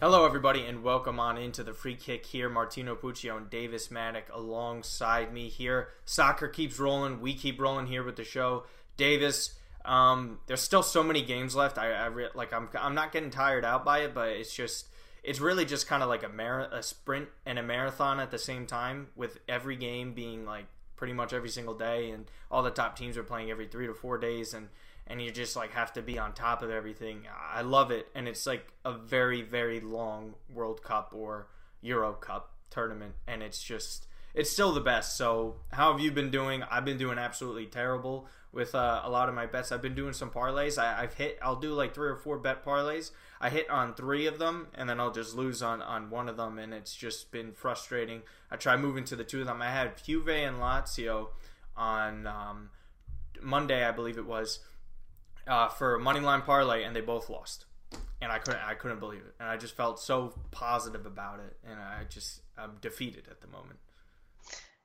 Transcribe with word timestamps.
Hello, 0.00 0.24
everybody, 0.24 0.64
and 0.64 0.82
welcome 0.82 1.20
on 1.20 1.36
into 1.36 1.62
the 1.62 1.74
free 1.74 1.94
kick 1.94 2.24
here. 2.24 2.48
Martino 2.48 2.96
Puccio 2.96 3.36
and 3.36 3.50
Davis 3.50 3.88
Mattek 3.88 4.32
alongside 4.32 5.30
me 5.30 5.50
here. 5.50 5.88
Soccer 6.06 6.48
keeps 6.48 6.78
rolling. 6.78 7.20
We 7.20 7.34
keep 7.34 7.60
rolling 7.60 7.86
here 7.86 8.02
with 8.02 8.16
the 8.16 8.24
show. 8.24 8.64
Davis, 8.96 9.56
um, 9.84 10.38
there's 10.46 10.62
still 10.62 10.82
so 10.82 11.02
many 11.02 11.20
games 11.20 11.54
left. 11.54 11.76
I, 11.76 11.92
I 11.92 12.06
re- 12.06 12.30
like. 12.34 12.50
I'm 12.50 12.70
I'm 12.78 12.94
not 12.94 13.12
getting 13.12 13.28
tired 13.28 13.62
out 13.62 13.84
by 13.84 13.98
it, 13.98 14.14
but 14.14 14.30
it's 14.30 14.54
just 14.54 14.88
it's 15.22 15.38
really 15.38 15.66
just 15.66 15.86
kind 15.86 16.02
of 16.02 16.08
like 16.08 16.22
a 16.22 16.30
mar- 16.30 16.70
a 16.72 16.82
sprint 16.82 17.28
and 17.44 17.58
a 17.58 17.62
marathon 17.62 18.20
at 18.20 18.30
the 18.30 18.38
same 18.38 18.66
time, 18.66 19.08
with 19.16 19.38
every 19.50 19.76
game 19.76 20.14
being 20.14 20.46
like 20.46 20.64
pretty 20.96 21.12
much 21.12 21.34
every 21.34 21.50
single 21.50 21.74
day, 21.74 22.08
and 22.08 22.24
all 22.50 22.62
the 22.62 22.70
top 22.70 22.96
teams 22.96 23.18
are 23.18 23.22
playing 23.22 23.50
every 23.50 23.66
three 23.66 23.86
to 23.86 23.92
four 23.92 24.16
days, 24.16 24.54
and 24.54 24.70
and 25.10 25.20
you 25.20 25.32
just 25.32 25.56
like 25.56 25.72
have 25.72 25.92
to 25.94 26.02
be 26.02 26.18
on 26.18 26.32
top 26.32 26.62
of 26.62 26.70
everything. 26.70 27.26
I 27.52 27.62
love 27.62 27.90
it, 27.90 28.06
and 28.14 28.28
it's 28.28 28.46
like 28.46 28.72
a 28.84 28.92
very 28.92 29.42
very 29.42 29.80
long 29.80 30.34
World 30.54 30.82
Cup 30.82 31.12
or 31.14 31.48
Euro 31.82 32.12
Cup 32.12 32.52
tournament, 32.70 33.14
and 33.26 33.42
it's 33.42 33.62
just 33.62 34.06
it's 34.32 34.50
still 34.50 34.72
the 34.72 34.80
best. 34.80 35.16
So 35.16 35.56
how 35.72 35.92
have 35.92 36.00
you 36.00 36.12
been 36.12 36.30
doing? 36.30 36.62
I've 36.62 36.84
been 36.84 36.96
doing 36.98 37.18
absolutely 37.18 37.66
terrible 37.66 38.28
with 38.52 38.74
uh, 38.74 39.02
a 39.04 39.10
lot 39.10 39.28
of 39.28 39.34
my 39.34 39.46
bets. 39.46 39.72
I've 39.72 39.82
been 39.82 39.94
doing 39.94 40.12
some 40.12 40.30
parlays. 40.30 40.78
I, 40.78 41.02
have 41.02 41.14
hit. 41.14 41.38
I'll 41.42 41.56
do 41.56 41.72
like 41.72 41.92
three 41.92 42.08
or 42.08 42.16
four 42.16 42.38
bet 42.38 42.64
parlays. 42.64 43.10
I 43.40 43.50
hit 43.50 43.68
on 43.68 43.94
three 43.94 44.26
of 44.26 44.38
them, 44.38 44.68
and 44.74 44.88
then 44.88 45.00
I'll 45.00 45.12
just 45.12 45.34
lose 45.34 45.60
on 45.60 45.82
on 45.82 46.10
one 46.10 46.28
of 46.28 46.36
them, 46.36 46.58
and 46.58 46.72
it's 46.72 46.94
just 46.94 47.32
been 47.32 47.52
frustrating. 47.52 48.22
I 48.48 48.56
try 48.56 48.76
moving 48.76 49.04
to 49.04 49.16
the 49.16 49.24
two 49.24 49.40
of 49.40 49.46
them. 49.46 49.60
I 49.60 49.70
had 49.70 50.02
Juve 50.04 50.28
and 50.28 50.58
Lazio 50.58 51.28
on 51.76 52.26
um, 52.28 52.70
Monday, 53.40 53.84
I 53.84 53.90
believe 53.90 54.18
it 54.18 54.26
was 54.26 54.60
uh, 55.50 55.68
for 55.68 55.98
money 55.98 56.20
line 56.20 56.42
parlay, 56.42 56.84
and 56.84 56.96
they 56.96 57.00
both 57.02 57.28
lost. 57.28 57.66
And 58.22 58.30
I 58.30 58.38
couldn't, 58.38 58.60
I 58.62 58.74
couldn't 58.74 59.00
believe 59.00 59.20
it, 59.20 59.34
and 59.40 59.48
I 59.48 59.56
just 59.56 59.76
felt 59.76 59.98
so 59.98 60.34
positive 60.50 61.06
about 61.06 61.40
it, 61.40 61.56
and 61.68 61.80
I 61.80 62.04
just, 62.08 62.42
I'm 62.56 62.76
defeated 62.80 63.28
at 63.30 63.40
the 63.40 63.48
moment. 63.48 63.78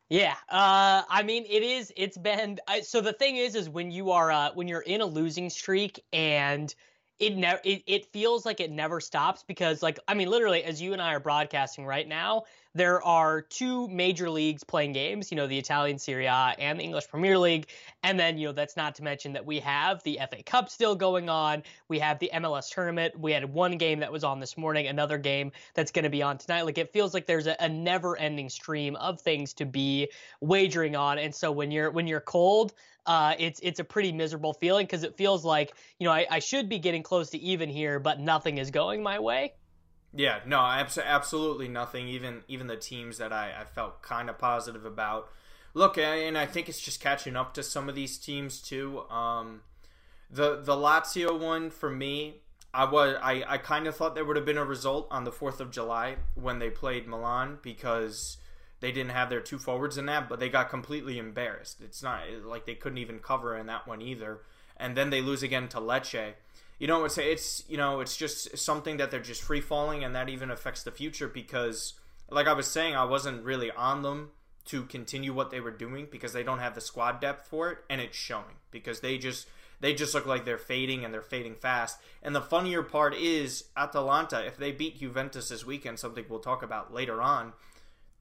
Yeah, 0.09 0.35
uh, 0.49 1.03
I 1.09 1.23
mean, 1.23 1.45
it 1.49 1.63
is. 1.63 1.91
It's 1.97 2.17
been 2.17 2.59
I, 2.67 2.81
so. 2.81 3.01
The 3.01 3.13
thing 3.13 3.37
is, 3.37 3.55
is 3.55 3.69
when 3.69 3.89
you 3.91 4.11
are 4.11 4.31
uh, 4.31 4.51
when 4.53 4.67
you're 4.67 4.81
in 4.81 5.01
a 5.01 5.05
losing 5.05 5.49
streak 5.49 5.99
and 6.13 6.73
it 7.19 7.35
never 7.35 7.59
it, 7.63 7.83
it 7.87 8.05
feels 8.07 8.45
like 8.45 8.59
it 8.59 8.71
never 8.71 8.99
stops 8.99 9.43
because 9.43 9.81
like 9.81 9.99
I 10.07 10.13
mean 10.13 10.29
literally 10.29 10.63
as 10.63 10.81
you 10.81 10.93
and 10.93 11.01
I 11.01 11.13
are 11.13 11.19
broadcasting 11.19 11.85
right 11.85 12.07
now 12.07 12.43
there 12.75 13.01
are 13.03 13.41
two 13.41 13.87
major 13.87 14.29
leagues 14.29 14.65
playing 14.65 14.91
games, 14.91 15.31
you 15.31 15.37
know, 15.37 15.47
the 15.47 15.57
Italian 15.57 15.97
Serie 15.97 16.25
A 16.25 16.53
and 16.59 16.77
the 16.77 16.83
English 16.83 17.07
Premier 17.07 17.37
League. 17.37 17.69
And 18.03 18.19
then, 18.19 18.37
you 18.37 18.47
know, 18.47 18.51
that's 18.51 18.75
not 18.75 18.95
to 18.95 19.03
mention 19.03 19.31
that 19.33 19.45
we 19.45 19.61
have 19.61 20.03
the 20.03 20.19
FA 20.29 20.43
Cup 20.43 20.69
still 20.69 20.93
going 20.93 21.29
on. 21.29 21.63
We 21.87 21.99
have 21.99 22.19
the 22.19 22.29
MLS 22.33 22.69
tournament. 22.69 23.17
We 23.17 23.31
had 23.31 23.45
one 23.45 23.77
game 23.77 24.01
that 24.01 24.11
was 24.11 24.25
on 24.25 24.41
this 24.41 24.57
morning, 24.57 24.87
another 24.87 25.17
game 25.17 25.53
that's 25.73 25.91
going 25.91 26.03
to 26.03 26.09
be 26.09 26.21
on 26.21 26.37
tonight. 26.37 26.63
Like 26.63 26.77
it 26.77 26.91
feels 26.91 27.13
like 27.13 27.25
there's 27.25 27.47
a, 27.47 27.55
a 27.61 27.69
never 27.69 28.17
ending 28.17 28.49
stream 28.49 28.97
of 28.97 29.21
things 29.21 29.53
to 29.53 29.65
be 29.65 30.09
wagering 30.41 30.97
on. 30.97 31.17
And 31.17 31.33
so 31.33 31.53
when 31.53 31.71
you're 31.71 31.89
when 31.91 32.07
you're 32.07 32.19
cold, 32.19 32.73
uh, 33.05 33.35
it's 33.37 33.59
it's 33.61 33.79
a 33.79 33.83
pretty 33.83 34.11
miserable 34.11 34.53
feeling 34.53 34.85
because 34.85 35.03
it 35.03 35.15
feels 35.15 35.45
like 35.45 35.73
you 35.99 36.05
know 36.05 36.13
I, 36.13 36.25
I 36.29 36.39
should 36.39 36.69
be 36.69 36.79
getting 36.79 37.03
close 37.03 37.29
to 37.31 37.37
even 37.37 37.69
here, 37.69 37.99
but 37.99 38.19
nothing 38.19 38.57
is 38.57 38.71
going 38.71 39.03
my 39.03 39.19
way. 39.19 39.53
Yeah, 40.13 40.39
no, 40.45 40.59
absolutely 40.59 41.67
nothing. 41.67 42.07
Even 42.07 42.43
even 42.47 42.67
the 42.67 42.77
teams 42.77 43.17
that 43.17 43.33
I, 43.33 43.51
I 43.61 43.65
felt 43.65 44.01
kind 44.01 44.29
of 44.29 44.37
positive 44.37 44.85
about. 44.85 45.29
Look, 45.73 45.97
and 45.97 46.37
I 46.37 46.45
think 46.45 46.69
it's 46.69 46.79
just 46.79 47.01
catching 47.01 47.35
up 47.35 47.53
to 47.55 47.63
some 47.63 47.89
of 47.89 47.95
these 47.95 48.17
teams 48.17 48.61
too. 48.61 49.01
Um, 49.09 49.61
the 50.31 50.61
the 50.61 50.75
Lazio 50.75 51.37
one 51.37 51.69
for 51.69 51.89
me, 51.89 52.41
I 52.73 52.89
was 52.89 53.17
I, 53.21 53.43
I 53.45 53.57
kind 53.57 53.87
of 53.87 53.95
thought 53.95 54.15
there 54.15 54.25
would 54.25 54.37
have 54.37 54.45
been 54.45 54.57
a 54.57 54.65
result 54.65 55.07
on 55.11 55.25
the 55.25 55.31
Fourth 55.31 55.59
of 55.59 55.71
July 55.71 56.15
when 56.33 56.59
they 56.59 56.69
played 56.69 57.07
Milan 57.07 57.59
because 57.61 58.37
they 58.79 58.91
didn't 58.91 59.11
have 59.11 59.29
their 59.29 59.41
two 59.41 59.57
forwards 59.57 59.97
in 59.97 60.05
that, 60.07 60.29
but 60.29 60.39
they 60.39 60.49
got 60.49 60.69
completely 60.69 61.17
embarrassed. 61.17 61.81
It's 61.81 62.03
not 62.03 62.21
like 62.43 62.65
they 62.65 62.75
couldn't 62.75 62.97
even 62.97 63.19
cover 63.19 63.57
in 63.57 63.67
that 63.67 63.87
one 63.87 64.01
either. 64.01 64.41
And 64.77 64.95
then 64.95 65.09
they 65.09 65.21
lose 65.21 65.41
again 65.41 65.69
to 65.69 65.77
Lecce 65.77 66.33
you 66.79 66.87
know, 66.87 67.05
it's 67.05 67.17
it's 67.17 67.63
you 67.69 67.77
know, 67.77 68.01
it's 68.01 68.17
just 68.17 68.57
something 68.57 68.97
that 68.97 69.11
they're 69.11 69.21
just 69.21 69.41
free 69.41 69.61
falling, 69.61 70.03
and 70.03 70.15
that 70.15 70.29
even 70.29 70.51
affects 70.51 70.83
the 70.83 70.91
future 70.91 71.27
because, 71.27 71.93
like 72.29 72.47
I 72.47 72.53
was 72.53 72.67
saying, 72.67 72.95
I 72.95 73.05
wasn't 73.05 73.43
really 73.43 73.71
on 73.71 74.01
them 74.01 74.31
to 74.65 74.83
continue 74.83 75.33
what 75.33 75.51
they 75.51 75.59
were 75.59 75.71
doing 75.71 76.07
because 76.11 76.33
they 76.33 76.43
don't 76.43 76.59
have 76.59 76.75
the 76.75 76.81
squad 76.81 77.21
depth 77.21 77.47
for 77.47 77.71
it, 77.71 77.77
and 77.89 78.01
it's 78.01 78.17
showing 78.17 78.55
because 78.71 78.99
they 78.99 79.17
just 79.17 79.47
they 79.79 79.93
just 79.93 80.13
look 80.13 80.25
like 80.25 80.43
they're 80.43 80.57
fading 80.57 81.05
and 81.05 81.13
they're 81.13 81.21
fading 81.21 81.55
fast. 81.55 81.97
And 82.21 82.35
the 82.35 82.41
funnier 82.41 82.83
part 82.83 83.15
is 83.15 83.65
Atalanta, 83.77 84.45
if 84.45 84.57
they 84.57 84.71
beat 84.73 84.99
Juventus 84.99 85.49
this 85.49 85.65
weekend, 85.65 85.99
something 85.99 86.25
we'll 86.27 86.39
talk 86.39 86.61
about 86.61 86.93
later 86.93 87.21
on, 87.21 87.53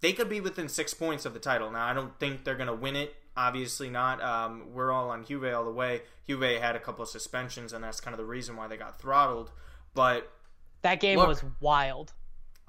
they 0.05 0.13
could 0.13 0.29
be 0.29 0.41
within 0.41 0.69
six 0.69 0.95
points 0.95 1.25
of 1.25 1.35
the 1.35 1.41
title. 1.41 1.71
Now, 1.71 1.87
I 1.87 1.95
don't 1.95 2.17
think 2.21 2.45
they're 2.45 2.55
going 2.55 2.69
to 2.69 2.75
win 2.75 2.95
it 2.95 3.17
Obviously 3.37 3.91
not. 3.91 4.23
Um, 4.23 4.73
we're 4.73 4.93
all 4.93 5.11
on 5.11 5.25
Juve 5.25 5.53
all 5.53 5.65
the 5.65 5.73
way. 5.73 6.03
Juve 6.29 6.61
had 6.61 6.77
a 6.77 6.79
couple 6.79 7.03
of 7.03 7.09
suspensions, 7.09 7.73
and 7.73 7.83
that's 7.83 8.01
kind 8.01 8.15
of 8.15 8.19
the 8.19 8.25
reason 8.25 8.57
why 8.57 8.69
they 8.69 8.77
got 8.77 9.01
throttled. 9.01 9.51
But 9.93 10.31
that 10.83 11.01
game 11.01 11.19
look, 11.19 11.27
was 11.27 11.43
wild. 11.61 12.13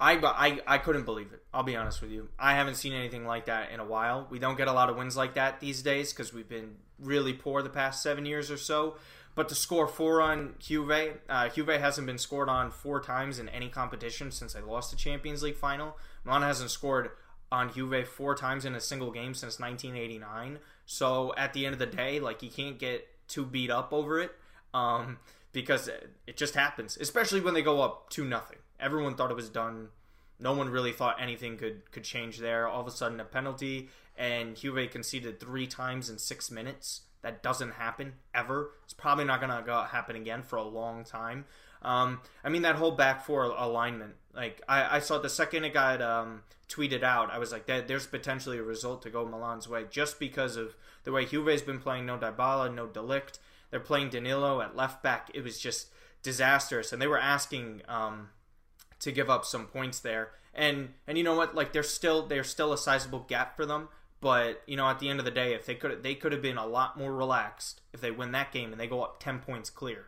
I, 0.00 0.16
I 0.16 0.60
I 0.74 0.78
couldn't 0.78 1.04
believe 1.04 1.32
it. 1.32 1.42
I'll 1.54 1.62
be 1.62 1.76
honest 1.76 2.02
with 2.02 2.10
you. 2.10 2.30
I 2.38 2.54
haven't 2.54 2.74
seen 2.74 2.92
anything 2.92 3.26
like 3.26 3.46
that 3.46 3.70
in 3.70 3.78
a 3.78 3.84
while. 3.84 4.26
We 4.28 4.40
don't 4.40 4.56
get 4.56 4.66
a 4.66 4.72
lot 4.72 4.90
of 4.90 4.96
wins 4.96 5.16
like 5.16 5.34
that 5.34 5.60
these 5.60 5.82
days 5.82 6.12
because 6.12 6.34
we've 6.34 6.48
been 6.48 6.76
really 6.98 7.32
poor 7.32 7.62
the 7.62 7.70
past 7.70 8.02
seven 8.02 8.26
years 8.26 8.50
or 8.50 8.56
so. 8.56 8.96
But 9.36 9.48
to 9.50 9.54
score 9.54 9.86
four 9.86 10.20
on 10.20 10.54
Juve, 10.58 11.18
uh, 11.28 11.48
Juve 11.50 11.68
hasn't 11.68 12.06
been 12.06 12.18
scored 12.18 12.48
on 12.48 12.72
four 12.72 13.00
times 13.00 13.38
in 13.38 13.48
any 13.50 13.68
competition 13.68 14.32
since 14.32 14.54
they 14.54 14.62
lost 14.62 14.90
the 14.90 14.96
Champions 14.96 15.42
League 15.42 15.56
final. 15.56 15.96
Milan 16.24 16.42
hasn't 16.42 16.70
scored 16.70 17.10
on 17.50 17.72
Juve 17.72 18.06
four 18.08 18.34
times 18.34 18.64
in 18.64 18.74
a 18.74 18.80
single 18.80 19.10
game 19.10 19.34
since 19.34 19.58
1989. 19.58 20.58
So 20.84 21.34
at 21.36 21.52
the 21.52 21.66
end 21.66 21.72
of 21.72 21.78
the 21.78 21.86
day, 21.86 22.20
like 22.20 22.42
you 22.42 22.50
can't 22.50 22.78
get 22.78 23.08
too 23.28 23.44
beat 23.44 23.70
up 23.70 23.92
over 23.92 24.20
it 24.20 24.32
um, 24.74 25.18
because 25.52 25.88
it 26.26 26.36
just 26.36 26.54
happens, 26.54 26.96
especially 27.00 27.40
when 27.40 27.54
they 27.54 27.62
go 27.62 27.82
up 27.82 28.10
two 28.10 28.24
nothing. 28.24 28.58
Everyone 28.78 29.14
thought 29.14 29.30
it 29.30 29.36
was 29.36 29.48
done. 29.48 29.88
No 30.38 30.52
one 30.52 30.68
really 30.68 30.92
thought 30.92 31.16
anything 31.20 31.56
could 31.56 31.90
could 31.92 32.04
change 32.04 32.38
there. 32.38 32.68
All 32.68 32.82
of 32.82 32.86
a 32.86 32.90
sudden, 32.90 33.20
a 33.20 33.24
penalty, 33.24 33.88
and 34.16 34.54
Juve 34.54 34.90
conceded 34.90 35.40
three 35.40 35.66
times 35.66 36.10
in 36.10 36.18
six 36.18 36.50
minutes. 36.50 37.02
That 37.22 37.42
doesn't 37.42 37.72
happen 37.72 38.14
ever. 38.34 38.70
It's 38.84 38.92
probably 38.92 39.24
not 39.24 39.40
going 39.40 39.64
to 39.64 39.88
happen 39.90 40.14
again 40.14 40.42
for 40.42 40.56
a 40.56 40.62
long 40.62 41.04
time. 41.04 41.46
Um, 41.86 42.20
I 42.42 42.48
mean, 42.48 42.62
that 42.62 42.76
whole 42.76 42.90
back 42.90 43.24
four 43.24 43.44
alignment. 43.44 44.14
Like, 44.34 44.60
I, 44.68 44.96
I 44.96 44.98
saw 44.98 45.18
the 45.18 45.30
second 45.30 45.64
it 45.64 45.72
got 45.72 46.02
um, 46.02 46.42
tweeted 46.68 47.04
out, 47.04 47.30
I 47.30 47.38
was 47.38 47.52
like, 47.52 47.66
there's 47.66 48.08
potentially 48.08 48.58
a 48.58 48.62
result 48.62 49.02
to 49.02 49.10
go 49.10 49.24
Milan's 49.24 49.68
way 49.68 49.84
just 49.88 50.18
because 50.18 50.56
of 50.56 50.74
the 51.04 51.12
way 51.12 51.24
Juve's 51.24 51.62
been 51.62 51.78
playing. 51.78 52.04
No 52.04 52.18
Dybala, 52.18 52.74
no 52.74 52.86
de 52.86 53.00
Ligt. 53.00 53.38
They're 53.70 53.80
playing 53.80 54.10
Danilo 54.10 54.60
at 54.60 54.76
left 54.76 55.02
back. 55.02 55.30
It 55.32 55.44
was 55.44 55.60
just 55.60 55.88
disastrous, 56.22 56.92
and 56.92 57.00
they 57.00 57.06
were 57.06 57.20
asking 57.20 57.82
um, 57.88 58.30
to 59.00 59.12
give 59.12 59.30
up 59.30 59.44
some 59.44 59.66
points 59.66 60.00
there. 60.00 60.30
And 60.52 60.90
and 61.06 61.16
you 61.16 61.24
know 61.24 61.34
what? 61.34 61.54
Like, 61.54 61.72
there's 61.72 61.90
still 61.90 62.26
there's 62.26 62.48
still 62.48 62.72
a 62.72 62.78
sizable 62.78 63.20
gap 63.20 63.56
for 63.56 63.64
them. 63.64 63.88
But 64.20 64.62
you 64.66 64.76
know, 64.76 64.88
at 64.88 64.98
the 64.98 65.08
end 65.08 65.18
of 65.20 65.24
the 65.24 65.30
day, 65.30 65.54
if 65.54 65.66
they 65.66 65.74
could 65.74 66.02
they 66.02 66.14
could 66.14 66.32
have 66.32 66.42
been 66.42 66.56
a 66.58 66.66
lot 66.66 66.98
more 66.98 67.14
relaxed 67.14 67.80
if 67.92 68.00
they 68.00 68.10
win 68.10 68.32
that 68.32 68.52
game 68.52 68.72
and 68.72 68.80
they 68.80 68.86
go 68.88 69.02
up 69.02 69.20
ten 69.20 69.38
points 69.38 69.70
clear 69.70 70.06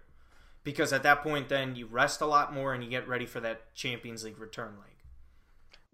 because 0.64 0.92
at 0.92 1.02
that 1.02 1.22
point 1.22 1.48
then 1.48 1.76
you 1.76 1.86
rest 1.86 2.20
a 2.20 2.26
lot 2.26 2.52
more 2.52 2.74
and 2.74 2.82
you 2.82 2.90
get 2.90 3.08
ready 3.08 3.26
for 3.26 3.40
that 3.40 3.74
Champions 3.74 4.24
League 4.24 4.38
return 4.38 4.74
leg. 4.78 4.98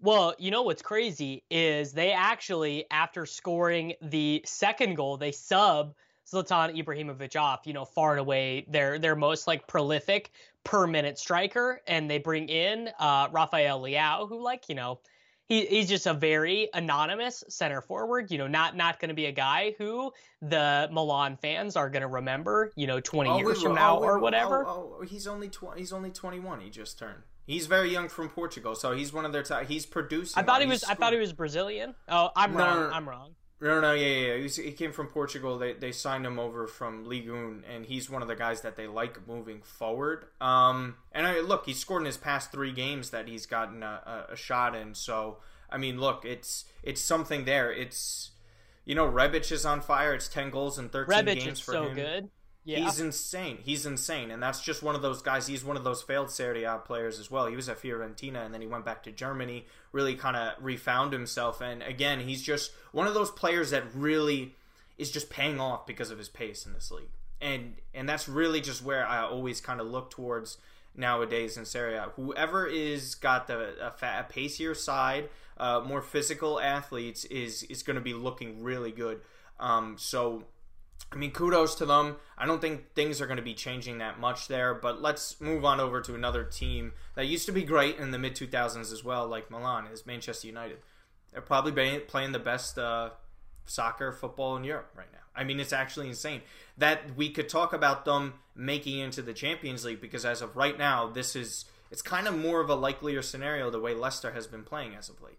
Well, 0.01 0.35
you 0.37 0.51
know 0.51 0.63
what's 0.63 0.81
crazy 0.81 1.43
is 1.49 1.93
they 1.93 2.11
actually, 2.11 2.85
after 2.91 3.25
scoring 3.25 3.93
the 4.01 4.43
second 4.45 4.95
goal, 4.95 5.17
they 5.17 5.31
sub 5.31 5.95
Zlatan 6.27 6.77
Ibrahimovic 6.77 7.39
off. 7.39 7.61
You 7.65 7.73
know, 7.73 7.85
far 7.85 8.11
and 8.11 8.19
away 8.19 8.65
their 8.67 8.99
their 8.99 9.15
most 9.15 9.47
like 9.47 9.67
prolific 9.67 10.31
per 10.63 10.85
minute 10.85 11.17
striker, 11.17 11.81
and 11.87 12.09
they 12.09 12.17
bring 12.17 12.49
in 12.49 12.89
uh, 12.99 13.29
Rafael 13.31 13.81
Leao, 13.81 14.27
who 14.27 14.41
like 14.41 14.67
you 14.69 14.75
know 14.75 14.99
he, 15.47 15.65
he's 15.65 15.87
just 15.87 16.07
a 16.07 16.13
very 16.13 16.69
anonymous 16.73 17.43
center 17.49 17.81
forward. 17.81 18.31
You 18.31 18.37
know, 18.37 18.47
not 18.47 18.75
not 18.75 18.99
going 18.99 19.09
to 19.09 19.15
be 19.15 19.25
a 19.25 19.31
guy 19.31 19.75
who 19.77 20.11
the 20.41 20.89
Milan 20.91 21.37
fans 21.37 21.75
are 21.75 21.89
going 21.89 22.01
to 22.01 22.07
remember. 22.07 22.71
You 22.75 22.87
know, 22.87 22.99
twenty 22.99 23.29
oh, 23.29 23.37
years 23.37 23.61
from 23.61 23.75
now 23.75 23.99
oh, 23.99 24.03
or 24.03 24.19
whatever. 24.19 24.65
Oh, 24.65 24.97
oh, 24.99 25.05
he's 25.05 25.27
only 25.27 25.49
tw- 25.49 25.77
he's 25.77 25.93
only 25.93 26.11
twenty 26.11 26.39
one. 26.39 26.61
He 26.61 26.69
just 26.69 26.97
turned. 26.97 27.23
He's 27.47 27.67
very 27.67 27.91
young 27.91 28.09
from 28.09 28.29
Portugal, 28.29 28.73
so 28.73 28.93
he's 28.93 29.13
one 29.13 29.23
of 29.23 29.31
their. 29.31 29.43
He's 29.65 29.85
producing. 29.85 30.41
I 30.41 30.45
thought 30.45 30.61
he 30.61 30.67
was. 30.67 30.83
I 30.83 30.95
thought 30.95 31.13
he 31.13 31.19
was 31.19 31.31
Brazilian. 31.31 31.93
Oh, 32.09 32.29
I'm 32.35 32.53
no, 32.53 32.57
wrong. 32.57 32.75
No, 32.75 32.87
no. 32.87 32.93
I'm 32.93 33.09
wrong. 33.09 33.35
No, 33.61 33.79
no, 33.79 33.93
yeah, 33.93 34.35
yeah. 34.35 34.47
He, 34.47 34.63
he, 34.63 34.71
came 34.73 34.91
from 34.91 35.07
Portugal. 35.07 35.57
They 35.57 35.73
they 35.73 35.91
signed 35.93 36.25
him 36.25 36.39
over 36.39 36.67
from 36.67 37.05
Ligue 37.05 37.29
1, 37.29 37.63
and 37.73 37.85
he's 37.85 38.09
one 38.09 38.21
of 38.21 38.27
the 38.27 38.35
guys 38.35 38.61
that 38.61 38.75
they 38.75 38.85
like 38.85 39.25
moving 39.27 39.61
forward. 39.61 40.25
Um, 40.41 40.95
and 41.13 41.25
I 41.25 41.39
look, 41.39 41.65
he's 41.65 41.79
scored 41.79 42.01
in 42.01 42.05
his 42.05 42.17
past 42.17 42.51
three 42.51 42.73
games 42.73 43.11
that 43.11 43.29
he's 43.29 43.45
gotten 43.45 43.81
a, 43.81 44.25
a, 44.29 44.33
a 44.33 44.35
shot 44.35 44.75
in. 44.75 44.93
So 44.93 45.37
I 45.69 45.77
mean, 45.77 45.99
look, 45.99 46.25
it's 46.25 46.65
it's 46.83 47.01
something 47.01 47.45
there. 47.45 47.71
It's 47.71 48.31
you 48.83 48.93
know, 48.93 49.09
Rebic 49.09 49.51
is 49.51 49.65
on 49.65 49.81
fire. 49.81 50.13
It's 50.13 50.27
ten 50.27 50.49
goals 50.49 50.77
in 50.77 50.89
thirteen 50.89 51.25
Rebic 51.25 51.39
games 51.39 51.53
is 51.53 51.59
for 51.59 51.71
so 51.73 51.87
him. 51.87 51.95
good. 51.95 52.29
Yeah. 52.65 52.79
He's 52.79 52.99
insane. 52.99 53.59
He's 53.63 53.85
insane, 53.85 54.31
and 54.31 54.41
that's 54.41 54.59
just 54.59 54.81
one 54.81 54.95
of 54.95 55.03
those 55.03 55.21
guys. 55.21 55.45
He's 55.45 55.63
one 55.63 55.77
of 55.77 55.83
those 55.83 56.01
failed 56.01 56.31
Serie 56.31 56.63
A 56.63 56.79
players 56.79 57.19
as 57.19 57.29
well. 57.29 57.45
He 57.45 57.55
was 57.55 57.69
at 57.69 57.79
Fiorentina, 57.79 58.43
and 58.43 58.51
then 58.51 58.59
he 58.59 58.65
went 58.65 58.83
back 58.83 59.03
to 59.03 59.11
Germany. 59.11 59.67
Really, 59.91 60.15
kind 60.15 60.35
of 60.35 60.53
refound 60.59 61.13
himself, 61.13 61.61
and 61.61 61.83
again, 61.83 62.21
he's 62.21 62.41
just 62.41 62.71
one 62.91 63.05
of 63.05 63.13
those 63.13 63.29
players 63.29 63.69
that 63.69 63.83
really 63.93 64.55
is 64.97 65.11
just 65.11 65.29
paying 65.29 65.59
off 65.59 65.85
because 65.85 66.09
of 66.09 66.17
his 66.17 66.27
pace 66.27 66.65
in 66.65 66.73
this 66.73 66.89
league, 66.89 67.11
and 67.39 67.75
and 67.93 68.09
that's 68.09 68.27
really 68.27 68.61
just 68.61 68.83
where 68.83 69.05
I 69.05 69.21
always 69.21 69.61
kind 69.61 69.79
of 69.79 69.85
look 69.85 70.09
towards 70.09 70.57
nowadays 70.95 71.57
in 71.57 71.65
Serie 71.65 71.95
A. 71.95 72.09
Whoever 72.15 72.65
is 72.65 73.13
got 73.13 73.45
the 73.45 73.75
a, 73.79 73.91
fat, 73.91 74.25
a 74.27 74.33
pacier 74.33 74.73
side, 74.73 75.29
uh, 75.57 75.81
more 75.85 76.01
physical 76.01 76.59
athletes 76.59 77.25
is 77.25 77.61
is 77.63 77.83
going 77.83 77.95
to 77.95 78.01
be 78.01 78.15
looking 78.15 78.63
really 78.63 78.91
good. 78.91 79.21
Um, 79.59 79.97
so 79.99 80.45
I 81.11 81.17
mean, 81.17 81.31
kudos 81.31 81.75
to 81.75 81.85
them. 81.85 82.17
I 82.37 82.45
don't 82.45 82.59
think 82.59 82.93
things 82.93 83.21
are 83.21 83.25
going 83.25 83.37
to 83.37 83.43
be 83.43 83.53
changing 83.53 83.99
that 83.99 84.19
much 84.19 84.47
there, 84.47 84.73
but 84.73 85.01
let's 85.01 85.39
move 85.39 85.63
on 85.63 85.79
over 85.79 86.01
to 86.01 86.15
another 86.15 86.43
team 86.43 86.91
that 87.15 87.27
used 87.27 87.45
to 87.45 87.51
be 87.51 87.63
great 87.63 87.97
in 87.97 88.11
the 88.11 88.19
mid 88.19 88.35
2000s 88.35 88.91
as 88.91 89.03
well, 89.03 89.27
like 89.27 89.49
Milan, 89.49 89.87
is 89.87 90.05
Manchester 90.05 90.47
United. 90.47 90.79
They're 91.31 91.41
probably 91.41 91.99
playing 91.99 92.31
the 92.31 92.39
best 92.39 92.77
uh, 92.77 93.11
soccer 93.65 94.11
football 94.11 94.57
in 94.57 94.63
Europe 94.63 94.91
right 94.95 95.11
now. 95.11 95.19
I 95.35 95.43
mean, 95.43 95.59
it's 95.59 95.73
actually 95.73 96.07
insane 96.07 96.41
that 96.77 97.15
we 97.15 97.29
could 97.29 97.49
talk 97.49 97.73
about 97.73 98.05
them 98.05 98.35
making 98.55 98.99
into 98.99 99.21
the 99.21 99.33
Champions 99.33 99.83
League 99.83 100.01
because 100.01 100.25
as 100.25 100.41
of 100.41 100.55
right 100.55 100.77
now, 100.77 101.07
this 101.07 101.35
is 101.35 101.65
it's 101.91 102.01
kind 102.01 102.27
of 102.27 102.37
more 102.37 102.61
of 102.61 102.69
a 102.69 102.75
likelier 102.75 103.21
scenario 103.21 103.69
the 103.69 103.79
way 103.79 103.93
Leicester 103.93 104.31
has 104.31 104.47
been 104.47 104.63
playing 104.63 104.95
as 104.95 105.09
of 105.09 105.21
late. 105.21 105.37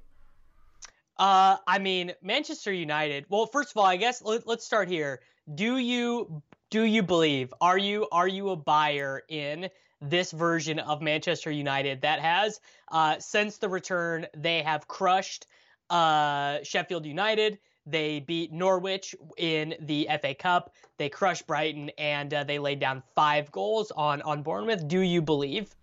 Uh, 1.19 1.57
I 1.67 1.79
mean, 1.79 2.13
Manchester 2.23 2.73
United. 2.73 3.27
Well, 3.29 3.47
first 3.47 3.71
of 3.71 3.79
all, 3.79 3.87
I 3.87 3.97
guess 3.97 4.23
let, 4.23 4.47
us 4.47 4.65
start 4.65 4.89
here. 4.89 5.21
Do 5.55 5.79
you 5.79 6.43
do 6.71 6.83
you 6.83 7.03
believe? 7.03 7.55
Are 7.61 7.79
you 7.79 8.09
are 8.11 8.29
you 8.29 8.51
a 8.51 8.57
buyer 8.57 9.23
in 9.29 9.71
this 10.01 10.33
version 10.33 10.79
of 10.79 11.01
Manchester 11.01 11.51
United 11.51 12.03
that 12.03 12.21
has 12.21 12.61
uh, 12.91 13.19
since 13.19 13.59
the 13.59 13.69
return 13.69 14.27
they 14.37 14.63
have 14.63 14.89
crushed 14.89 15.47
uh, 15.91 16.59
Sheffield 16.63 17.07
United. 17.07 17.59
They 17.87 18.19
beat 18.21 18.53
Norwich 18.53 19.15
in 19.37 19.77
the 19.81 20.09
FA 20.21 20.35
Cup. 20.35 20.75
They 20.99 21.09
crushed 21.09 21.47
Brighton 21.47 21.91
and 21.97 22.35
uh, 22.35 22.45
they 22.45 22.59
laid 22.59 22.81
down 22.81 23.03
five 23.15 23.53
goals 23.53 23.93
on 23.93 24.23
on 24.23 24.43
Bournemouth. 24.43 24.89
Do 24.89 25.01
you 25.01 25.23
believe? 25.23 25.75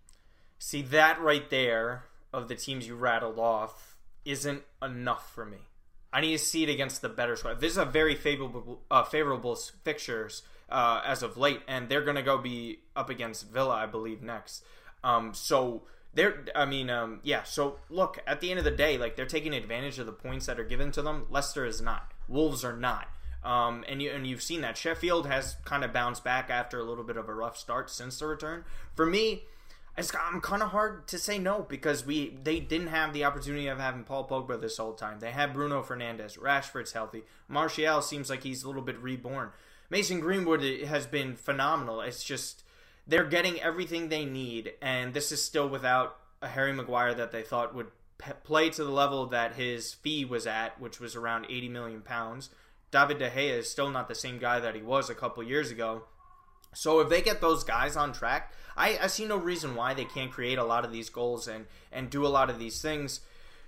See 0.58 0.82
that 0.82 1.20
right 1.20 1.48
there 1.48 2.04
of 2.32 2.48
the 2.48 2.54
teams 2.54 2.86
you 2.86 2.96
rattled 2.96 3.38
off 3.38 3.96
isn't 4.24 4.62
enough 4.82 5.32
for 5.32 5.44
me. 5.44 5.58
I 6.14 6.20
need 6.20 6.38
to 6.38 6.38
see 6.38 6.62
it 6.62 6.70
against 6.70 7.02
the 7.02 7.08
better 7.08 7.34
squad. 7.34 7.60
This 7.60 7.72
is 7.72 7.78
a 7.78 7.84
very 7.84 8.14
favorable 8.14 8.80
uh, 8.88 9.02
favorable 9.02 9.56
fixtures 9.82 10.42
uh, 10.70 11.02
as 11.04 11.24
of 11.24 11.36
late, 11.36 11.60
and 11.66 11.88
they're 11.88 12.04
going 12.04 12.14
to 12.14 12.22
go 12.22 12.38
be 12.38 12.78
up 12.94 13.10
against 13.10 13.50
Villa, 13.50 13.74
I 13.74 13.86
believe, 13.86 14.22
next. 14.22 14.64
Um, 15.02 15.34
so 15.34 15.82
they're, 16.14 16.44
I 16.54 16.66
mean, 16.66 16.88
um, 16.88 17.18
yeah. 17.24 17.42
So 17.42 17.78
look, 17.90 18.20
at 18.28 18.40
the 18.40 18.50
end 18.50 18.60
of 18.60 18.64
the 18.64 18.70
day, 18.70 18.96
like 18.96 19.16
they're 19.16 19.26
taking 19.26 19.52
advantage 19.52 19.98
of 19.98 20.06
the 20.06 20.12
points 20.12 20.46
that 20.46 20.60
are 20.60 20.64
given 20.64 20.92
to 20.92 21.02
them. 21.02 21.26
Leicester 21.30 21.66
is 21.66 21.82
not. 21.82 22.12
Wolves 22.28 22.64
are 22.64 22.76
not. 22.76 23.08
Um, 23.42 23.84
and 23.88 24.00
you 24.00 24.10
and 24.12 24.24
you've 24.24 24.42
seen 24.42 24.60
that 24.60 24.76
Sheffield 24.76 25.26
has 25.26 25.56
kind 25.64 25.82
of 25.82 25.92
bounced 25.92 26.22
back 26.22 26.48
after 26.48 26.78
a 26.78 26.84
little 26.84 27.04
bit 27.04 27.16
of 27.16 27.28
a 27.28 27.34
rough 27.34 27.58
start 27.58 27.90
since 27.90 28.20
the 28.20 28.26
return. 28.26 28.64
For 28.94 29.04
me, 29.04 29.42
I'm 29.96 30.40
kind 30.40 30.62
of 30.62 30.70
hard 30.70 31.06
to 31.08 31.18
say 31.18 31.38
no 31.38 31.64
because 31.68 32.04
we 32.04 32.36
they 32.42 32.58
didn't 32.58 32.88
have 32.88 33.12
the 33.12 33.24
opportunity 33.24 33.68
of 33.68 33.78
having 33.78 34.02
Paul 34.02 34.26
Pogba 34.26 34.60
this 34.60 34.78
whole 34.78 34.94
time. 34.94 35.20
They 35.20 35.30
had 35.30 35.52
Bruno 35.52 35.82
Fernandes, 35.82 36.38
Rashford's 36.38 36.92
healthy, 36.92 37.22
Martial 37.48 38.02
seems 38.02 38.28
like 38.28 38.42
he's 38.42 38.64
a 38.64 38.66
little 38.66 38.82
bit 38.82 39.00
reborn. 39.00 39.50
Mason 39.90 40.18
Greenwood 40.18 40.62
has 40.86 41.06
been 41.06 41.36
phenomenal. 41.36 42.00
It's 42.00 42.24
just 42.24 42.64
they're 43.06 43.24
getting 43.24 43.60
everything 43.60 44.08
they 44.08 44.24
need, 44.24 44.72
and 44.82 45.14
this 45.14 45.30
is 45.30 45.44
still 45.44 45.68
without 45.68 46.16
a 46.42 46.48
Harry 46.48 46.72
Maguire 46.72 47.14
that 47.14 47.30
they 47.30 47.42
thought 47.42 47.74
would 47.74 47.88
p- 48.18 48.32
play 48.42 48.70
to 48.70 48.82
the 48.82 48.90
level 48.90 49.26
that 49.26 49.54
his 49.54 49.94
fee 49.94 50.24
was 50.24 50.46
at, 50.46 50.80
which 50.80 50.98
was 50.98 51.14
around 51.14 51.46
80 51.48 51.68
million 51.68 52.00
pounds. 52.00 52.50
David 52.90 53.18
De 53.18 53.30
Gea 53.30 53.58
is 53.58 53.70
still 53.70 53.90
not 53.90 54.08
the 54.08 54.14
same 54.14 54.38
guy 54.38 54.58
that 54.58 54.74
he 54.74 54.82
was 54.82 55.10
a 55.10 55.14
couple 55.14 55.42
years 55.42 55.70
ago. 55.70 56.04
So 56.74 57.00
if 57.00 57.08
they 57.08 57.22
get 57.22 57.40
those 57.40 57.64
guys 57.64 57.96
on 57.96 58.12
track, 58.12 58.52
I, 58.76 58.98
I 59.02 59.06
see 59.06 59.24
no 59.24 59.36
reason 59.36 59.74
why 59.74 59.94
they 59.94 60.04
can't 60.04 60.32
create 60.32 60.58
a 60.58 60.64
lot 60.64 60.84
of 60.84 60.92
these 60.92 61.08
goals 61.08 61.48
and, 61.48 61.66
and 61.92 62.10
do 62.10 62.26
a 62.26 62.28
lot 62.28 62.50
of 62.50 62.58
these 62.58 62.82
things. 62.82 63.20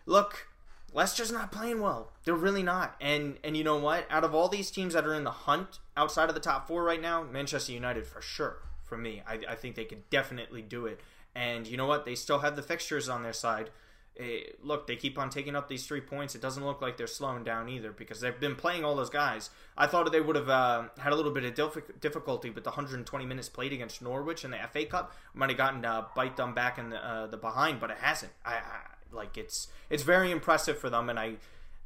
Look, 0.05 0.49
Leicester's 0.93 1.33
not 1.33 1.53
playing 1.53 1.81
well. 1.81 2.13
They're 2.25 2.35
really 2.35 2.63
not. 2.63 2.97
And 3.01 3.39
and 3.45 3.57
you 3.57 3.65
know 3.65 3.77
what? 3.77 4.07
Out 4.11 4.25
of 4.25 4.35
all 4.35 4.49
these 4.49 4.71
teams 4.71 4.95
that 4.95 5.07
are 5.07 5.15
in 5.15 5.25
the 5.25 5.31
hunt 5.31 5.79
outside 5.97 6.29
of 6.29 6.35
the 6.35 6.41
top 6.41 6.67
four 6.67 6.83
right 6.83 7.01
now, 7.01 7.23
Manchester 7.23 7.73
United 7.73 8.07
for 8.07 8.21
sure. 8.21 8.59
For 8.85 8.97
me, 8.97 9.23
I, 9.27 9.41
I 9.49 9.55
think 9.57 9.75
they 9.75 9.85
could 9.85 10.09
definitely 10.11 10.63
do 10.63 10.87
it. 10.87 11.01
And 11.35 11.67
you 11.67 11.77
know 11.77 11.87
what? 11.87 12.05
They 12.05 12.15
still 12.15 12.39
have 12.39 12.57
the 12.57 12.63
fixtures 12.63 13.09
on 13.09 13.23
their 13.23 13.33
side. 13.33 13.71
Eh, 14.19 14.41
look, 14.63 14.87
they 14.87 14.97
keep 14.97 15.19
on 15.19 15.29
taking 15.29 15.55
up 15.55 15.69
these 15.69 15.87
three 15.87 16.01
points. 16.01 16.35
It 16.35 16.41
doesn't 16.41 16.65
look 16.65 16.81
like 16.81 16.97
they're 16.97 17.07
slowing 17.07 17.45
down 17.45 17.69
either 17.69 17.93
because 17.93 18.21
they've 18.21 18.39
been 18.39 18.57
playing 18.57 18.85
all 18.85 18.97
those 18.97 19.11
guys. 19.11 19.51
I 19.77 19.87
thought 19.87 20.11
they 20.11 20.21
would 20.21 20.37
have 20.37 20.49
uh, 20.49 20.85
had 20.99 21.13
a 21.13 21.17
little 21.17 21.33
bit 21.33 21.45
of 21.45 22.01
difficulty 22.01 22.49
with 22.49 22.65
the 22.65 22.71
120 22.71 23.27
minutes 23.27 23.49
played 23.49 23.73
against 23.73 24.01
Norwich 24.01 24.45
in 24.45 24.53
the 24.53 24.59
FA 24.73 24.87
Cup. 24.87 25.15
Might 25.35 25.51
have 25.51 25.59
gotten 25.59 25.85
uh, 25.85 26.07
bite 26.15 26.37
them 26.37 26.55
back 26.55 26.79
in 26.79 26.91
the, 26.91 26.97
uh, 26.97 27.27
the 27.27 27.37
behind, 27.37 27.79
but 27.79 27.91
it 27.91 27.99
hasn't. 27.99 28.33
I, 28.45 28.55
I, 28.55 28.81
like 29.13 29.37
it's 29.37 29.69
it's 29.91 30.03
very 30.03 30.31
impressive 30.31 30.79
for 30.79 30.91
them, 30.91 31.09
and 31.11 31.19
I 31.19 31.35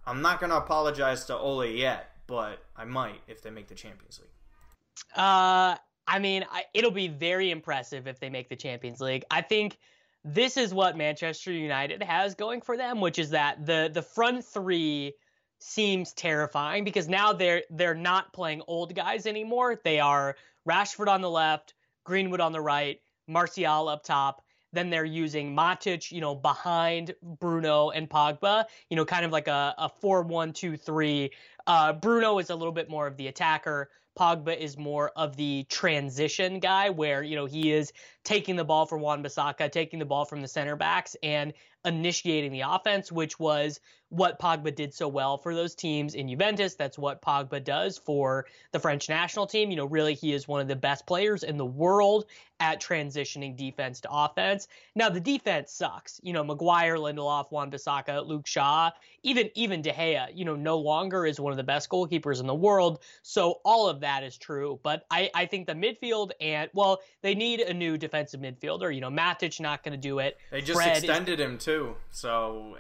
I'm 0.07 0.23
not 0.23 0.41
gonna 0.41 0.57
apologize 0.57 1.25
to 1.27 1.37
Ole 1.37 1.67
yet, 1.67 2.13
but 2.27 2.63
I 2.77 2.85
might 2.85 3.21
if 3.29 3.43
they 3.43 3.51
make 3.51 3.69
the 3.69 3.75
Champions 3.75 4.21
League. 4.21 5.17
Uh, 5.17 5.77
I 6.07 6.19
mean, 6.19 6.45
I, 6.51 6.65
it'll 6.75 6.91
be 6.91 7.09
very 7.09 7.51
impressive 7.51 8.07
if 8.07 8.19
they 8.21 8.31
make 8.31 8.49
the 8.49 8.57
Champions 8.57 9.01
League. 9.01 9.25
I 9.31 9.43
think 9.43 9.79
this 10.25 10.57
is 10.57 10.75
what 10.75 10.97
Manchester 10.97 11.53
United 11.53 12.03
has 12.03 12.35
going 12.35 12.61
for 12.61 12.77
them, 12.77 13.01
which 13.01 13.19
is 13.19 13.31
that 13.31 13.65
the 13.65 13.91
the 13.93 14.03
front 14.03 14.45
three 14.45 15.15
seems 15.59 16.13
terrifying 16.13 16.85
because 16.85 17.09
now 17.09 17.33
they're 17.33 17.63
they're 17.71 17.95
not 17.95 18.33
playing 18.33 18.63
old 18.67 18.95
guys 18.95 19.27
anymore. 19.27 19.81
They 19.83 20.01
are 20.01 20.37
Rashford 20.69 21.09
on 21.09 21.21
the 21.21 21.31
left, 21.31 21.75
Greenwood 22.05 22.41
on 22.41 22.53
the 22.53 22.61
right, 22.61 23.01
Martial 23.29 23.89
up 23.89 24.05
top. 24.05 24.43
Then 24.73 24.89
they're 24.89 25.05
using 25.05 25.55
Matic, 25.55 26.13
you 26.13 26.21
know, 26.21 26.35
behind 26.35 27.15
Bruno 27.23 27.91
and 27.91 28.09
Pogba, 28.09 28.67
you 28.89 28.97
know, 28.97 29.05
kind 29.05 29.25
of 29.25 29.33
like 29.33 29.49
a, 29.49 29.75
a 29.79 29.89
4 29.89 30.23
1 30.23 30.53
2 30.53 30.77
3. 30.77 31.31
Uh, 31.67 31.93
Bruno 31.95 32.39
is 32.39 32.51
a 32.51 32.55
little 32.55 32.73
bit 32.73 32.89
more 32.89 33.07
of 33.07 33.17
the 33.17 33.27
attacker. 33.27 33.91
Pogba 34.21 34.55
is 34.55 34.77
more 34.77 35.13
of 35.17 35.37
the 35.37 35.65
transition 35.71 36.59
guy 36.59 36.91
where, 36.91 37.23
you 37.23 37.37
know, 37.37 37.47
he 37.47 37.73
is 37.73 37.93
taking 38.23 38.57
the 38.57 38.65
ball 38.65 38.85
from 38.85 39.01
Wan 39.01 39.23
Bissaka, 39.23 39.73
taking 39.73 39.99
the 39.99 40.05
ball 40.05 40.27
from 40.27 40.43
the 40.43 40.49
center 40.49 40.77
backs 40.77 41.17
and 41.23 41.55
initiating 41.87 42.53
the 42.53 42.61
offense, 42.61 43.11
which 43.11 43.39
was 43.39 43.81
what 44.11 44.39
Pogba 44.39 44.75
did 44.75 44.93
so 44.93 45.09
well 45.09 45.39
for 45.39 45.55
those 45.55 45.75
teams 45.75 46.15
in 46.15 46.29
Juventus. 46.29 46.75
That's 46.75 46.99
what 46.99 47.23
Pogba 47.23 47.63
does 47.65 47.97
for 47.97 48.47
the 48.73 48.79
French 48.79 49.09
national 49.09 49.47
team. 49.47 49.71
You 49.71 49.77
know, 49.77 49.87
really, 49.87 50.15
he 50.15 50.33
is 50.33 50.47
one 50.47 50.61
of 50.61 50.69
the 50.69 50.77
best 50.77 51.07
players 51.07 51.43
in 51.43 51.57
the 51.57 51.65
world 51.65 52.27
at 52.59 52.81
transitioning 52.81 53.57
defense 53.57 54.01
to 54.01 54.11
offense. 54.11 54.69
Now, 54.95 55.09
the 55.09 55.21
defense 55.21 55.73
sucks. 55.73 56.21
You 56.23 56.33
know, 56.33 56.45
Maguire, 56.45 56.97
Lindelof, 56.97 57.51
Wan 57.51 57.71
Bissaka, 57.71 58.27
Luke 58.27 58.47
Shaw, 58.47 58.91
even 59.23 59.49
even 59.55 59.81
De 59.81 59.93
Gea, 59.93 60.29
you 60.35 60.45
know, 60.45 60.57
no 60.57 60.79
longer 60.79 61.25
is 61.25 61.41
one 61.41 61.53
of 61.53 61.57
the 61.57 61.65
best 61.65 61.89
goalkeepers 61.89 62.41
in 62.41 62.47
the 62.47 62.55
world. 62.55 63.01
So 63.23 63.61
all 63.65 63.89
of 63.89 64.01
that 64.01 64.25
is 64.25 64.37
true. 64.37 64.81
But 64.83 65.07
I, 65.11 65.31
I 65.35 65.47
think 65.47 65.67
the 65.67 65.75
midfield 65.75 66.33
and 66.41 66.69
well, 66.75 67.01
they 67.23 67.35
need 67.35 67.61
a 67.61 67.73
new 67.73 67.97
defensive 67.97 68.41
midfielder. 68.41 68.93
You 68.95 69.01
know, 69.01 69.11
Matic 69.11 69.61
not 69.61 69.83
going 69.83 69.93
to 69.93 69.99
do 69.99 70.19
it. 70.19 70.37
They 70.51 70.61
just 70.61 70.79
Fred 70.79 70.99
extended 70.99 71.41
is, 71.41 71.47
him 71.47 71.59
too, 71.59 71.97
so 72.11 72.77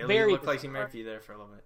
they 0.00 0.06
very 0.06 0.32
look 0.32 0.46
like 0.46 0.60
he 0.60 0.68
might 0.68 0.92
be 0.92 1.02
there 1.02 1.20
for 1.20 1.32
a 1.32 1.38
little 1.38 1.52
bit. 1.52 1.64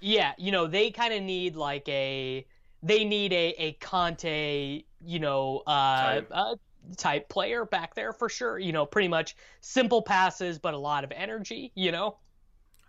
Yeah, 0.00 0.32
you 0.38 0.52
know, 0.52 0.66
they 0.66 0.90
kind 0.90 1.12
of 1.12 1.22
need 1.22 1.56
like 1.56 1.88
a 1.88 2.46
they 2.82 3.04
need 3.04 3.32
a 3.32 3.54
a 3.58 3.72
Kante, 3.74 4.84
you 5.04 5.18
know, 5.18 5.62
uh, 5.66 6.02
type. 6.02 6.28
uh, 6.30 6.54
type 6.96 7.28
player 7.28 7.64
back 7.64 7.94
there 7.94 8.12
for 8.12 8.28
sure. 8.28 8.58
You 8.58 8.72
know, 8.72 8.86
pretty 8.86 9.08
much 9.08 9.36
simple 9.60 10.02
passes 10.02 10.58
but 10.58 10.74
a 10.74 10.78
lot 10.78 11.04
of 11.04 11.12
energy. 11.12 11.72
You 11.74 11.92
know. 11.92 12.16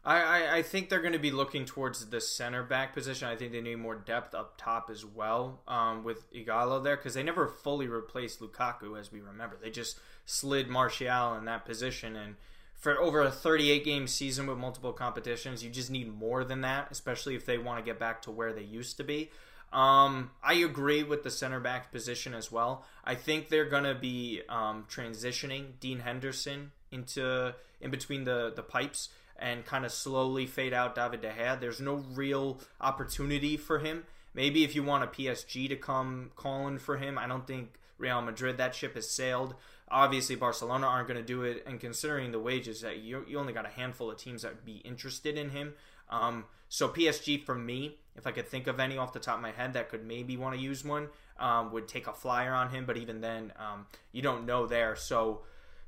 I, 0.03 0.21
I, 0.21 0.55
I 0.57 0.61
think 0.63 0.89
they're 0.89 1.01
going 1.01 1.13
to 1.13 1.19
be 1.19 1.29
looking 1.29 1.63
towards 1.65 2.03
the 2.07 2.19
center 2.19 2.63
back 2.63 2.93
position. 2.93 3.27
I 3.27 3.35
think 3.35 3.51
they 3.51 3.61
need 3.61 3.75
more 3.75 3.95
depth 3.95 4.33
up 4.33 4.57
top 4.57 4.89
as 4.89 5.05
well 5.05 5.61
um, 5.67 6.03
with 6.03 6.31
Ighalo 6.33 6.83
there 6.83 6.97
because 6.97 7.13
they 7.13 7.21
never 7.21 7.47
fully 7.47 7.87
replaced 7.87 8.39
Lukaku, 8.39 8.99
as 8.99 9.11
we 9.11 9.21
remember. 9.21 9.59
They 9.61 9.69
just 9.69 9.99
slid 10.25 10.69
Martial 10.69 11.35
in 11.35 11.45
that 11.45 11.65
position 11.65 12.15
and 12.15 12.35
for 12.81 12.99
over 12.99 13.21
a 13.21 13.31
38 13.31 13.85
game 13.85 14.07
season 14.07 14.47
with 14.47 14.57
multiple 14.57 14.91
competitions, 14.91 15.63
you 15.63 15.69
just 15.69 15.91
need 15.91 16.13
more 16.13 16.43
than 16.43 16.61
that, 16.61 16.87
especially 16.89 17.35
if 17.35 17.45
they 17.45 17.59
want 17.59 17.77
to 17.77 17.85
get 17.85 17.99
back 17.99 18.23
to 18.23 18.31
where 18.31 18.51
they 18.51 18.63
used 18.63 18.97
to 18.97 19.03
be. 19.03 19.29
Um, 19.71 20.31
I 20.43 20.55
agree 20.55 21.03
with 21.03 21.23
the 21.23 21.29
center 21.29 21.59
back 21.59 21.91
position 21.91 22.33
as 22.33 22.51
well. 22.51 22.83
I 23.05 23.13
think 23.13 23.47
they're 23.49 23.69
going 23.69 23.83
to 23.83 23.95
be 23.95 24.41
um, 24.49 24.85
transitioning 24.89 25.79
Dean 25.79 25.99
Henderson 25.99 26.71
into 26.91 27.55
in 27.79 27.91
between 27.91 28.25
the 28.25 28.51
the 28.53 28.63
pipes 28.63 29.09
and 29.37 29.63
kind 29.63 29.85
of 29.85 29.91
slowly 29.91 30.47
fade 30.47 30.73
out 30.73 30.95
David 30.95 31.21
De 31.21 31.31
Gea. 31.31 31.59
There's 31.59 31.79
no 31.79 32.03
real 32.13 32.59
opportunity 32.81 33.57
for 33.57 33.79
him. 33.79 34.05
Maybe 34.33 34.63
if 34.63 34.75
you 34.75 34.83
want 34.83 35.03
a 35.03 35.07
PSG 35.07 35.69
to 35.69 35.75
come 35.75 36.31
calling 36.35 36.79
for 36.79 36.97
him, 36.97 37.17
I 37.17 37.27
don't 37.27 37.45
think 37.45 37.73
Real 37.97 38.21
Madrid 38.21 38.57
that 38.57 38.75
ship 38.75 38.95
has 38.95 39.09
sailed. 39.09 39.55
Obviously, 39.91 40.35
Barcelona 40.35 40.87
aren't 40.87 41.07
going 41.07 41.19
to 41.19 41.25
do 41.25 41.43
it, 41.43 41.63
and 41.67 41.79
considering 41.79 42.31
the 42.31 42.39
wages, 42.39 42.81
that 42.81 42.99
you, 42.99 43.25
you 43.27 43.37
only 43.37 43.53
got 43.53 43.65
a 43.65 43.69
handful 43.69 44.09
of 44.09 44.17
teams 44.17 44.41
that 44.41 44.55
would 44.55 44.65
be 44.65 44.77
interested 44.77 45.37
in 45.37 45.49
him. 45.49 45.73
Um, 46.09 46.45
so 46.69 46.87
PSG 46.87 47.43
for 47.43 47.55
me, 47.55 47.97
if 48.15 48.25
I 48.25 48.31
could 48.31 48.47
think 48.47 48.67
of 48.67 48.79
any 48.79 48.97
off 48.97 49.13
the 49.13 49.19
top 49.19 49.35
of 49.35 49.41
my 49.41 49.51
head 49.51 49.73
that 49.73 49.89
could 49.89 50.05
maybe 50.05 50.37
want 50.37 50.55
to 50.55 50.61
use 50.61 50.85
one, 50.85 51.09
um, 51.39 51.71
would 51.71 51.87
take 51.87 52.07
a 52.07 52.13
flyer 52.13 52.53
on 52.53 52.69
him. 52.69 52.85
But 52.85 52.97
even 52.97 53.21
then, 53.21 53.51
um, 53.57 53.87
you 54.11 54.21
don't 54.21 54.45
know 54.45 54.67
there. 54.67 54.95
So, 54.95 55.41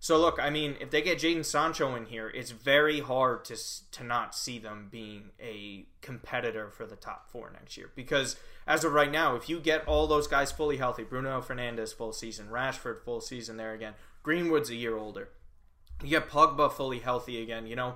so 0.04 0.20
look, 0.20 0.38
I 0.38 0.50
mean, 0.50 0.76
if 0.82 0.92
they 0.92 1.02
get 1.02 1.20
Jadon 1.20 1.46
Sancho 1.46 1.96
in 1.96 2.08
here, 2.08 2.28
it's 2.28 2.52
very 2.52 3.00
hard 3.00 3.46
to 3.46 3.56
to 3.92 4.04
not 4.04 4.36
see 4.36 4.60
them 4.60 4.90
being 4.92 5.30
a 5.42 5.86
competitor 6.02 6.70
for 6.70 6.86
the 6.86 6.98
top 6.98 7.30
four 7.30 7.50
next 7.54 7.78
year. 7.78 7.90
Because 7.96 8.36
as 8.68 8.84
of 8.84 8.92
right 8.92 9.10
now, 9.10 9.38
if 9.38 9.48
you 9.48 9.62
get 9.62 9.88
all 9.88 10.06
those 10.06 10.28
guys 10.28 10.52
fully 10.52 10.76
healthy, 10.76 11.04
Bruno 11.06 11.40
Fernandes 11.40 11.96
full 11.96 12.12
season, 12.12 12.50
Rashford 12.50 13.00
full 13.06 13.22
season 13.22 13.56
there 13.56 13.72
again, 13.72 13.94
Greenwood's 14.24 14.70
a 14.70 14.76
year 14.76 14.98
older. 14.98 15.30
You 16.04 16.10
get 16.10 16.30
Pogba 16.30 16.70
fully 16.70 17.00
healthy 17.00 17.42
again, 17.42 17.66
you 17.66 17.78
know, 17.78 17.96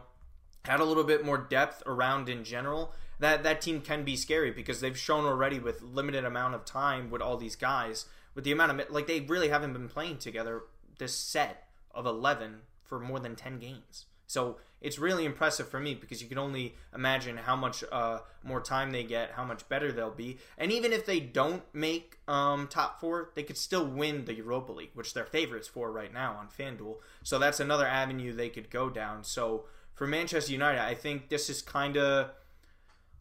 had 0.64 0.80
a 0.80 0.86
little 0.86 1.04
bit 1.04 1.26
more 1.26 1.38
depth 1.38 1.84
around 1.86 2.30
in 2.30 2.46
general, 2.46 2.94
that 3.20 3.44
that 3.44 3.60
team 3.60 3.82
can 3.82 4.06
be 4.06 4.16
scary 4.16 4.52
because 4.52 4.80
they've 4.80 4.98
shown 4.98 5.26
already 5.26 5.60
with 5.60 5.82
limited 5.82 6.24
amount 6.24 6.56
of 6.56 6.64
time 6.64 7.10
with 7.10 7.22
all 7.22 7.36
these 7.36 7.58
guys, 7.58 8.06
with 8.34 8.46
the 8.46 8.54
amount 8.54 8.80
of 8.80 8.90
like 8.92 9.08
they 9.08 9.20
really 9.20 9.50
haven't 9.50 9.74
been 9.74 9.90
playing 9.90 10.20
together 10.20 10.62
this 11.00 11.14
set 11.14 11.67
of 11.98 12.06
11 12.06 12.62
for 12.84 13.00
more 13.00 13.20
than 13.20 13.36
10 13.36 13.60
games. 13.60 14.06
So 14.28 14.58
it's 14.82 15.00
really 15.00 15.26
impressive 15.26 15.70
for 15.70 15.80
me 15.80 15.96
because 15.96 16.22
you 16.22 16.28
can 16.28 16.38
only 16.38 16.76
imagine 16.94 17.38
how 17.38 17.56
much 17.56 17.84
uh, 17.92 18.20
more 18.44 18.62
time 18.62 18.92
they 18.92 19.04
get, 19.04 19.32
how 19.32 19.44
much 19.44 19.68
better 19.68 19.92
they'll 19.92 20.12
be, 20.12 20.38
and 20.58 20.72
even 20.72 20.94
if 20.94 21.06
they 21.06 21.20
don't 21.20 21.64
make 21.74 22.20
um, 22.28 22.68
top 22.68 23.00
four, 23.00 23.32
they 23.36 23.44
could 23.44 23.58
still 23.58 23.86
win 23.86 24.26
the 24.26 24.36
Europa 24.36 24.72
League, 24.72 24.92
which 24.94 25.14
they're 25.14 25.26
favorites 25.26 25.68
for 25.68 25.92
right 25.92 26.14
now 26.14 26.36
on 26.40 26.48
FanDuel. 26.48 26.98
So 27.24 27.40
that's 27.40 27.60
another 27.60 27.88
avenue 27.88 28.34
they 28.34 28.50
could 28.50 28.70
go 28.70 28.90
down. 28.90 29.24
So 29.24 29.66
for 29.96 30.06
Manchester 30.06 30.52
United, 30.52 30.82
I 30.82 30.94
think 30.94 31.30
this 31.30 31.50
is 31.50 31.62
kind 31.62 31.98
of 31.98 32.30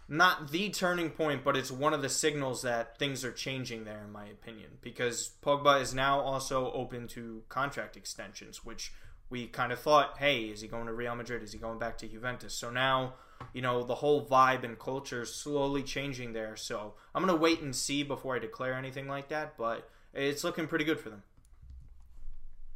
not 0.08 0.50
the 0.50 0.70
turning 0.70 1.10
point, 1.10 1.42
but 1.42 1.56
it's 1.56 1.70
one 1.70 1.92
of 1.92 2.02
the 2.02 2.08
signals 2.08 2.62
that 2.62 2.98
things 2.98 3.25
are 3.25 3.32
changing 3.32 3.84
there, 3.84 4.02
in 4.04 4.12
my 4.12 4.26
opinion, 4.26 4.78
because 4.80 5.32
Pogba 5.42 5.80
is 5.80 5.94
now 5.94 6.20
also 6.20 6.70
open 6.72 7.08
to 7.08 7.42
contract 7.48 7.96
extensions, 7.96 8.64
which 8.64 8.92
we 9.28 9.48
kind 9.48 9.72
of 9.72 9.80
thought, 9.80 10.18
hey, 10.18 10.42
is 10.44 10.60
he 10.60 10.68
going 10.68 10.86
to 10.86 10.92
Real 10.92 11.16
Madrid? 11.16 11.42
Is 11.42 11.52
he 11.52 11.58
going 11.58 11.80
back 11.80 11.98
to 11.98 12.06
Juventus? 12.06 12.54
So 12.54 12.70
now, 12.70 13.14
you 13.52 13.62
know, 13.62 13.82
the 13.82 13.96
whole 13.96 14.25
vibe 14.25 14.62
and 14.62 14.78
culture 14.78 15.22
is 15.22 15.34
slowly 15.34 15.82
changing 15.82 16.32
there. 16.32 16.54
So 16.54 16.94
I'm 17.12 17.25
going 17.25 17.36
to 17.36 17.42
wait 17.42 17.60
and 17.60 17.75
see 17.75 18.04
before 18.04 18.36
I 18.36 18.38
declare 18.38 18.75
anything 18.75 19.08
like 19.08 19.28
that, 19.28 19.56
but 19.58 19.90
it's 20.14 20.44
looking 20.44 20.68
pretty 20.68 20.84
good 20.84 21.00
for 21.00 21.10
them. 21.10 21.25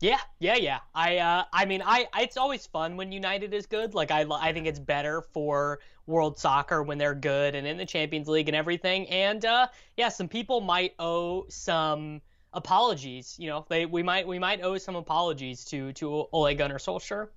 Yeah, 0.00 0.18
yeah, 0.38 0.56
yeah. 0.56 0.78
I, 0.94 1.18
uh, 1.18 1.44
I 1.52 1.66
mean, 1.66 1.82
I, 1.84 2.06
it's 2.18 2.38
always 2.38 2.66
fun 2.66 2.96
when 2.96 3.12
United 3.12 3.52
is 3.52 3.66
good. 3.66 3.94
Like, 3.94 4.10
I, 4.10 4.24
I 4.30 4.52
think 4.54 4.66
it's 4.66 4.78
better 4.78 5.20
for 5.20 5.78
world 6.10 6.38
soccer 6.38 6.82
when 6.82 6.98
they're 6.98 7.14
good 7.14 7.54
and 7.54 7.66
in 7.66 7.76
the 7.76 7.86
Champions 7.86 8.28
League 8.28 8.48
and 8.48 8.56
everything. 8.56 9.08
And 9.08 9.44
uh, 9.44 9.68
yeah, 9.96 10.10
some 10.10 10.28
people 10.28 10.60
might 10.60 10.94
owe 10.98 11.46
some 11.48 12.20
apologies. 12.52 13.36
You 13.38 13.48
know, 13.48 13.66
they 13.68 13.86
we 13.86 14.02
might 14.02 14.26
we 14.26 14.38
might 14.38 14.62
owe 14.62 14.76
some 14.78 14.96
apologies 14.96 15.64
to 15.66 15.92
to 15.94 16.26
Ole 16.32 16.54
Gunnar 16.54 16.78
Solskjaer. 16.78 17.28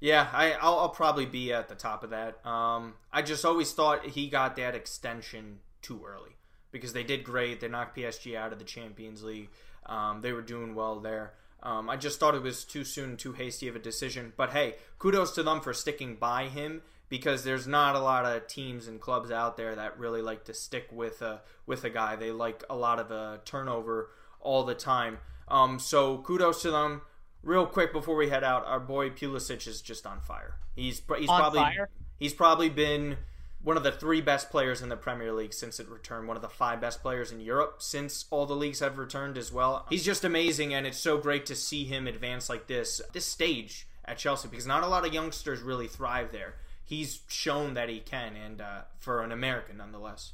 Yeah, 0.00 0.28
I, 0.32 0.52
I'll, 0.52 0.80
I'll 0.80 0.88
probably 0.90 1.24
be 1.24 1.52
at 1.52 1.68
the 1.68 1.74
top 1.74 2.04
of 2.04 2.10
that. 2.10 2.44
Um, 2.44 2.94
I 3.12 3.22
just 3.22 3.44
always 3.44 3.72
thought 3.72 4.04
he 4.04 4.28
got 4.28 4.56
that 4.56 4.74
extension 4.74 5.60
too 5.80 6.02
early 6.06 6.36
because 6.72 6.92
they 6.92 7.04
did 7.04 7.24
great. 7.24 7.60
They 7.60 7.68
knocked 7.68 7.96
PSG 7.96 8.36
out 8.36 8.52
of 8.52 8.58
the 8.58 8.66
Champions 8.66 9.22
League. 9.22 9.48
Um, 9.86 10.20
they 10.20 10.32
were 10.32 10.42
doing 10.42 10.74
well 10.74 11.00
there. 11.00 11.32
Um, 11.62 11.88
I 11.88 11.96
just 11.96 12.20
thought 12.20 12.34
it 12.34 12.42
was 12.42 12.64
too 12.64 12.84
soon, 12.84 13.16
too 13.16 13.32
hasty 13.32 13.68
of 13.68 13.76
a 13.76 13.78
decision. 13.78 14.34
But 14.36 14.52
hey, 14.52 14.74
kudos 14.98 15.32
to 15.36 15.42
them 15.42 15.62
for 15.62 15.72
sticking 15.72 16.16
by 16.16 16.48
him 16.48 16.82
because 17.14 17.44
there's 17.44 17.68
not 17.68 17.94
a 17.94 18.00
lot 18.00 18.24
of 18.24 18.44
teams 18.48 18.88
and 18.88 19.00
clubs 19.00 19.30
out 19.30 19.56
there 19.56 19.76
that 19.76 19.96
really 19.96 20.20
like 20.20 20.42
to 20.42 20.52
stick 20.52 20.88
with 20.90 21.22
a 21.22 21.40
with 21.64 21.84
a 21.84 21.90
guy. 21.90 22.16
They 22.16 22.32
like 22.32 22.64
a 22.68 22.74
lot 22.74 22.98
of 22.98 23.12
a 23.12 23.40
turnover 23.44 24.10
all 24.40 24.64
the 24.64 24.74
time. 24.74 25.18
Um, 25.46 25.78
so 25.78 26.18
kudos 26.18 26.62
to 26.62 26.72
them. 26.72 27.02
Real 27.44 27.66
quick 27.66 27.92
before 27.92 28.16
we 28.16 28.30
head 28.30 28.42
out, 28.42 28.66
our 28.66 28.80
boy 28.80 29.10
Pulisic 29.10 29.68
is 29.68 29.80
just 29.80 30.08
on 30.08 30.22
fire. 30.22 30.56
He's 30.74 31.02
he's 31.16 31.28
on 31.28 31.40
probably 31.40 31.60
fire? 31.60 31.88
he's 32.18 32.34
probably 32.34 32.68
been 32.68 33.18
one 33.62 33.76
of 33.76 33.84
the 33.84 33.92
three 33.92 34.20
best 34.20 34.50
players 34.50 34.82
in 34.82 34.88
the 34.88 34.96
Premier 34.96 35.32
League 35.32 35.54
since 35.54 35.78
it 35.78 35.88
returned, 35.88 36.26
one 36.26 36.36
of 36.36 36.42
the 36.42 36.48
five 36.48 36.80
best 36.80 37.00
players 37.00 37.30
in 37.30 37.38
Europe 37.38 37.76
since 37.78 38.24
all 38.32 38.44
the 38.44 38.56
leagues 38.56 38.80
have 38.80 38.98
returned 38.98 39.38
as 39.38 39.52
well. 39.52 39.86
He's 39.88 40.04
just 40.04 40.24
amazing, 40.24 40.74
and 40.74 40.84
it's 40.84 40.98
so 40.98 41.16
great 41.16 41.46
to 41.46 41.54
see 41.54 41.84
him 41.84 42.08
advance 42.08 42.48
like 42.48 42.66
this, 42.66 43.00
this 43.12 43.24
stage 43.24 43.86
at 44.04 44.18
Chelsea, 44.18 44.48
because 44.48 44.66
not 44.66 44.82
a 44.82 44.88
lot 44.88 45.06
of 45.06 45.14
youngsters 45.14 45.62
really 45.62 45.86
thrive 45.86 46.32
there. 46.32 46.56
He's 46.84 47.22
shown 47.28 47.74
that 47.74 47.88
he 47.88 48.00
can, 48.00 48.36
and 48.36 48.60
uh, 48.60 48.82
for 48.98 49.22
an 49.22 49.32
American 49.32 49.78
nonetheless. 49.78 50.32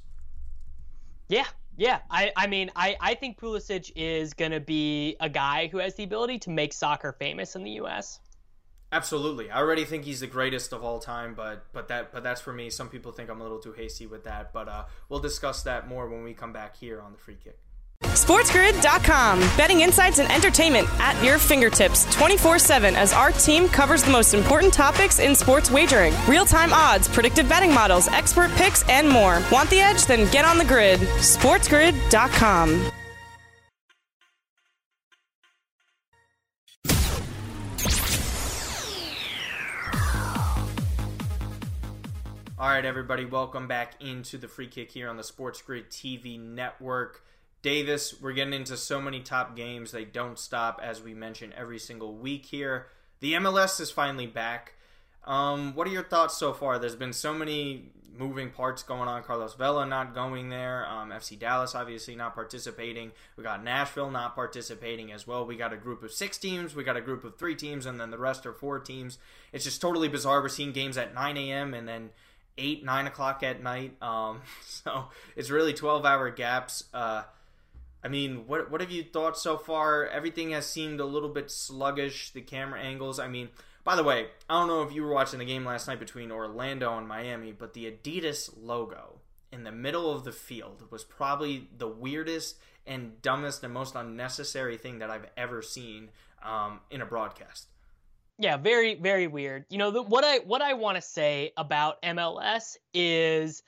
Yeah, 1.28 1.46
yeah. 1.76 2.00
I, 2.10 2.32
I 2.36 2.46
mean, 2.48 2.70
I, 2.74 2.96
I 3.00 3.14
think 3.14 3.38
Pulisic 3.38 3.92
is 3.94 4.34
going 4.34 4.50
to 4.50 4.60
be 4.60 5.16
a 5.20 5.28
guy 5.28 5.68
who 5.68 5.78
has 5.78 5.94
the 5.94 6.02
ability 6.02 6.40
to 6.40 6.50
make 6.50 6.72
soccer 6.72 7.12
famous 7.12 7.54
in 7.54 7.62
the 7.62 7.70
U.S. 7.72 8.18
Absolutely. 8.92 9.50
I 9.50 9.58
already 9.58 9.84
think 9.84 10.04
he's 10.04 10.18
the 10.18 10.26
greatest 10.26 10.72
of 10.72 10.82
all 10.82 10.98
time, 10.98 11.34
but 11.34 11.66
but 11.72 11.86
that 11.88 12.12
but 12.12 12.24
that's 12.24 12.40
for 12.40 12.52
me. 12.52 12.70
Some 12.70 12.88
people 12.88 13.12
think 13.12 13.30
I'm 13.30 13.40
a 13.40 13.44
little 13.44 13.60
too 13.60 13.72
hasty 13.72 14.06
with 14.06 14.24
that, 14.24 14.52
but 14.52 14.68
uh, 14.68 14.84
we'll 15.08 15.20
discuss 15.20 15.62
that 15.62 15.88
more 15.88 16.08
when 16.08 16.24
we 16.24 16.34
come 16.34 16.52
back 16.52 16.76
here 16.76 17.00
on 17.00 17.12
the 17.12 17.18
free 17.18 17.36
kick. 17.42 17.60
SportsGrid.com. 18.30 19.40
Betting 19.56 19.80
insights 19.80 20.20
and 20.20 20.30
entertainment 20.30 20.88
at 21.00 21.22
your 21.24 21.38
fingertips 21.38 22.04
24 22.14 22.58
7 22.58 22.94
as 22.94 23.12
our 23.12 23.30
team 23.32 23.68
covers 23.68 24.02
the 24.02 24.10
most 24.10 24.34
important 24.34 24.72
topics 24.72 25.18
in 25.18 25.34
sports 25.34 25.70
wagering 25.70 26.14
real 26.28 26.44
time 26.44 26.72
odds, 26.72 27.08
predictive 27.08 27.48
betting 27.48 27.74
models, 27.74 28.08
expert 28.08 28.50
picks, 28.52 28.88
and 28.88 29.08
more. 29.08 29.42
Want 29.50 29.68
the 29.70 29.80
edge? 29.80 30.06
Then 30.06 30.30
get 30.30 30.44
on 30.44 30.58
the 30.58 30.64
grid. 30.64 31.00
SportsGrid.com. 31.00 32.90
All 42.58 42.68
right, 42.68 42.84
everybody, 42.84 43.24
welcome 43.24 43.68
back 43.68 43.94
into 44.00 44.36
the 44.36 44.46
free 44.46 44.68
kick 44.68 44.90
here 44.90 45.08
on 45.08 45.16
the 45.16 45.24
Sports 45.24 45.62
Grid 45.62 45.88
TV 45.90 46.38
network. 46.38 47.22
Davis, 47.62 48.20
we're 48.20 48.32
getting 48.32 48.54
into 48.54 48.76
so 48.76 49.00
many 49.00 49.20
top 49.20 49.54
games. 49.54 49.92
They 49.92 50.04
don't 50.04 50.38
stop, 50.38 50.80
as 50.82 51.02
we 51.02 51.14
mention 51.14 51.52
every 51.56 51.78
single 51.78 52.14
week 52.14 52.46
here. 52.46 52.86
The 53.20 53.34
MLS 53.34 53.80
is 53.80 53.90
finally 53.90 54.26
back. 54.26 54.74
Um, 55.24 55.74
what 55.74 55.86
are 55.86 55.90
your 55.90 56.04
thoughts 56.04 56.36
so 56.38 56.52
far? 56.52 56.78
There's 56.78 56.96
been 56.96 57.12
so 57.12 57.34
many 57.34 57.90
moving 58.16 58.50
parts 58.50 58.82
going 58.82 59.08
on. 59.08 59.22
Carlos 59.22 59.54
Vela 59.54 59.86
not 59.86 60.14
going 60.14 60.48
there. 60.48 60.86
Um, 60.88 61.10
FC 61.10 61.38
Dallas 61.38 61.74
obviously 61.74 62.16
not 62.16 62.34
participating. 62.34 63.12
We 63.36 63.44
got 63.44 63.62
Nashville 63.62 64.10
not 64.10 64.34
participating 64.34 65.12
as 65.12 65.26
well. 65.26 65.44
We 65.46 65.56
got 65.56 65.72
a 65.72 65.76
group 65.76 66.02
of 66.02 66.12
six 66.12 66.38
teams. 66.38 66.74
We 66.74 66.82
got 66.82 66.96
a 66.96 67.02
group 67.02 67.24
of 67.24 67.38
three 67.38 67.54
teams, 67.54 67.84
and 67.84 68.00
then 68.00 68.10
the 68.10 68.18
rest 68.18 68.46
are 68.46 68.52
four 68.52 68.78
teams. 68.78 69.18
It's 69.52 69.64
just 69.64 69.80
totally 69.80 70.08
bizarre. 70.08 70.40
We're 70.42 70.48
seeing 70.48 70.72
games 70.72 70.96
at 70.96 71.14
9 71.14 71.36
a.m. 71.36 71.74
and 71.74 71.86
then 71.86 72.10
eight, 72.58 72.84
nine 72.84 73.06
o'clock 73.06 73.42
at 73.42 73.62
night. 73.62 74.00
Um, 74.02 74.42
so 74.66 75.06
it's 75.36 75.50
really 75.50 75.72
twelve 75.72 76.04
hour 76.04 76.30
gaps. 76.30 76.84
Uh, 76.92 77.22
I 78.02 78.08
mean, 78.08 78.46
what 78.46 78.70
what 78.70 78.80
have 78.80 78.90
you 78.90 79.04
thought 79.04 79.38
so 79.38 79.56
far? 79.56 80.06
Everything 80.06 80.50
has 80.50 80.66
seemed 80.66 81.00
a 81.00 81.04
little 81.04 81.28
bit 81.28 81.50
sluggish. 81.50 82.30
The 82.30 82.40
camera 82.40 82.80
angles. 82.80 83.18
I 83.18 83.28
mean, 83.28 83.50
by 83.84 83.96
the 83.96 84.04
way, 84.04 84.28
I 84.48 84.58
don't 84.58 84.68
know 84.68 84.82
if 84.82 84.92
you 84.92 85.02
were 85.02 85.12
watching 85.12 85.38
the 85.38 85.44
game 85.44 85.64
last 85.64 85.86
night 85.86 86.00
between 86.00 86.30
Orlando 86.30 86.96
and 86.96 87.06
Miami, 87.06 87.52
but 87.52 87.74
the 87.74 87.90
Adidas 87.90 88.50
logo 88.56 89.20
in 89.52 89.64
the 89.64 89.72
middle 89.72 90.14
of 90.14 90.24
the 90.24 90.32
field 90.32 90.84
was 90.90 91.04
probably 91.04 91.68
the 91.76 91.88
weirdest 91.88 92.56
and 92.86 93.20
dumbest 93.20 93.64
and 93.64 93.74
most 93.74 93.94
unnecessary 93.94 94.76
thing 94.76 95.00
that 95.00 95.10
I've 95.10 95.26
ever 95.36 95.62
seen 95.62 96.10
um, 96.42 96.80
in 96.90 97.00
a 97.02 97.06
broadcast. 97.06 97.66
Yeah, 98.38 98.56
very 98.56 98.94
very 98.94 99.26
weird. 99.26 99.66
You 99.68 99.76
know, 99.76 99.90
the, 99.90 100.02
what 100.02 100.24
I 100.24 100.38
what 100.38 100.62
I 100.62 100.72
want 100.72 100.96
to 100.96 101.02
say 101.02 101.52
about 101.58 102.00
MLS 102.02 102.78
is 102.94 103.62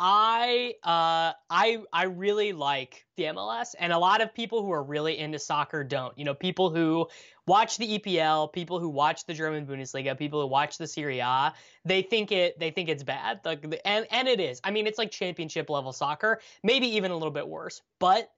I 0.00 0.74
uh 0.84 1.32
I 1.50 1.82
I 1.92 2.04
really 2.04 2.52
like 2.52 3.04
the 3.16 3.24
MLS 3.24 3.74
and 3.80 3.92
a 3.92 3.98
lot 3.98 4.20
of 4.20 4.32
people 4.32 4.62
who 4.62 4.70
are 4.70 4.82
really 4.82 5.18
into 5.18 5.40
soccer 5.40 5.82
don't. 5.82 6.16
You 6.16 6.24
know, 6.24 6.34
people 6.34 6.70
who 6.70 7.08
watch 7.48 7.78
the 7.78 7.98
EPL, 7.98 8.52
people 8.52 8.78
who 8.78 8.88
watch 8.88 9.26
the 9.26 9.34
German 9.34 9.66
Bundesliga, 9.66 10.16
people 10.16 10.40
who 10.40 10.46
watch 10.46 10.78
the 10.78 10.86
Serie 10.86 11.18
A, 11.18 11.52
they 11.84 12.02
think 12.02 12.30
it 12.30 12.58
they 12.60 12.70
think 12.70 12.88
it's 12.88 13.02
bad. 13.02 13.40
Like 13.44 13.64
and 13.84 14.06
and 14.12 14.28
it 14.28 14.38
is. 14.38 14.60
I 14.62 14.70
mean, 14.70 14.86
it's 14.86 14.98
like 14.98 15.10
championship 15.10 15.68
level 15.68 15.92
soccer, 15.92 16.40
maybe 16.62 16.86
even 16.86 17.10
a 17.10 17.14
little 17.14 17.32
bit 17.32 17.48
worse. 17.48 17.82
But 17.98 18.30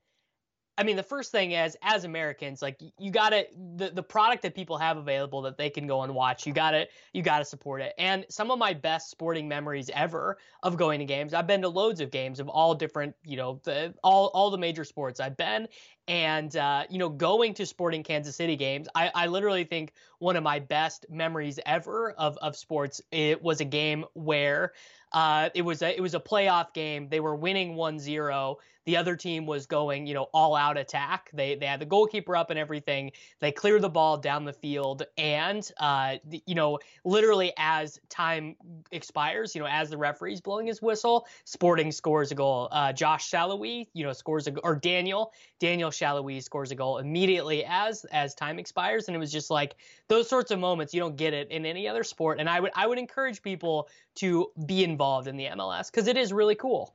I 0.81 0.83
mean, 0.83 0.97
the 0.97 1.03
first 1.03 1.31
thing 1.31 1.53
is, 1.53 1.77
as 1.83 2.05
Americans, 2.05 2.63
like 2.63 2.81
you 2.99 3.11
gotta 3.11 3.47
the 3.77 3.91
the 3.91 4.03
product 4.03 4.41
that 4.45 4.55
people 4.55 4.79
have 4.79 4.97
available 4.97 5.43
that 5.43 5.59
they 5.59 5.69
can 5.69 5.87
go 5.87 6.05
and 6.05 6.15
watch. 6.15 6.47
You 6.47 6.55
gotta 6.55 6.89
you 7.13 7.23
gotta 7.23 7.45
support 7.45 7.83
it. 7.83 7.93
And 7.99 8.25
some 8.31 8.51
of 8.51 8.59
my 8.59 8.73
best 8.73 9.11
sporting 9.11 9.47
memories 9.47 9.91
ever 9.93 10.39
of 10.63 10.79
going 10.79 10.99
to 11.01 11.05
games. 11.05 11.35
I've 11.35 11.47
been 11.47 11.61
to 11.61 11.69
loads 11.69 12.01
of 12.01 12.11
games 12.11 12.41
of 12.41 12.49
all 12.49 12.75
different, 12.75 13.15
you 13.27 13.37
know, 13.37 13.61
the 13.65 13.93
all 14.03 14.29
all 14.29 14.51
the 14.51 14.57
major 14.57 14.85
sports 14.85 15.21
I've 15.21 15.37
been. 15.37 15.69
And 16.11 16.57
uh, 16.57 16.87
you 16.91 16.99
know, 16.99 17.09
going 17.09 17.55
to 17.55 17.65
Sporting 17.65 18.03
Kansas 18.03 18.35
City 18.35 18.57
games, 18.57 18.89
I, 18.97 19.13
I 19.15 19.27
literally 19.29 19.63
think 19.63 19.93
one 20.19 20.35
of 20.35 20.43
my 20.43 20.59
best 20.59 21.07
memories 21.09 21.61
ever 21.65 22.11
of 22.11 22.37
of 22.39 22.57
sports. 22.57 23.01
It 23.13 23.41
was 23.41 23.61
a 23.61 23.65
game 23.65 24.05
where 24.15 24.73
uh, 25.13 25.51
it 25.55 25.63
was 25.63 25.83
a 25.83 25.97
it 25.97 26.01
was 26.01 26.17
a 26.17 26.21
playoff 26.21 26.75
game. 26.75 27.09
They 27.09 27.21
were 27.21 27.37
winning 27.37 27.77
1-0 27.77 28.57
the 28.87 28.97
other 28.97 29.15
team 29.15 29.47
was 29.47 29.67
going, 29.67 30.07
you 30.07 30.15
know, 30.15 30.29
all 30.33 30.57
out 30.57 30.79
attack. 30.79 31.31
They 31.33 31.55
they 31.55 31.67
had 31.67 31.81
the 31.81 31.87
goalkeeper 31.87 32.35
up 32.35 32.51
and 32.51 32.59
everything. 32.59 33.13
They 33.39 33.53
clear 33.53 33.79
the 33.79 33.89
ball 33.89 34.17
down 34.17 34.45
the 34.45 34.53
field, 34.53 35.05
and 35.19 35.69
uh, 35.79 36.17
you 36.47 36.55
know, 36.55 36.79
literally 37.05 37.53
as 37.57 38.01
time 38.09 38.57
expires, 38.91 39.55
you 39.55 39.61
know, 39.61 39.69
as 39.71 39.91
the 39.91 39.99
referee's 39.99 40.41
blowing 40.41 40.67
his 40.67 40.81
whistle, 40.81 41.27
Sporting 41.45 41.93
scores 41.93 42.33
a 42.33 42.35
goal. 42.35 42.69
Uh, 42.73 42.93
Josh 42.93 43.31
Salloi, 43.31 43.87
you 43.93 44.05
know, 44.05 44.13
scores 44.13 44.49
a 44.49 44.59
or 44.61 44.77
Daniel 44.77 45.33
Daniel 45.59 45.91
Salloi 46.01 46.43
scores 46.43 46.71
a 46.71 46.75
goal 46.75 46.99
immediately 46.99 47.65
as 47.67 48.05
as 48.07 48.35
time 48.35 48.59
expires, 48.59 49.09
and 49.09 49.17
it 49.17 49.19
was 49.19 49.33
just 49.33 49.51
like 49.51 49.77
those 50.09 50.29
sorts 50.29 50.51
of 50.51 50.59
moments 50.59 50.95
you 50.95 51.01
don't 51.01 51.17
get 51.17 51.35
it 51.35 51.51
in 51.51 51.67
any 51.67 51.87
other 51.87 52.05
sport. 52.05 52.41
And 52.41 52.49
I 52.49 52.61
would 52.61 52.73
I 52.75 52.87
would 52.87 52.99
encourage 52.99 53.43
people 53.43 53.89
to 54.17 54.51
be 54.67 54.85
involved 54.85 55.29
in 55.29 55.37
the 55.37 55.47
MLS 55.47 55.91
because 55.91 56.07
it 56.09 56.17
is 56.17 56.33
really 56.33 56.55
cool. 56.55 56.95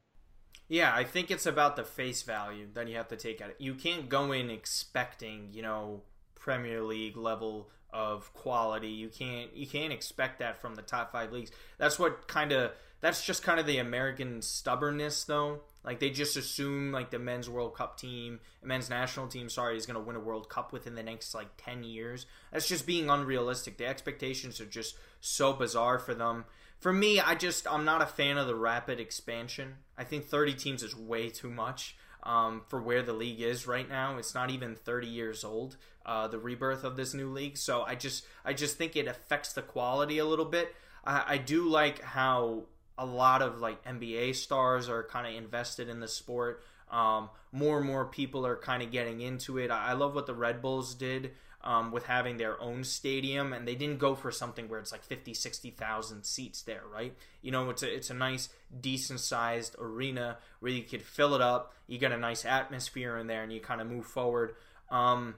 Yeah, 0.67 0.93
I 0.93 1.03
think 1.03 1.29
it's 1.29 1.45
about 1.45 1.75
the 1.75 1.83
face 1.83 2.23
value 2.23 2.67
that 2.73 2.87
you 2.87 2.95
have 2.95 3.07
to 3.09 3.15
take 3.15 3.39
at 3.39 3.51
it. 3.51 3.57
You 3.59 3.75
can't 3.75 4.09
go 4.09 4.31
in 4.31 4.49
expecting, 4.49 5.49
you 5.51 5.61
know, 5.61 6.01
Premier 6.33 6.81
League 6.81 7.17
level 7.17 7.69
of 7.93 8.33
quality. 8.33 8.89
You 8.89 9.09
can't 9.09 9.55
you 9.55 9.67
can't 9.67 9.93
expect 9.93 10.39
that 10.39 10.59
from 10.59 10.75
the 10.75 10.81
top 10.81 11.11
5 11.11 11.31
leagues. 11.31 11.51
That's 11.77 11.99
what 11.99 12.27
kind 12.27 12.51
of 12.51 12.71
that's 13.05 13.23
just 13.23 13.43
kind 13.43 13.59
of 13.59 13.65
the 13.65 13.77
American 13.77 14.41
stubbornness 14.41 15.23
though. 15.23 15.61
Like 15.83 15.99
they 15.99 16.09
just 16.09 16.35
assume 16.35 16.91
like 16.91 17.11
the 17.11 17.19
men's 17.19 17.49
World 17.49 17.75
Cup 17.75 17.97
team, 17.97 18.39
men's 18.63 18.89
national 18.89 19.27
team, 19.27 19.49
sorry, 19.49 19.77
is 19.77 19.85
going 19.85 19.99
to 19.99 20.05
win 20.05 20.15
a 20.15 20.19
World 20.19 20.49
Cup 20.49 20.73
within 20.73 20.95
the 20.95 21.03
next 21.03 21.35
like 21.35 21.49
10 21.57 21.83
years. 21.83 22.25
That's 22.51 22.67
just 22.67 22.87
being 22.87 23.09
unrealistic. 23.09 23.77
The 23.77 23.85
expectations 23.85 24.59
are 24.59 24.65
just 24.65 24.95
so 25.21 25.53
bizarre 25.53 25.99
for 25.99 26.15
them 26.15 26.45
for 26.79 26.93
me, 26.93 27.19
I 27.19 27.35
just 27.35 27.71
I'm 27.71 27.85
not 27.85 28.01
a 28.01 28.05
fan 28.05 28.37
of 28.37 28.47
the 28.47 28.55
rapid 28.55 28.99
expansion. 28.99 29.75
I 29.97 30.03
think 30.03 30.25
30 30.25 30.53
teams 30.53 30.83
is 30.83 30.95
way 30.95 31.29
too 31.29 31.49
much 31.49 31.95
um, 32.23 32.61
for 32.67 32.81
where 32.81 33.01
the 33.01 33.13
league 33.13 33.41
is 33.41 33.65
right 33.65 33.87
now. 33.87 34.17
It's 34.17 34.35
not 34.35 34.49
even 34.51 34.75
30 34.75 35.07
years 35.07 35.43
old. 35.43 35.77
Uh, 36.05 36.27
the 36.27 36.37
rebirth 36.37 36.83
of 36.83 36.95
this 36.95 37.15
new 37.15 37.31
league, 37.31 37.57
so 37.57 37.81
I 37.81 37.95
just 37.95 38.25
I 38.43 38.53
just 38.53 38.77
think 38.77 38.95
it 38.95 39.07
affects 39.07 39.53
the 39.53 39.63
quality 39.63 40.19
a 40.19 40.25
little 40.25 40.45
bit. 40.45 40.75
I, 41.03 41.23
I 41.27 41.37
do 41.37 41.67
like 41.67 42.03
how 42.03 42.65
a 42.97 43.05
lot 43.05 43.41
of 43.41 43.59
like 43.59 43.83
NBA 43.83 44.35
stars 44.35 44.89
are 44.89 45.03
kind 45.03 45.27
of 45.27 45.33
invested 45.33 45.89
in 45.89 45.99
the 45.99 46.07
sport. 46.07 46.63
Um, 46.89 47.29
more 47.51 47.77
and 47.77 47.87
more 47.87 48.05
people 48.05 48.45
are 48.45 48.55
kind 48.55 48.83
of 48.83 48.91
getting 48.91 49.21
into 49.21 49.57
it. 49.57 49.71
I, 49.71 49.93
love 49.93 50.15
what 50.15 50.27
the 50.27 50.35
Red 50.35 50.61
Bulls 50.61 50.93
did 50.93 51.31
um, 51.63 51.91
with 51.91 52.05
having 52.05 52.37
their 52.37 52.61
own 52.61 52.83
stadium, 52.83 53.53
and 53.53 53.67
they 53.67 53.75
didn't 53.75 53.97
go 53.97 54.13
for 54.13 54.31
something 54.31 54.69
where 54.69 54.79
it's 54.79 54.91
like 54.91 55.03
50, 55.03 55.33
60,000 55.33 56.23
seats 56.23 56.61
there, 56.61 56.83
right? 56.93 57.13
You 57.41 57.51
know, 57.51 57.69
it's 57.71 57.81
a, 57.81 57.93
it's 57.93 58.11
a 58.11 58.13
nice, 58.13 58.49
decent 58.79 59.19
sized 59.19 59.75
arena 59.79 60.37
where 60.59 60.71
you 60.71 60.83
could 60.83 61.01
fill 61.01 61.33
it 61.33 61.41
up, 61.41 61.73
you 61.87 61.97
get 61.97 62.11
a 62.11 62.17
nice 62.17 62.45
atmosphere 62.45 63.17
in 63.17 63.27
there, 63.27 63.41
and 63.41 63.51
you 63.51 63.59
kind 63.59 63.81
of 63.81 63.87
move 63.87 64.05
forward. 64.05 64.55
Um, 64.91 65.35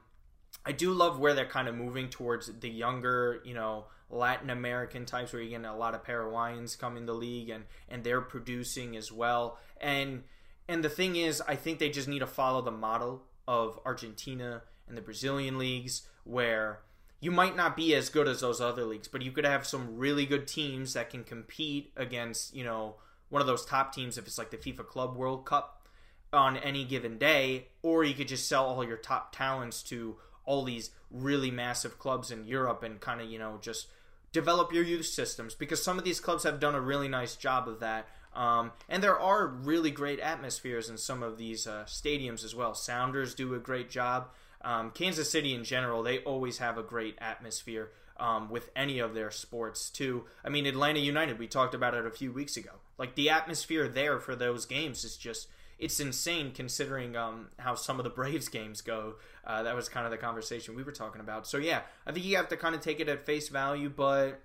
I 0.65 0.71
do 0.71 0.91
love 0.91 1.19
where 1.19 1.33
they're 1.33 1.45
kind 1.45 1.67
of 1.67 1.75
moving 1.75 2.09
towards 2.09 2.51
the 2.59 2.69
younger, 2.69 3.41
you 3.45 3.53
know, 3.53 3.85
Latin 4.09 4.49
American 4.49 5.05
types 5.05 5.33
where 5.33 5.41
you're 5.41 5.51
getting 5.51 5.65
a 5.65 5.75
lot 5.75 5.95
of 5.95 6.03
Paraguayans 6.03 6.75
come 6.75 6.97
in 6.97 7.05
the 7.05 7.13
league 7.13 7.49
and, 7.49 7.65
and 7.89 8.03
they're 8.03 8.21
producing 8.21 8.95
as 8.95 9.11
well. 9.11 9.57
And 9.79 10.23
and 10.67 10.83
the 10.83 10.89
thing 10.89 11.15
is, 11.15 11.41
I 11.47 11.55
think 11.55 11.79
they 11.79 11.89
just 11.89 12.07
need 12.07 12.19
to 12.19 12.27
follow 12.27 12.61
the 12.61 12.71
model 12.71 13.23
of 13.47 13.79
Argentina 13.85 14.63
and 14.87 14.97
the 14.97 15.01
Brazilian 15.01 15.57
leagues 15.57 16.07
where 16.25 16.81
you 17.19 17.31
might 17.31 17.55
not 17.55 17.75
be 17.75 17.95
as 17.95 18.09
good 18.09 18.27
as 18.27 18.41
those 18.41 18.61
other 18.61 18.83
leagues, 18.83 19.07
but 19.07 19.21
you 19.21 19.31
could 19.31 19.45
have 19.45 19.65
some 19.65 19.97
really 19.97 20.25
good 20.25 20.47
teams 20.47 20.93
that 20.93 21.09
can 21.09 21.23
compete 21.23 21.91
against, 21.95 22.53
you 22.53 22.63
know, 22.63 22.95
one 23.29 23.41
of 23.41 23.47
those 23.47 23.65
top 23.65 23.93
teams 23.93 24.17
if 24.17 24.27
it's 24.27 24.37
like 24.37 24.51
the 24.51 24.57
FIFA 24.57 24.87
Club 24.87 25.15
World 25.15 25.45
Cup 25.45 25.87
on 26.31 26.57
any 26.57 26.83
given 26.83 27.17
day, 27.17 27.67
or 27.81 28.03
you 28.03 28.13
could 28.13 28.27
just 28.27 28.47
sell 28.47 28.65
all 28.65 28.83
your 28.83 28.97
top 28.97 29.35
talents 29.35 29.81
to 29.83 30.17
all 30.47 30.63
these 30.63 30.89
really 31.11 31.51
massive 31.51 31.99
clubs 31.99 32.31
in 32.31 32.45
Europe 32.45 32.81
and 32.81 32.99
kind 32.99 33.21
of, 33.21 33.29
you 33.29 33.37
know, 33.37 33.59
just 33.61 33.87
develop 34.31 34.73
your 34.73 34.83
youth 34.83 35.05
systems 35.05 35.53
because 35.53 35.83
some 35.83 35.99
of 35.99 36.03
these 36.03 36.19
clubs 36.19 36.43
have 36.43 36.59
done 36.59 36.73
a 36.73 36.81
really 36.81 37.07
nice 37.07 37.35
job 37.35 37.67
of 37.67 37.79
that. 37.81 38.07
Um, 38.33 38.71
and 38.89 39.03
there 39.03 39.19
are 39.19 39.47
really 39.47 39.91
great 39.91 40.19
atmospheres 40.19 40.89
in 40.89 40.97
some 40.97 41.21
of 41.21 41.37
these 41.37 41.67
uh, 41.67 41.83
stadiums 41.87 42.43
as 42.43 42.55
well. 42.55 42.73
Sounders 42.73 43.35
do 43.35 43.53
a 43.53 43.59
great 43.59 43.89
job. 43.89 44.29
Um, 44.61 44.91
Kansas 44.91 45.29
City 45.29 45.53
in 45.53 45.63
general, 45.63 46.01
they 46.01 46.19
always 46.19 46.57
have 46.57 46.77
a 46.77 46.83
great 46.83 47.15
atmosphere 47.19 47.91
um, 48.19 48.49
with 48.49 48.69
any 48.75 48.99
of 48.99 49.13
their 49.13 49.31
sports 49.31 49.89
too. 49.89 50.25
I 50.43 50.49
mean, 50.49 50.65
Atlanta 50.65 50.99
United, 50.99 51.39
we 51.39 51.47
talked 51.47 51.73
about 51.73 51.93
it 51.93 52.05
a 52.05 52.11
few 52.11 52.31
weeks 52.31 52.57
ago. 52.57 52.71
Like 52.97 53.15
the 53.15 53.29
atmosphere 53.29 53.87
there 53.87 54.19
for 54.19 54.35
those 54.35 54.65
games 54.65 55.03
is 55.03 55.17
just 55.17 55.47
it's 55.79 55.99
insane 55.99 56.51
considering 56.51 57.15
um, 57.15 57.47
how 57.59 57.75
some 57.75 57.99
of 57.99 58.03
the 58.03 58.09
Braves 58.09 58.49
games 58.49 58.81
go. 58.81 59.15
Uh, 59.45 59.63
that 59.63 59.75
was 59.75 59.89
kind 59.89 60.05
of 60.05 60.11
the 60.11 60.17
conversation 60.17 60.75
we 60.75 60.83
were 60.83 60.91
talking 60.91 61.21
about. 61.21 61.47
So 61.47 61.57
yeah, 61.57 61.81
I 62.05 62.11
think 62.11 62.25
you 62.25 62.35
have 62.37 62.49
to 62.49 62.57
kind 62.57 62.75
of 62.75 62.81
take 62.81 62.99
it 62.99 63.07
at 63.07 63.25
face 63.25 63.49
value. 63.49 63.89
But 63.89 64.41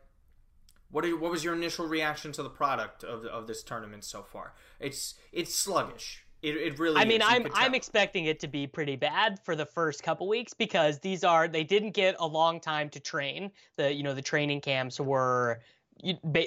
what 0.91 1.05
what 1.21 1.31
was 1.31 1.43
your 1.43 1.55
initial 1.55 1.87
reaction 1.87 2.33
to 2.33 2.43
the 2.43 2.51
product 2.51 3.03
of 3.03 3.25
of 3.25 3.47
this 3.47 3.63
tournament 3.63 4.05
so 4.05 4.23
far? 4.23 4.55
It's 4.79 5.15
it's 5.33 5.55
sluggish. 5.55 6.25
It, 6.43 6.57
it 6.57 6.79
really. 6.79 7.01
I 7.01 7.05
mean, 7.05 7.23
is. 7.23 7.27
I'm 7.29 7.47
I'm 7.55 7.75
expecting 7.75 8.27
it 8.27 8.41
to 8.41 8.49
be 8.49 8.67
pretty 8.67 8.97
bad 8.97 9.39
for 9.45 9.55
the 9.55 9.65
first 9.65 10.03
couple 10.03 10.29
weeks 10.29 10.53
because 10.53 10.99
these 10.99 11.25
are 11.25 11.49
they 11.49 11.65
didn't 11.65 11.93
get 11.93 12.17
a 12.19 12.27
long 12.27 12.61
time 12.61 12.91
to 12.91 13.01
train. 13.01 13.53
The 13.77 13.93
you 13.93 14.03
know 14.03 14.15
the 14.15 14.23
training 14.23 14.61
camps 14.61 14.99
were 15.01 15.61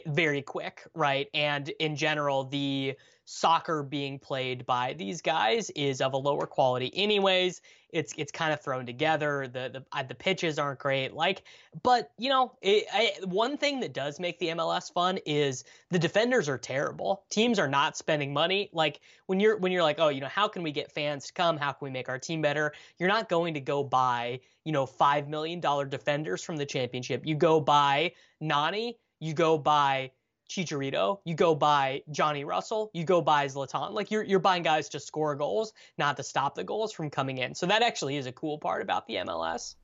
very 0.07 0.41
quick, 0.41 0.85
right? 0.93 1.27
And 1.33 1.69
in 1.79 1.95
general, 1.95 2.43
the 2.45 2.95
soccer 3.25 3.81
being 3.81 4.19
played 4.19 4.65
by 4.65 4.93
these 4.93 5.21
guys 5.21 5.71
is 5.71 5.99
of 5.99 6.13
a 6.13 6.17
lower 6.17 6.45
quality 6.45 6.91
anyways. 6.95 7.61
It's 7.89 8.13
it's 8.17 8.31
kind 8.31 8.53
of 8.53 8.61
thrown 8.61 8.85
together. 8.85 9.47
The 9.47 9.83
the, 9.91 10.03
the 10.03 10.15
pitches 10.15 10.59
aren't 10.59 10.79
great. 10.79 11.13
Like 11.13 11.43
but 11.81 12.11
you 12.17 12.29
know 12.29 12.53
it, 12.61 12.85
I, 12.93 13.13
one 13.25 13.57
thing 13.57 13.79
that 13.79 13.93
does 13.93 14.19
make 14.19 14.37
the 14.37 14.49
MLS 14.49 14.91
fun 14.91 15.17
is 15.25 15.63
the 15.89 15.99
defenders 15.99 16.47
are 16.47 16.57
terrible. 16.57 17.23
Teams 17.29 17.57
are 17.57 17.67
not 17.67 17.97
spending 17.97 18.31
money. 18.31 18.69
Like 18.73 18.99
when 19.25 19.39
you're 19.39 19.57
when 19.57 19.71
you're 19.71 19.83
like 19.83 19.99
oh 19.99 20.09
you 20.09 20.21
know 20.21 20.27
how 20.27 20.47
can 20.47 20.61
we 20.61 20.71
get 20.71 20.91
fans 20.91 21.27
to 21.27 21.33
come? 21.33 21.57
How 21.57 21.71
can 21.71 21.85
we 21.85 21.91
make 21.91 22.09
our 22.09 22.19
team 22.19 22.41
better? 22.41 22.73
You're 22.99 23.09
not 23.09 23.27
going 23.29 23.55
to 23.55 23.61
go 23.61 23.83
buy 23.83 24.39
you 24.65 24.71
know 24.71 24.85
5 24.85 25.29
million 25.29 25.59
dollar 25.59 25.85
defenders 25.85 26.43
from 26.43 26.57
the 26.57 26.65
championship. 26.65 27.25
You 27.25 27.35
go 27.35 27.59
buy 27.59 28.11
Nani 28.39 28.97
you 29.19 29.33
go 29.33 29.57
buy 29.57 30.11
Chicharito, 30.49 31.19
you 31.25 31.33
go 31.33 31.55
buy 31.55 32.03
Johnny 32.11 32.43
Russell, 32.43 32.91
you 32.93 33.03
go 33.03 33.21
buy 33.21 33.47
Zlatan. 33.47 33.93
Like 33.93 34.11
you're 34.11 34.23
you're 34.23 34.39
buying 34.39 34.63
guys 34.63 34.89
to 34.89 34.99
score 34.99 35.35
goals, 35.35 35.73
not 35.97 36.17
to 36.17 36.23
stop 36.23 36.55
the 36.55 36.63
goals 36.63 36.93
from 36.93 37.09
coming 37.09 37.39
in. 37.39 37.55
So 37.55 37.65
that 37.65 37.81
actually 37.81 38.17
is 38.17 38.25
a 38.25 38.31
cool 38.31 38.57
part 38.57 38.81
about 38.81 39.07
the 39.07 39.15
MLS. 39.15 39.75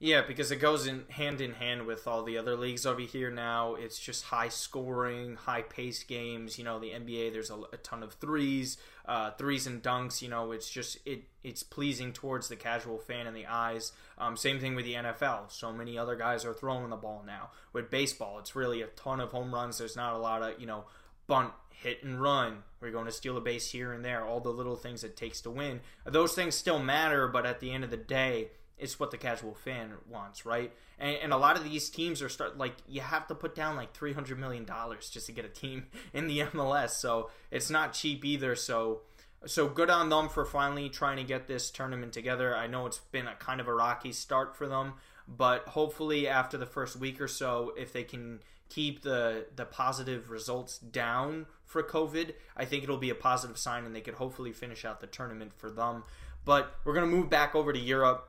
Yeah, 0.00 0.22
because 0.22 0.52
it 0.52 0.56
goes 0.56 0.86
in 0.86 1.06
hand 1.08 1.40
in 1.40 1.54
hand 1.54 1.84
with 1.84 2.06
all 2.06 2.22
the 2.22 2.38
other 2.38 2.56
leagues 2.56 2.86
over 2.86 3.00
here 3.00 3.32
now. 3.32 3.74
It's 3.74 3.98
just 3.98 4.26
high 4.26 4.48
scoring, 4.48 5.34
high 5.34 5.62
paced 5.62 6.06
games. 6.06 6.56
You 6.56 6.62
know, 6.64 6.78
the 6.78 6.90
NBA 6.90 7.32
there's 7.32 7.50
a, 7.50 7.58
a 7.72 7.78
ton 7.78 8.04
of 8.04 8.12
threes, 8.12 8.76
uh, 9.06 9.32
threes 9.32 9.66
and 9.66 9.82
dunks. 9.82 10.22
You 10.22 10.28
know, 10.28 10.52
it's 10.52 10.70
just 10.70 10.98
it 11.04 11.24
it's 11.42 11.64
pleasing 11.64 12.12
towards 12.12 12.46
the 12.48 12.54
casual 12.54 12.98
fan 12.98 13.26
in 13.26 13.34
the 13.34 13.46
eyes. 13.46 13.90
Um, 14.18 14.36
same 14.36 14.60
thing 14.60 14.76
with 14.76 14.84
the 14.84 14.94
NFL. 14.94 15.50
So 15.50 15.72
many 15.72 15.98
other 15.98 16.14
guys 16.14 16.44
are 16.44 16.54
throwing 16.54 16.90
the 16.90 16.96
ball 16.96 17.24
now. 17.26 17.50
With 17.72 17.90
baseball, 17.90 18.38
it's 18.38 18.54
really 18.54 18.82
a 18.82 18.86
ton 18.86 19.18
of 19.18 19.32
home 19.32 19.52
runs. 19.52 19.78
There's 19.78 19.96
not 19.96 20.14
a 20.14 20.18
lot 20.18 20.42
of 20.44 20.60
you 20.60 20.66
know 20.66 20.84
bunt, 21.26 21.52
hit 21.70 22.04
and 22.04 22.22
run. 22.22 22.62
We're 22.80 22.92
going 22.92 23.06
to 23.06 23.12
steal 23.12 23.36
a 23.36 23.40
base 23.40 23.72
here 23.72 23.92
and 23.92 24.04
there. 24.04 24.24
All 24.24 24.38
the 24.38 24.50
little 24.50 24.76
things 24.76 25.02
it 25.02 25.16
takes 25.16 25.40
to 25.40 25.50
win. 25.50 25.80
Those 26.06 26.34
things 26.34 26.54
still 26.54 26.78
matter, 26.78 27.26
but 27.26 27.46
at 27.46 27.58
the 27.58 27.72
end 27.72 27.82
of 27.82 27.90
the 27.90 27.96
day 27.96 28.50
it's 28.78 29.00
what 29.00 29.10
the 29.10 29.16
casual 29.16 29.54
fan 29.54 29.92
wants, 30.08 30.46
right? 30.46 30.72
And, 30.98 31.16
and 31.22 31.32
a 31.32 31.36
lot 31.36 31.56
of 31.56 31.64
these 31.64 31.88
teams 31.88 32.22
are 32.22 32.28
start 32.28 32.58
like 32.58 32.74
you 32.88 33.00
have 33.00 33.26
to 33.28 33.34
put 33.34 33.54
down 33.54 33.76
like 33.76 33.94
three 33.94 34.12
hundred 34.12 34.38
million 34.38 34.64
dollars 34.64 35.10
just 35.10 35.26
to 35.26 35.32
get 35.32 35.44
a 35.44 35.48
team 35.48 35.86
in 36.12 36.26
the 36.26 36.40
MLS, 36.40 36.90
so 36.90 37.30
it's 37.50 37.70
not 37.70 37.92
cheap 37.92 38.24
either. 38.24 38.54
So 38.56 39.00
so 39.46 39.68
good 39.68 39.90
on 39.90 40.08
them 40.08 40.28
for 40.28 40.44
finally 40.44 40.88
trying 40.88 41.16
to 41.16 41.24
get 41.24 41.46
this 41.46 41.70
tournament 41.70 42.12
together. 42.12 42.56
I 42.56 42.66
know 42.66 42.86
it's 42.86 42.98
been 42.98 43.28
a 43.28 43.34
kind 43.34 43.60
of 43.60 43.68
a 43.68 43.74
rocky 43.74 44.12
start 44.12 44.56
for 44.56 44.66
them, 44.66 44.94
but 45.28 45.68
hopefully 45.68 46.26
after 46.26 46.56
the 46.58 46.66
first 46.66 46.96
week 46.96 47.20
or 47.20 47.28
so, 47.28 47.72
if 47.76 47.92
they 47.92 48.02
can 48.02 48.40
keep 48.68 49.02
the 49.02 49.46
the 49.54 49.64
positive 49.64 50.30
results 50.30 50.78
down 50.78 51.46
for 51.64 51.82
COVID, 51.82 52.32
I 52.56 52.64
think 52.64 52.82
it'll 52.82 52.98
be 52.98 53.10
a 53.10 53.14
positive 53.14 53.58
sign, 53.58 53.84
and 53.84 53.94
they 53.94 54.00
could 54.00 54.14
hopefully 54.14 54.52
finish 54.52 54.84
out 54.84 55.00
the 55.00 55.06
tournament 55.06 55.52
for 55.56 55.70
them. 55.70 56.04
But 56.44 56.74
we're 56.84 56.94
gonna 56.94 57.06
move 57.06 57.30
back 57.30 57.54
over 57.54 57.72
to 57.72 57.78
Europe. 57.78 58.28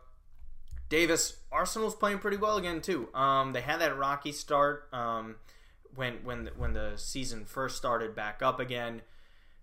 Davis, 0.90 1.38
Arsenal's 1.52 1.96
playing 1.96 2.20
pretty 2.20 2.38
well 2.38 2.58
again 2.58 2.82
too. 2.82 3.14
Um, 3.14 3.54
they 3.54 3.62
had 3.62 3.80
that 3.82 3.98
rocky 3.98 4.32
start 4.32 4.88
um, 4.92 5.36
when 5.96 6.16
when 6.24 6.50
when 6.58 6.74
the 6.74 6.94
season 6.98 7.46
first 7.46 7.78
started 7.78 8.16
back 8.16 8.42
up 8.42 8.60
again 8.60 9.02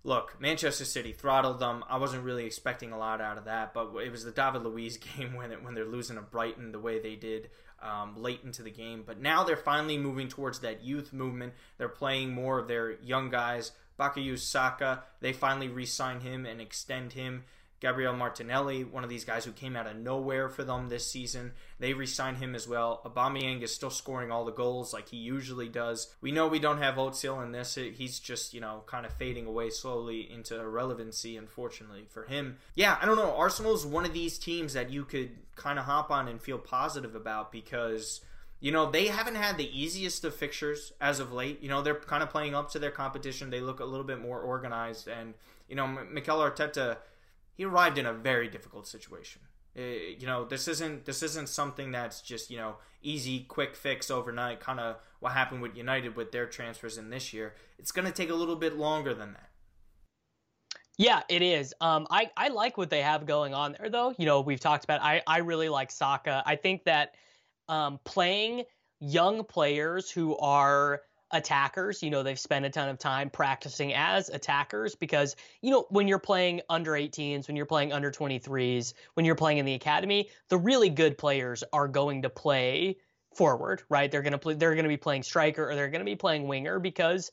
look, 0.07 0.41
Manchester 0.41 0.85
City 0.85 1.13
throttled 1.13 1.59
them. 1.59 1.85
I 1.91 1.99
wasn't 1.99 2.23
really 2.23 2.47
expecting 2.47 2.93
a 2.93 2.99
lot 2.99 3.21
out 3.21 3.37
of 3.37 3.45
that, 3.45 3.75
but 3.75 3.95
it 3.97 4.11
was 4.11 4.25
the 4.25 4.31
David 4.31 4.63
Luiz 4.63 4.97
game 5.17 5.35
when 5.35 5.53
it, 5.53 5.63
when 5.63 5.75
they're 5.75 5.85
losing 5.85 6.17
to 6.17 6.23
Brighton 6.23 6.73
the 6.73 6.79
way 6.79 6.99
they 6.99 7.17
did 7.17 7.51
um, 7.83 8.15
late 8.17 8.41
into 8.45 8.63
the 8.63 8.71
game. 8.71 9.03
But 9.05 9.21
now 9.21 9.45
they're 9.45 9.57
finally 9.57 9.99
moving 9.99 10.29
towards 10.29 10.61
that 10.61 10.83
youth 10.83 11.13
movement. 11.13 11.53
They're 11.77 11.89
playing 11.89 12.33
more 12.33 12.59
of 12.59 12.69
their 12.69 12.93
young 13.03 13.29
guys. 13.29 13.73
Bukayo 13.99 14.39
Saka, 14.39 15.03
they 15.21 15.33
finally 15.33 15.69
re-sign 15.69 16.21
him 16.21 16.47
and 16.47 16.61
extend 16.61 17.15
him. 17.15 17.45
Gabriel 17.87 18.17
Martinelli, 18.17 18.83
one 18.83 19.05
of 19.05 19.11
these 19.11 19.25
guys 19.25 19.45
who 19.45 19.53
came 19.53 19.77
out 19.77 19.87
of 19.87 19.95
nowhere 19.95 20.49
for 20.49 20.65
them 20.65 20.89
this 20.89 21.09
season. 21.09 21.53
They 21.79 21.93
re-signed 21.93 22.39
him 22.39 22.57
as 22.57 22.67
well. 22.67 23.01
Aubameyang 23.05 23.63
is 23.63 23.73
still 23.73 23.91
scoring 23.91 24.33
all 24.33 24.45
the 24.45 24.51
goals 24.51 24.93
like 24.93 25.11
he 25.11 25.19
usually 25.19 25.69
does. 25.69 26.13
We 26.21 26.33
know 26.33 26.49
we 26.49 26.59
don't 26.59 26.83
have 26.83 26.97
Ozil 26.97 27.45
in 27.45 27.53
this. 27.53 27.77
He's 27.77 28.19
just, 28.19 28.53
you 28.53 28.61
know, 28.61 28.83
kind 28.87 29.07
of 29.07 29.13
fading 29.13 29.47
away 29.47 29.71
slowly 29.71 30.29
into 30.29 30.59
irrelevancy, 30.59 31.37
unfortunately 31.37 32.07
for 32.09 32.25
him. 32.25 32.57
Yeah, 32.75 32.99
I 33.01 33.07
don't 33.07 33.15
know. 33.15 33.37
Arsenal's 33.37 33.87
one 33.87 34.05
of 34.05 34.13
these 34.13 34.37
teams 34.37 34.73
that 34.73 34.91
you 34.91 35.05
could 35.05 35.31
kind 35.55 35.79
of 35.79 35.85
hop 35.85 36.11
on 36.11 36.27
and 36.27 36.43
feel 36.43 36.59
positive 36.59 37.15
about 37.15 37.53
because 37.53 38.21
you 38.59 38.73
know, 38.73 38.91
they 38.91 39.07
haven't 39.07 39.35
had 39.37 39.59
the 39.59 39.81
easiest 39.81 40.25
of 40.25 40.35
fixtures 40.35 40.93
as 41.01 41.21
of 41.21 41.31
late. 41.33 41.63
You 41.63 41.69
know, 41.69 41.83
they're 41.83 41.95
kind 41.95 42.25
of 42.25 42.31
playing 42.31 42.57
up 42.57 42.71
to 42.73 42.79
their 42.81 42.91
competition. 42.91 43.51
They 43.51 43.61
look 43.61 43.79
a 43.79 43.85
little 43.85 44.07
bit 44.07 44.21
more 44.21 44.41
organized. 44.41 45.07
And, 45.07 45.35
you 45.69 45.77
know, 45.77 45.87
Mikel 45.87 46.39
Arteta 46.39 46.97
he 47.57 47.65
arrived 47.65 47.99
in 47.99 48.07
a 48.07 48.13
very 48.13 48.49
difficult 48.49 48.87
situation. 48.87 49.43
Uh, 49.77 49.83
you 50.19 50.27
know, 50.27 50.45
this 50.45 50.69
isn't 50.69 51.05
this 51.05 51.23
isn't 51.23 51.49
something 51.49 51.91
that's 51.91 52.23
just 52.23 52.51
you 52.51 52.57
know 52.57 52.77
easy, 53.03 53.41
quick 53.41 53.75
fix 53.75 54.11
overnight. 54.11 54.61
Kind 54.61 54.81
of 54.81 54.97
what 55.21 55.33
happened 55.33 55.63
with 55.63 55.77
United 55.77 56.17
with 56.17 56.33
their 56.33 56.47
transfers 56.47 56.97
in 56.99 57.11
this 57.11 57.33
year. 57.33 57.55
It's 57.79 57.93
going 57.93 58.07
to 58.07 58.13
take 58.13 58.31
a 58.31 58.35
little 58.35 58.57
bit 58.57 58.77
longer 58.77 59.13
than 59.13 59.33
that. 59.33 59.51
Yeah, 60.99 61.23
it 61.29 61.43
is. 61.43 61.75
Um, 61.81 62.07
I 62.11 62.31
I 62.37 62.49
like 62.49 62.79
what 62.79 62.89
they 62.89 63.03
have 63.03 63.27
going 63.27 63.53
on 63.53 63.77
there, 63.79 63.91
though. 63.91 64.15
You 64.17 64.25
know, 64.25 64.41
we've 64.41 64.61
talked 64.61 64.85
about. 64.85 65.03
I 65.03 65.23
I 65.27 65.39
really 65.39 65.69
like 65.69 65.91
Saka. 65.91 66.43
I 66.47 66.57
think 66.57 66.85
that 66.85 67.15
um, 67.69 68.01
playing 68.05 68.65
young 69.01 69.45
players 69.45 70.11
who 70.11 70.37
are 70.39 71.03
attackers. 71.37 72.03
You 72.03 72.11
know, 72.11 72.23
they've 72.23 72.39
spent 72.39 72.65
a 72.65 72.71
ton 72.71 72.89
of 72.89 72.99
time 72.99 73.31
practicing 73.31 73.95
as 73.95 74.29
attackers 74.29 74.95
because, 74.95 75.37
you 75.63 75.71
know, 75.71 75.87
when 75.91 76.09
you're 76.09 76.19
playing 76.19 76.63
under 76.69 76.93
18s, 76.93 77.47
when 77.47 77.57
you're 77.57 77.67
playing 77.67 77.93
under 77.93 78.11
23s, 78.11 78.95
when 79.15 79.27
you're 79.27 79.35
playing 79.35 79.59
in 79.59 79.67
the 79.67 79.75
academy, 79.75 80.31
the 80.49 80.59
really 80.59 80.89
good 80.89 81.19
players 81.19 81.63
are 81.73 81.89
going 81.89 82.23
to 82.23 82.31
play 82.31 82.97
forward, 83.35 83.83
right? 83.89 84.11
They're 84.11 84.23
going 84.23 84.33
to 84.33 84.39
play 84.39 84.55
they're 84.55 84.75
going 84.75 84.85
to 84.85 84.89
be 84.89 84.97
playing 84.97 85.23
striker 85.23 85.71
or 85.71 85.75
they're 85.75 85.91
going 85.91 86.01
to 86.01 86.07
be 86.07 86.17
playing 86.17 86.49
winger 86.49 86.79
because 86.79 87.31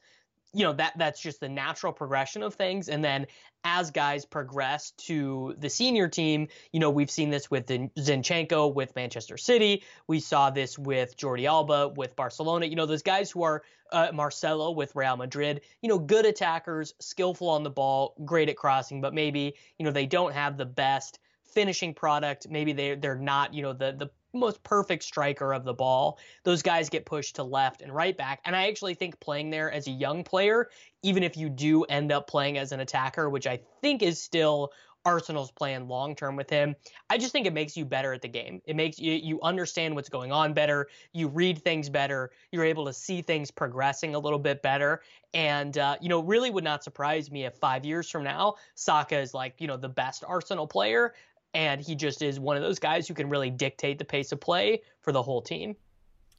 you 0.53 0.63
know 0.63 0.73
that 0.73 0.93
that's 0.97 1.19
just 1.19 1.39
the 1.39 1.49
natural 1.49 1.91
progression 1.93 2.43
of 2.43 2.55
things. 2.55 2.89
And 2.89 3.03
then 3.03 3.27
as 3.65 3.91
guys 3.91 4.25
progress 4.25 4.91
to 4.91 5.55
the 5.57 5.69
senior 5.69 6.09
team 6.09 6.49
you 6.73 6.79
know 6.79 6.89
we've 6.89 7.09
seen 7.09 7.29
this 7.29 7.49
with 7.49 7.65
Zinchenko 7.67 8.73
with 8.73 8.95
Manchester 8.95 9.37
City. 9.37 9.83
We 10.07 10.19
saw 10.19 10.49
this 10.49 10.77
with 10.77 11.17
Jordi 11.17 11.47
Alba 11.47 11.89
with 11.95 12.15
Barcelona. 12.15 12.65
You 12.65 12.75
know 12.75 12.85
those 12.85 13.03
guys 13.03 13.31
who 13.31 13.43
are 13.43 13.63
uh, 13.91 14.09
Marcelo 14.13 14.71
with 14.71 14.95
Real 14.95 15.17
Madrid 15.17 15.61
you 15.81 15.89
know 15.89 15.99
good 15.99 16.25
attackers 16.25 16.93
skillful 16.99 17.49
on 17.49 17.63
the 17.63 17.69
ball 17.69 18.15
great 18.25 18.49
at 18.49 18.57
crossing 18.57 19.01
but 19.01 19.13
maybe 19.13 19.55
you 19.77 19.85
know 19.85 19.91
they 19.91 20.05
don't 20.05 20.33
have 20.33 20.57
the 20.57 20.65
best 20.65 21.19
finishing 21.53 21.93
product 21.93 22.47
maybe 22.49 22.73
they 22.73 22.95
they're 22.95 23.15
not 23.15 23.53
you 23.53 23.61
know 23.61 23.73
the 23.73 23.93
the 23.97 24.09
most 24.33 24.63
perfect 24.63 25.03
striker 25.03 25.53
of 25.53 25.63
the 25.63 25.73
ball. 25.73 26.17
Those 26.43 26.61
guys 26.61 26.89
get 26.89 27.05
pushed 27.05 27.35
to 27.35 27.43
left 27.43 27.81
and 27.81 27.93
right 27.93 28.17
back. 28.17 28.41
And 28.45 28.55
I 28.55 28.67
actually 28.67 28.95
think 28.95 29.19
playing 29.19 29.51
there 29.51 29.71
as 29.71 29.87
a 29.87 29.91
young 29.91 30.23
player, 30.23 30.69
even 31.03 31.23
if 31.23 31.37
you 31.37 31.49
do 31.49 31.83
end 31.83 32.11
up 32.11 32.27
playing 32.27 32.57
as 32.57 32.71
an 32.71 32.79
attacker, 32.79 33.29
which 33.29 33.47
I 33.47 33.59
think 33.81 34.01
is 34.01 34.21
still 34.21 34.71
Arsenal's 35.05 35.51
plan 35.51 35.89
long 35.89 36.15
term 36.15 36.37
with 36.37 36.49
him. 36.49 36.75
I 37.09 37.17
just 37.17 37.33
think 37.33 37.45
it 37.45 37.53
makes 37.53 37.75
you 37.75 37.83
better 37.83 38.13
at 38.13 38.21
the 38.21 38.29
game. 38.29 38.61
It 38.65 38.77
makes 38.77 38.97
you 38.99 39.11
you 39.13 39.41
understand 39.41 39.95
what's 39.95 40.07
going 40.07 40.31
on 40.31 40.53
better. 40.53 40.87
You 41.11 41.27
read 41.27 41.61
things 41.61 41.89
better. 41.89 42.31
You're 42.51 42.63
able 42.63 42.85
to 42.85 42.93
see 42.93 43.21
things 43.21 43.51
progressing 43.51 44.15
a 44.15 44.19
little 44.19 44.39
bit 44.39 44.61
better. 44.61 45.01
And 45.33 45.77
uh, 45.77 45.97
you 45.99 46.07
know, 46.07 46.21
really 46.21 46.51
would 46.51 46.63
not 46.63 46.85
surprise 46.85 47.29
me 47.29 47.43
if 47.43 47.55
five 47.55 47.83
years 47.83 48.09
from 48.09 48.23
now 48.23 48.55
Saka 48.75 49.19
is 49.19 49.33
like 49.33 49.55
you 49.59 49.67
know 49.67 49.77
the 49.77 49.89
best 49.89 50.23
Arsenal 50.25 50.67
player 50.67 51.13
and 51.53 51.81
he 51.81 51.95
just 51.95 52.21
is 52.21 52.39
one 52.39 52.57
of 52.57 52.63
those 52.63 52.79
guys 52.79 53.07
who 53.07 53.13
can 53.13 53.29
really 53.29 53.49
dictate 53.49 53.97
the 53.99 54.05
pace 54.05 54.31
of 54.31 54.39
play 54.39 54.81
for 55.01 55.11
the 55.11 55.21
whole 55.21 55.41
team. 55.41 55.75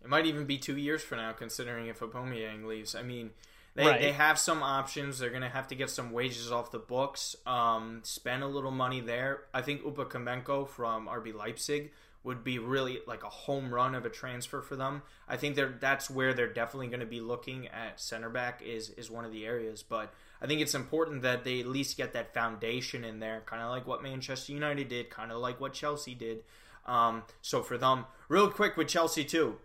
It 0.03 0.09
might 0.09 0.27
even 0.27 0.45
be 0.45 0.59
two 0.59 0.77
years 0.77 1.03
from 1.03 1.19
now, 1.19 1.33
considering 1.33 1.87
if 1.87 2.01
Aubameyang 2.01 2.67
leaves. 2.67 2.95
I 2.95 3.03
mean, 3.03 3.31
they, 3.75 3.87
Right. 3.87 4.01
they 4.01 4.13
have 4.13 4.39
some 4.39 4.63
options. 4.63 5.19
They're 5.19 5.31
going 5.31 5.43
to 5.43 5.49
have 5.49 5.67
to 5.69 5.75
get 5.75 5.91
some 5.91 6.13
wages 6.13 6.53
off 6.53 6.71
the 6.71 6.79
books, 6.79 7.35
um, 7.47 8.01
spend 8.05 8.43
a 8.43 8.47
little 8.47 8.71
money 8.71 9.01
there. 9.01 9.45
I 9.53 9.63
think 9.63 9.83
Upamecano 9.83 10.69
from 10.69 11.09
RB 11.09 11.35
Leipzig 11.35 11.93
would 12.23 12.43
be 12.45 12.59
really 12.59 13.01
like 13.07 13.23
a 13.23 13.29
home 13.29 13.73
run 13.75 13.95
of 13.95 14.07
a 14.07 14.11
transfer 14.11 14.63
for 14.63 14.77
them. 14.77 15.03
I 15.29 15.37
think 15.37 15.57
they're, 15.57 15.75
that's 15.79 16.09
where 16.09 16.33
they're 16.33 16.53
definitely 16.53 16.87
going 16.87 17.01
to 17.01 17.07
be 17.07 17.21
looking 17.21 17.69
at 17.69 18.01
center 18.01 18.31
back 18.31 18.63
is 18.63 18.91
is 18.91 19.11
one 19.11 19.25
of 19.25 19.33
the 19.33 19.45
areas. 19.45 19.83
But 19.83 20.13
I 20.45 20.47
think 20.47 20.61
it's 20.61 20.75
important 20.75 21.23
that 21.23 21.43
they 21.43 21.59
at 21.61 21.67
least 21.67 21.97
get 21.97 22.13
that 22.13 22.35
foundation 22.35 23.03
in 23.03 23.19
there, 23.19 23.43
kind 23.47 23.63
of 23.63 23.71
like 23.71 23.87
what 23.87 24.03
Manchester 24.03 24.53
United 24.53 24.89
did, 24.89 25.09
kind 25.09 25.33
of 25.33 25.39
like 25.39 25.59
what 25.59 25.73
Chelsea 25.73 26.15
did. 26.15 26.43
Um, 26.85 27.23
so 27.41 27.63
for 27.63 27.79
them, 27.79 28.05
real 28.29 28.51
quick 28.51 28.77
with 28.77 28.89
Chelsea 28.89 29.25
too, 29.25 29.57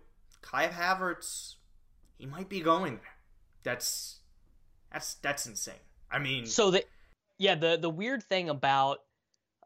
Kai 0.42 0.70
Havertz, 0.70 1.56
he 2.18 2.26
might 2.26 2.48
be 2.48 2.62
going 2.62 2.94
there. 2.96 3.18
That's 3.64 4.20
that's 4.90 5.16
that's 5.16 5.46
insane. 5.46 5.76
I 6.10 6.18
mean, 6.18 6.46
So 6.46 6.72
the 6.72 6.86
yeah, 7.38 7.56
the 7.56 7.78
the 7.78 7.90
weird 7.90 8.24
thing 8.24 8.48
about 8.48 9.00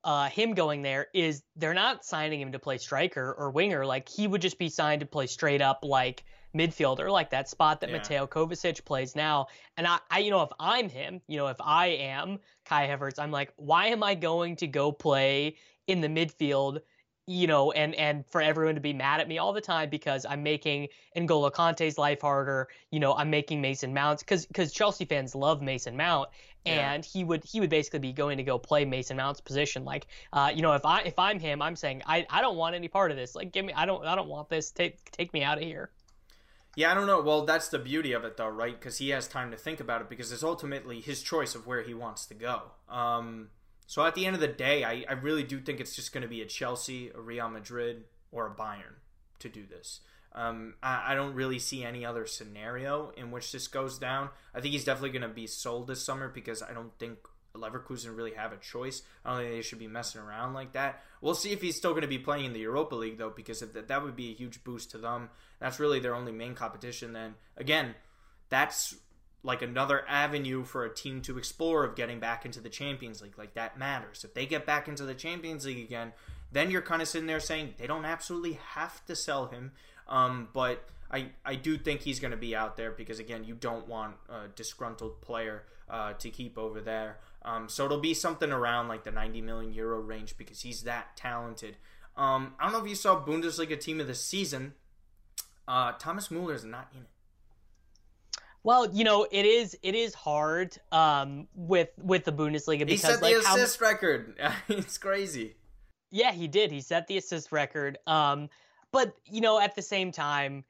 uh, 0.04 0.30
him 0.30 0.56
going 0.56 0.82
there 0.82 1.10
is 1.14 1.44
they're 1.56 1.76
not 1.76 2.04
signing 2.04 2.42
him 2.42 2.54
to 2.54 2.60
play 2.60 2.80
striker 2.80 3.36
or 3.38 3.52
winger. 3.52 3.86
Like 3.86 4.10
he 4.10 4.26
would 4.26 4.42
just 4.42 4.58
be 4.58 4.70
signed 4.70 5.02
to 5.02 5.06
play 5.06 5.28
straight 5.28 5.62
up 5.62 5.82
like 5.84 6.24
midfielder, 6.56 7.12
like 7.12 7.30
that 7.32 7.50
spot 7.50 7.82
that 7.82 7.90
Yeah. 7.90 7.98
Mateo 7.98 8.28
Kovacic 8.28 8.84
plays 8.86 9.16
now. 9.16 9.48
And 9.78 9.88
I, 9.88 10.00
I, 10.10 10.20
you 10.20 10.32
know, 10.32 10.42
if 10.44 10.52
I'm 10.60 10.90
him, 10.90 11.22
you 11.28 11.38
know, 11.38 11.48
if 11.48 11.58
I 11.60 11.88
am 11.88 12.40
Kai 12.66 12.88
Havertz, 12.88 13.20
I'm 13.20 13.32
like, 13.32 13.54
why 13.58 13.88
am 13.88 14.04
I 14.04 14.16
going 14.16 14.56
to 14.58 14.68
go 14.68 14.92
play 14.92 15.56
in 15.88 16.02
the 16.02 16.08
midfield? 16.08 16.82
You 17.26 17.48
know, 17.48 17.72
and 17.72 17.96
and 17.96 18.26
for 18.28 18.42
everyone 18.42 18.76
to 18.76 18.82
be 18.82 18.92
mad 18.92 19.22
at 19.22 19.30
me 19.30 19.38
all 19.38 19.54
the 19.54 19.62
time 19.62 19.90
because 19.90 20.26
I'm 20.26 20.44
making 20.44 20.90
N'Golo 21.16 21.50
Kante's 21.54 21.98
life 21.98 22.20
harder. 22.20 22.68
You 22.92 23.00
know, 23.00 23.14
I'm 23.16 23.30
making 23.30 23.62
Mason 23.62 23.94
Mounts 23.94 24.22
because 24.24 24.46
because 24.46 24.74
Chelsea 24.74 25.06
fans 25.06 25.34
love 25.34 25.62
Mason 25.62 25.96
Mount, 25.96 26.28
Yeah. 26.66 26.92
and 26.92 27.06
he 27.06 27.24
would 27.24 27.46
he 27.46 27.62
would 27.62 27.70
basically 27.70 28.00
be 28.00 28.12
going 28.12 28.36
to 28.40 28.44
go 28.44 28.60
play 28.60 28.84
Mason 28.84 29.16
Mount's 29.16 29.40
position. 29.40 29.86
Like, 29.86 30.08
uh, 30.34 30.52
you 30.54 30.62
know, 30.62 30.74
if 30.74 30.86
I 30.86 31.00
if 31.04 31.18
I'm 31.18 31.40
him, 31.40 31.62
I'm 31.62 31.78
saying 31.78 32.02
I 32.06 32.26
I 32.30 32.42
don't 32.42 32.58
want 32.58 32.76
any 32.76 32.90
part 32.90 33.10
of 33.10 33.16
this. 33.16 33.36
Like, 33.36 33.54
give 33.54 33.64
me 33.64 33.72
I 33.72 33.86
don't 33.86 34.06
I 34.06 34.16
don't 34.16 34.28
want 34.28 34.50
this. 34.50 34.72
Take 34.72 35.10
take 35.12 35.32
me 35.34 35.44
out 35.44 35.58
of 35.58 35.64
here. 35.64 35.92
Yeah, 36.76 36.92
I 36.92 36.96
don't 36.96 37.08
know. 37.08 37.22
Well, 37.22 37.46
that's 37.46 37.68
the 37.70 37.78
beauty 37.78 38.14
of 38.14 38.24
it, 38.24 38.38
though, 38.38 38.48
right? 38.48 38.80
Because 38.80 38.98
he 38.98 39.10
has 39.10 39.28
time 39.28 39.52
to 39.52 39.58
think 39.58 39.80
about 39.80 40.02
it 40.02 40.10
because 40.10 40.32
it's 40.32 40.44
ultimately 40.44 41.02
his 41.02 41.22
choice 41.22 41.54
of 41.54 41.68
where 41.68 41.84
he 41.84 41.94
wants 41.94 42.26
to 42.28 42.34
go. 42.34 42.64
Um, 42.90 43.50
so 43.86 44.04
at 44.06 44.16
the 44.16 44.26
end 44.26 44.36
of 44.36 44.42
the 44.42 44.48
day, 44.48 44.84
I, 44.84 45.06
I 45.08 45.14
really 45.14 45.44
do 45.44 45.60
think 45.60 45.80
it's 45.80 45.96
just 45.96 46.14
going 46.14 46.24
to 46.24 46.28
be 46.28 46.42
a 46.42 46.46
Chelsea, 46.46 47.12
a 47.14 47.22
Real 47.22 47.50
Madrid, 47.50 48.06
or 48.32 48.48
a 48.48 48.50
Bayern 48.50 48.96
to 49.40 49.50
do 49.50 49.66
this. 49.68 50.00
Um, 50.34 50.74
I, 50.82 51.12
I 51.12 51.16
don't 51.16 51.36
really 51.36 51.60
see 51.60 51.84
any 51.84 52.06
other 52.06 52.26
scenario 52.26 53.12
in 53.16 53.30
which 53.30 53.52
this 53.52 53.68
goes 53.68 54.00
down. 54.00 54.30
I 54.56 54.62
think 54.62 54.74
he's 54.74 54.84
definitely 54.84 55.12
going 55.12 55.30
to 55.30 55.36
be 55.36 55.46
sold 55.46 55.88
this 55.88 56.04
summer 56.04 56.28
because 56.28 56.64
I 56.64 56.74
don't 56.74 56.98
think 56.98 57.20
Leverkusen 57.56 58.18
really 58.18 58.34
have 58.34 58.52
a 58.52 58.58
choice. 58.58 59.04
I 59.24 59.30
don't 59.30 59.44
think 59.44 59.54
they 59.54 59.62
should 59.62 59.80
be 59.80 59.88
messing 59.88 60.22
around 60.22 60.54
like 60.54 60.72
that. 60.74 61.04
We'll 61.24 61.36
see 61.36 61.54
if 61.54 61.62
he's 61.62 61.78
still 61.78 61.92
going 61.92 62.02
to 62.02 62.08
be 62.10 62.20
playing 62.20 62.44
in 62.44 62.54
the 62.54 62.60
Europa 62.60 62.96
League 62.96 63.18
though, 63.18 63.30
because 63.30 63.62
that, 63.62 63.88
that 63.88 64.04
would 64.04 64.18
be 64.18 64.32
a 64.32 64.34
huge 64.34 64.62
boost 64.66 64.92
to 64.92 64.98
them. 64.98 65.30
That's 65.58 65.80
really 65.80 66.02
their 66.02 66.16
only 66.16 66.34
main 66.34 66.54
competition. 66.54 67.14
Then 67.14 67.36
again, 67.56 67.96
that's 68.50 68.94
like 69.42 69.62
another 69.62 70.04
avenue 70.10 70.66
for 70.66 70.84
a 70.84 70.94
team 70.94 71.22
to 71.22 71.38
explore 71.38 71.86
of 71.86 71.96
getting 71.96 72.20
back 72.20 72.46
into 72.46 72.60
the 72.60 72.70
Champions 72.70 73.22
League. 73.22 73.38
Like 73.38 73.54
that 73.54 73.80
matters. 73.80 74.26
If 74.26 74.34
they 74.34 74.46
get 74.46 74.66
back 74.66 74.90
into 74.90 75.06
the 75.06 75.14
Champions 75.14 75.66
League 75.66 75.86
again, 75.86 76.12
then 76.52 76.70
you're 76.70 76.82
kind 76.82 77.02
of 77.02 77.08
sitting 77.08 77.28
there 77.28 77.40
saying 77.40 77.76
they 77.78 77.88
don't 77.88 78.04
absolutely 78.04 78.60
have 78.74 79.04
to 79.06 79.16
sell 79.16 79.48
him. 79.48 79.72
Um, 80.10 80.50
but 80.52 80.84
I, 81.10 81.28
I 81.46 81.56
do 81.56 81.78
think 81.78 82.02
he's 82.02 82.20
going 82.20 82.32
to 82.32 82.38
be 82.38 82.54
out 82.54 82.76
there 82.76 82.92
because 82.92 83.20
again 83.20 83.46
you 83.46 83.56
don't 83.56 83.88
want 83.88 84.16
a 84.28 84.50
disgruntled 84.50 85.22
player 85.22 85.64
uh, 85.90 86.14
to 86.14 86.30
keep 86.30 86.58
over 86.58 86.82
there. 86.82 87.20
Um, 87.46 87.68
so 87.68 87.86
it'll 87.86 88.00
be 88.00 88.14
something 88.14 88.52
around 88.52 88.88
like 88.88 89.04
the 89.04 89.12
90 89.12 89.42
million 89.42 89.74
euro 89.74 90.00
range 90.00 90.38
because 90.38 90.62
he's 90.62 90.84
that 90.84 91.18
talented. 91.18 91.78
Um, 92.16 92.54
I 92.60 92.64
don't 92.64 92.74
know 92.74 92.84
if 92.84 92.90
you 92.90 92.96
saw 92.96 93.24
Bundesliga 93.24 93.80
team 93.80 94.00
of 94.00 94.08
the 94.08 94.16
season. 94.16 94.74
Uh, 95.68 95.94
Thomas 95.94 96.30
Muller 96.30 96.54
is 96.54 96.64
not 96.64 96.90
in 96.94 97.02
it. 97.02 97.08
Well, 98.64 98.90
you 98.94 99.04
know, 99.04 99.28
it 99.30 99.46
is 99.46 99.78
it 99.84 99.94
is 99.94 100.14
hard 100.14 100.78
um, 100.92 101.48
with 101.54 101.90
with 101.98 102.24
the 102.24 102.32
Bundesliga 102.32 102.80
because 102.80 102.92
he 102.92 102.98
set 102.98 103.22
like, 103.22 103.36
assist 103.36 103.80
how... 103.80 103.86
record. 103.88 104.36
it's 104.70 104.98
crazy. 104.98 105.56
Yeah, 106.12 106.32
he 106.32 106.48
did. 106.48 106.72
He 106.72 106.80
set 106.80 107.08
the 107.08 107.18
assist 107.18 107.52
record. 107.52 107.98
Um, 108.08 108.50
but 108.94 109.16
you 109.26 109.42
know, 109.42 109.60
at 109.60 109.76
the 109.76 109.82
same 109.82 110.14
time, 110.14 110.64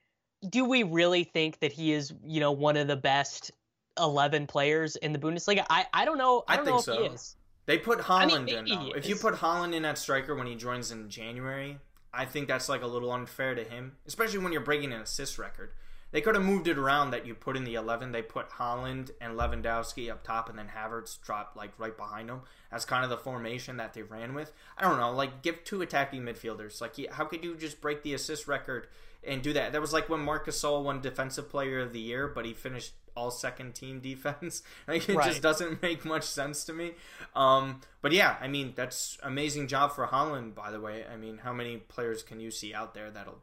do 0.50 0.66
we 0.66 0.82
really 0.82 1.24
think 1.24 1.60
that 1.60 1.72
he 1.72 1.94
is 1.94 2.14
you 2.26 2.40
know 2.40 2.52
one 2.52 2.78
of 2.78 2.88
the 2.88 2.96
best 2.96 3.52
eleven 3.98 4.48
players 4.48 4.96
in 4.96 5.14
the 5.14 5.20
Bundesliga? 5.20 5.66
I 5.70 5.86
I 5.94 6.06
don't 6.06 6.18
know. 6.18 6.44
I, 6.48 6.56
don't 6.56 6.66
think 6.66 6.76
know 6.76 6.82
so. 6.82 6.94
if 6.94 7.00
he 7.00 7.16
is. 7.16 7.36
They 7.66 7.78
put 7.78 8.00
Haaland 8.00 8.32
I 8.32 8.40
mean, 8.40 8.50
in. 8.50 8.66
Though. 8.66 8.92
If 8.96 9.08
you 9.08 9.16
put 9.16 9.36
Haaland 9.36 9.74
in 9.74 9.86
at 9.86 9.98
striker 9.98 10.36
when 10.36 10.48
he 10.48 10.56
joins 10.56 10.92
in 10.92 11.10
January, 11.10 11.78
I 12.14 12.26
think 12.26 12.48
that's 12.48 12.70
like 12.70 12.82
a 12.82 12.88
little 12.88 13.12
unfair 13.12 13.56
to 13.56 13.64
him, 13.64 13.94
especially 14.06 14.40
when 14.40 14.52
you're 14.52 14.62
breaking 14.62 14.94
an 14.94 15.02
assist 15.02 15.38
record. 15.38 15.72
They 16.14 16.22
could 16.22 16.36
have 16.36 16.44
moved 16.44 16.68
it 16.68 16.78
around 16.78 17.10
that 17.10 17.26
you 17.26 17.34
put 17.34 17.58
in 17.58 17.64
the 17.64 17.74
11. 17.74 18.12
They 18.12 18.22
put 18.22 18.52
Haaland 18.52 19.10
and 19.20 19.36
Lewandowski 19.36 20.12
up 20.12 20.24
top, 20.24 20.48
and 20.48 20.60
then 20.60 20.68
Havertz 20.68 21.20
dropped 21.20 21.58
like 21.58 21.72
right 21.80 21.98
behind 21.98 22.30
them. 22.30 22.42
That's 22.70 22.86
kind 22.86 23.04
of 23.04 23.10
the 23.10 23.18
formation 23.18 23.78
that 23.78 23.96
they 23.96 24.04
ran 24.04 24.36
with. 24.36 24.52
I 24.78 24.84
don't 24.84 25.00
know, 25.00 25.12
like 25.12 25.42
give 25.42 25.64
two 25.64 25.82
attacking 25.82 26.22
midfielders. 26.22 26.80
Like, 26.80 26.94
how 27.12 27.26
could 27.26 27.44
you 27.44 27.56
just 27.56 27.82
break 27.82 28.04
the 28.04 28.14
assist 28.14 28.48
record 28.48 28.88
and 29.24 29.42
do 29.42 29.54
that? 29.54 29.72
That 29.72 29.82
was 29.82 29.92
like 29.92 30.08
when 30.08 30.20
Marcus 30.20 30.62
Gasol 30.62 30.84
won 30.84 31.02
Defensive 31.02 31.50
Player 31.50 31.80
of 31.80 31.94
the 31.94 32.00
Year, 32.00 32.28
but 32.28 32.46
he 32.46 32.54
finished 32.54 32.94
all 33.16 33.32
second 33.32 33.76
team 33.76 34.00
defense. 34.02 34.64
Like, 34.88 35.08
it 35.08 35.16
right. 35.16 35.28
just 35.28 35.42
doesn't 35.42 35.82
make 35.82 36.04
much 36.04 36.24
sense 36.24 36.66
to 36.66 36.74
me. 36.74 36.92
Um, 37.36 37.82
but 38.02 38.12
yeah, 38.12 38.36
I 38.42 38.48
mean 38.48 38.74
that's 38.76 39.18
amazing 39.24 39.68
job 39.68 39.94
for 39.94 40.08
Haaland. 40.08 40.56
By 40.56 40.72
the 40.72 40.80
way, 40.80 41.06
I 41.12 41.16
mean 41.16 41.40
how 41.40 41.54
many 41.54 41.78
players 41.78 42.22
can 42.22 42.40
you 42.40 42.52
see 42.52 42.74
out 42.74 42.94
there 42.94 43.10
that'll 43.10 43.42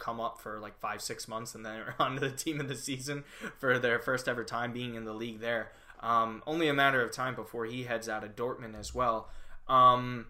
come 0.00 0.18
up 0.20 0.40
for 0.40 0.58
like 0.58 0.78
five, 0.80 1.00
six 1.00 1.28
months 1.28 1.54
and 1.54 1.64
then 1.64 1.78
are 1.80 1.94
onto 1.98 2.20
the 2.20 2.30
team 2.30 2.60
of 2.60 2.68
the 2.68 2.74
season 2.74 3.24
for 3.58 3.78
their 3.78 4.00
first 4.00 4.28
ever 4.28 4.42
time 4.42 4.72
being 4.72 4.96
in 4.96 5.04
the 5.04 5.12
league 5.14 5.40
there. 5.40 5.70
Um, 6.00 6.42
only 6.46 6.66
a 6.66 6.74
matter 6.74 7.02
of 7.02 7.12
time 7.12 7.34
before 7.34 7.66
he 7.66 7.84
heads 7.84 8.08
out 8.08 8.24
of 8.24 8.34
Dortmund 8.34 8.78
as 8.78 8.94
well. 8.94 9.28
Um, 9.68 10.26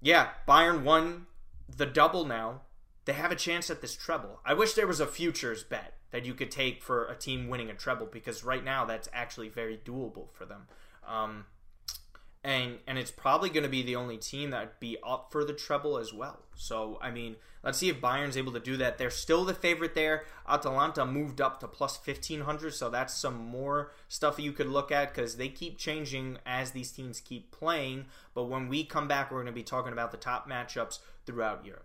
yeah, 0.00 0.28
Bayern 0.46 0.82
won 0.82 1.26
the 1.74 1.86
double 1.86 2.24
now. 2.24 2.62
They 3.06 3.14
have 3.14 3.32
a 3.32 3.36
chance 3.36 3.70
at 3.70 3.80
this 3.80 3.96
treble. 3.96 4.40
I 4.44 4.54
wish 4.54 4.74
there 4.74 4.86
was 4.86 5.00
a 5.00 5.06
futures 5.06 5.64
bet 5.64 5.95
that 6.16 6.24
you 6.24 6.32
could 6.32 6.50
take 6.50 6.82
for 6.82 7.04
a 7.04 7.14
team 7.14 7.46
winning 7.46 7.68
a 7.68 7.74
treble 7.74 8.06
because 8.06 8.42
right 8.42 8.64
now 8.64 8.86
that's 8.86 9.06
actually 9.12 9.50
very 9.50 9.78
doable 9.84 10.32
for 10.32 10.46
them. 10.46 10.62
Um, 11.06 11.44
and 12.42 12.78
and 12.86 12.96
it's 12.96 13.10
probably 13.10 13.50
going 13.50 13.64
to 13.64 13.68
be 13.68 13.82
the 13.82 13.96
only 13.96 14.16
team 14.16 14.48
that 14.48 14.80
be 14.80 14.96
up 15.06 15.28
for 15.30 15.44
the 15.44 15.52
treble 15.52 15.98
as 15.98 16.14
well. 16.14 16.40
So 16.54 16.98
I 17.02 17.10
mean, 17.10 17.36
let's 17.62 17.76
see 17.76 17.90
if 17.90 18.00
Bayern's 18.00 18.38
able 18.38 18.54
to 18.54 18.60
do 18.60 18.78
that. 18.78 18.96
They're 18.96 19.10
still 19.10 19.44
the 19.44 19.52
favorite 19.52 19.94
there. 19.94 20.24
Atalanta 20.48 21.04
moved 21.04 21.42
up 21.42 21.60
to 21.60 21.68
plus 21.68 21.98
fifteen 21.98 22.40
hundred, 22.40 22.72
so 22.72 22.88
that's 22.88 23.12
some 23.12 23.36
more 23.36 23.92
stuff 24.08 24.38
you 24.38 24.52
could 24.52 24.68
look 24.68 24.90
at 24.90 25.12
because 25.12 25.36
they 25.36 25.50
keep 25.50 25.76
changing 25.76 26.38
as 26.46 26.70
these 26.70 26.92
teams 26.92 27.20
keep 27.20 27.50
playing. 27.50 28.06
But 28.32 28.44
when 28.44 28.68
we 28.68 28.84
come 28.84 29.06
back, 29.06 29.30
we're 29.30 29.42
going 29.42 29.52
to 29.52 29.52
be 29.52 29.62
talking 29.62 29.92
about 29.92 30.12
the 30.12 30.16
top 30.16 30.48
matchups 30.48 31.00
throughout 31.26 31.66
Europe. 31.66 31.84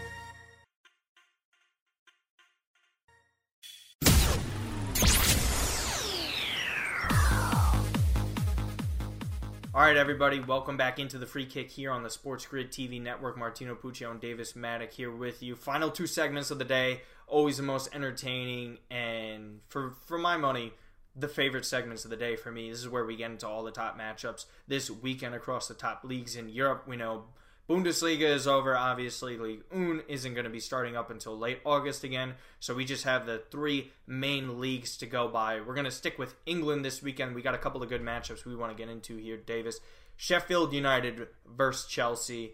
All 9.73 9.79
right, 9.79 9.95
everybody, 9.95 10.41
welcome 10.41 10.75
back 10.75 10.99
into 10.99 11.17
the 11.17 11.25
free 11.25 11.45
kick 11.45 11.71
here 11.71 11.91
on 11.91 12.03
the 12.03 12.09
Sports 12.09 12.45
Grid 12.45 12.73
TV 12.73 13.01
network. 13.01 13.37
Martino 13.37 13.73
Puccio 13.73 14.11
and 14.11 14.19
Davis 14.19 14.51
Mattek 14.51 14.91
here 14.91 15.09
with 15.09 15.41
you. 15.41 15.55
Final 15.55 15.89
two 15.89 16.07
segments 16.07 16.51
of 16.51 16.59
the 16.59 16.65
day, 16.65 17.03
always 17.25 17.55
the 17.55 17.63
most 17.63 17.87
entertaining 17.95 18.79
and, 18.89 19.61
for 19.69 19.91
for 19.91 20.17
my 20.17 20.35
money, 20.35 20.73
the 21.15 21.29
favorite 21.29 21.63
segments 21.63 22.03
of 22.03 22.11
the 22.11 22.17
day 22.17 22.35
for 22.35 22.51
me. 22.51 22.69
This 22.69 22.81
is 22.81 22.89
where 22.89 23.05
we 23.05 23.15
get 23.15 23.31
into 23.31 23.47
all 23.47 23.63
the 23.63 23.71
top 23.71 23.97
matchups 23.97 24.43
this 24.67 24.91
weekend 24.91 25.35
across 25.35 25.69
the 25.69 25.73
top 25.73 26.03
leagues 26.03 26.35
in 26.35 26.49
Europe. 26.49 26.83
We 26.85 26.97
know 26.97 27.27
Bundesliga 27.69 28.23
is 28.23 28.47
over. 28.47 28.75
Obviously, 28.75 29.37
Ligue 29.37 29.63
1 29.69 30.03
isn't 30.07 30.33
going 30.33 30.43
to 30.43 30.49
be 30.49 30.59
starting 30.59 30.97
up 30.97 31.09
until 31.09 31.37
late 31.37 31.59
August 31.65 32.03
again. 32.03 32.33
So 32.59 32.75
we 32.75 32.83
just 32.83 33.05
have 33.05 33.25
the 33.25 33.43
three 33.49 33.91
main 34.05 34.59
leagues 34.59 34.97
to 34.97 35.05
go 35.05 35.27
by. 35.27 35.61
We're 35.61 35.73
going 35.73 35.85
to 35.85 35.91
stick 35.91 36.19
with 36.19 36.35
England 36.45 36.83
this 36.83 37.01
weekend. 37.01 37.33
We 37.33 37.41
got 37.41 37.55
a 37.55 37.59
couple 37.59 37.81
of 37.81 37.89
good 37.89 38.01
matchups 38.01 38.45
we 38.45 38.55
want 38.55 38.75
to 38.75 38.83
get 38.83 38.91
into 38.91 39.17
here, 39.17 39.37
Davis. 39.37 39.79
Sheffield 40.17 40.73
United 40.73 41.27
versus 41.45 41.89
Chelsea. 41.89 42.53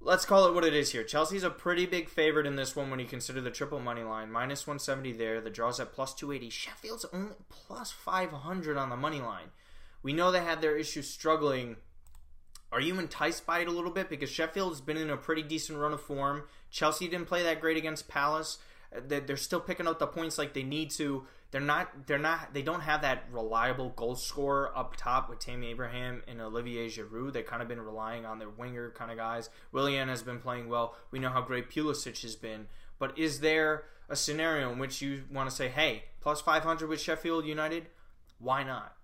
Let's 0.00 0.24
call 0.24 0.46
it 0.46 0.54
what 0.54 0.64
it 0.64 0.74
is 0.74 0.92
here. 0.92 1.02
Chelsea's 1.02 1.42
a 1.42 1.50
pretty 1.50 1.84
big 1.84 2.08
favorite 2.08 2.46
in 2.46 2.54
this 2.54 2.76
one 2.76 2.90
when 2.90 3.00
you 3.00 3.06
consider 3.06 3.40
the 3.40 3.50
triple 3.50 3.80
money 3.80 4.04
line. 4.04 4.30
Minus 4.30 4.64
170 4.64 5.12
there. 5.12 5.40
The 5.40 5.50
draw's 5.50 5.80
at 5.80 5.92
plus 5.92 6.14
280. 6.14 6.50
Sheffield's 6.50 7.06
only 7.12 7.34
plus 7.48 7.90
500 7.90 8.76
on 8.76 8.90
the 8.90 8.96
money 8.96 9.20
line. 9.20 9.48
We 10.02 10.12
know 10.12 10.30
they 10.30 10.38
had 10.38 10.62
their 10.62 10.76
issues 10.76 11.10
struggling 11.10 11.76
are 12.70 12.80
you 12.80 12.98
enticed 12.98 13.46
by 13.46 13.60
it 13.60 13.68
a 13.68 13.72
little 13.72 13.90
bit? 13.90 14.10
Because 14.10 14.30
Sheffield's 14.30 14.80
been 14.80 14.96
in 14.96 15.10
a 15.10 15.16
pretty 15.16 15.42
decent 15.42 15.78
run 15.78 15.92
of 15.92 16.02
form. 16.02 16.44
Chelsea 16.70 17.08
didn't 17.08 17.26
play 17.26 17.42
that 17.42 17.60
great 17.60 17.76
against 17.76 18.08
Palace. 18.08 18.58
Uh, 18.94 19.00
they're 19.06 19.36
still 19.36 19.60
picking 19.60 19.86
up 19.86 19.98
the 19.98 20.06
points 20.06 20.38
like 20.38 20.54
they 20.54 20.62
need 20.62 20.90
to. 20.90 21.26
They're 21.50 21.60
not. 21.62 22.06
They're 22.06 22.18
not. 22.18 22.52
They 22.52 22.62
don't 22.62 22.82
have 22.82 23.02
that 23.02 23.24
reliable 23.32 23.90
goal 23.90 24.16
scorer 24.16 24.70
up 24.76 24.96
top 24.96 25.30
with 25.30 25.38
Tammy 25.38 25.70
Abraham 25.70 26.22
and 26.28 26.40
Olivier 26.40 26.88
Giroud. 26.88 27.32
They've 27.32 27.46
kind 27.46 27.62
of 27.62 27.68
been 27.68 27.80
relying 27.80 28.26
on 28.26 28.38
their 28.38 28.50
winger 28.50 28.90
kind 28.90 29.10
of 29.10 29.16
guys. 29.16 29.48
Willian 29.72 30.08
has 30.08 30.22
been 30.22 30.40
playing 30.40 30.68
well. 30.68 30.94
We 31.10 31.18
know 31.18 31.30
how 31.30 31.40
great 31.40 31.70
Pulisic 31.70 32.20
has 32.22 32.36
been. 32.36 32.66
But 32.98 33.16
is 33.18 33.40
there 33.40 33.84
a 34.10 34.16
scenario 34.16 34.70
in 34.72 34.78
which 34.78 35.00
you 35.00 35.24
want 35.32 35.48
to 35.48 35.56
say, 35.56 35.68
"Hey, 35.68 36.04
plus 36.20 36.42
500 36.42 36.86
with 36.86 37.00
Sheffield 37.00 37.46
United"? 37.46 37.88
Why 38.38 38.62
not? 38.62 38.94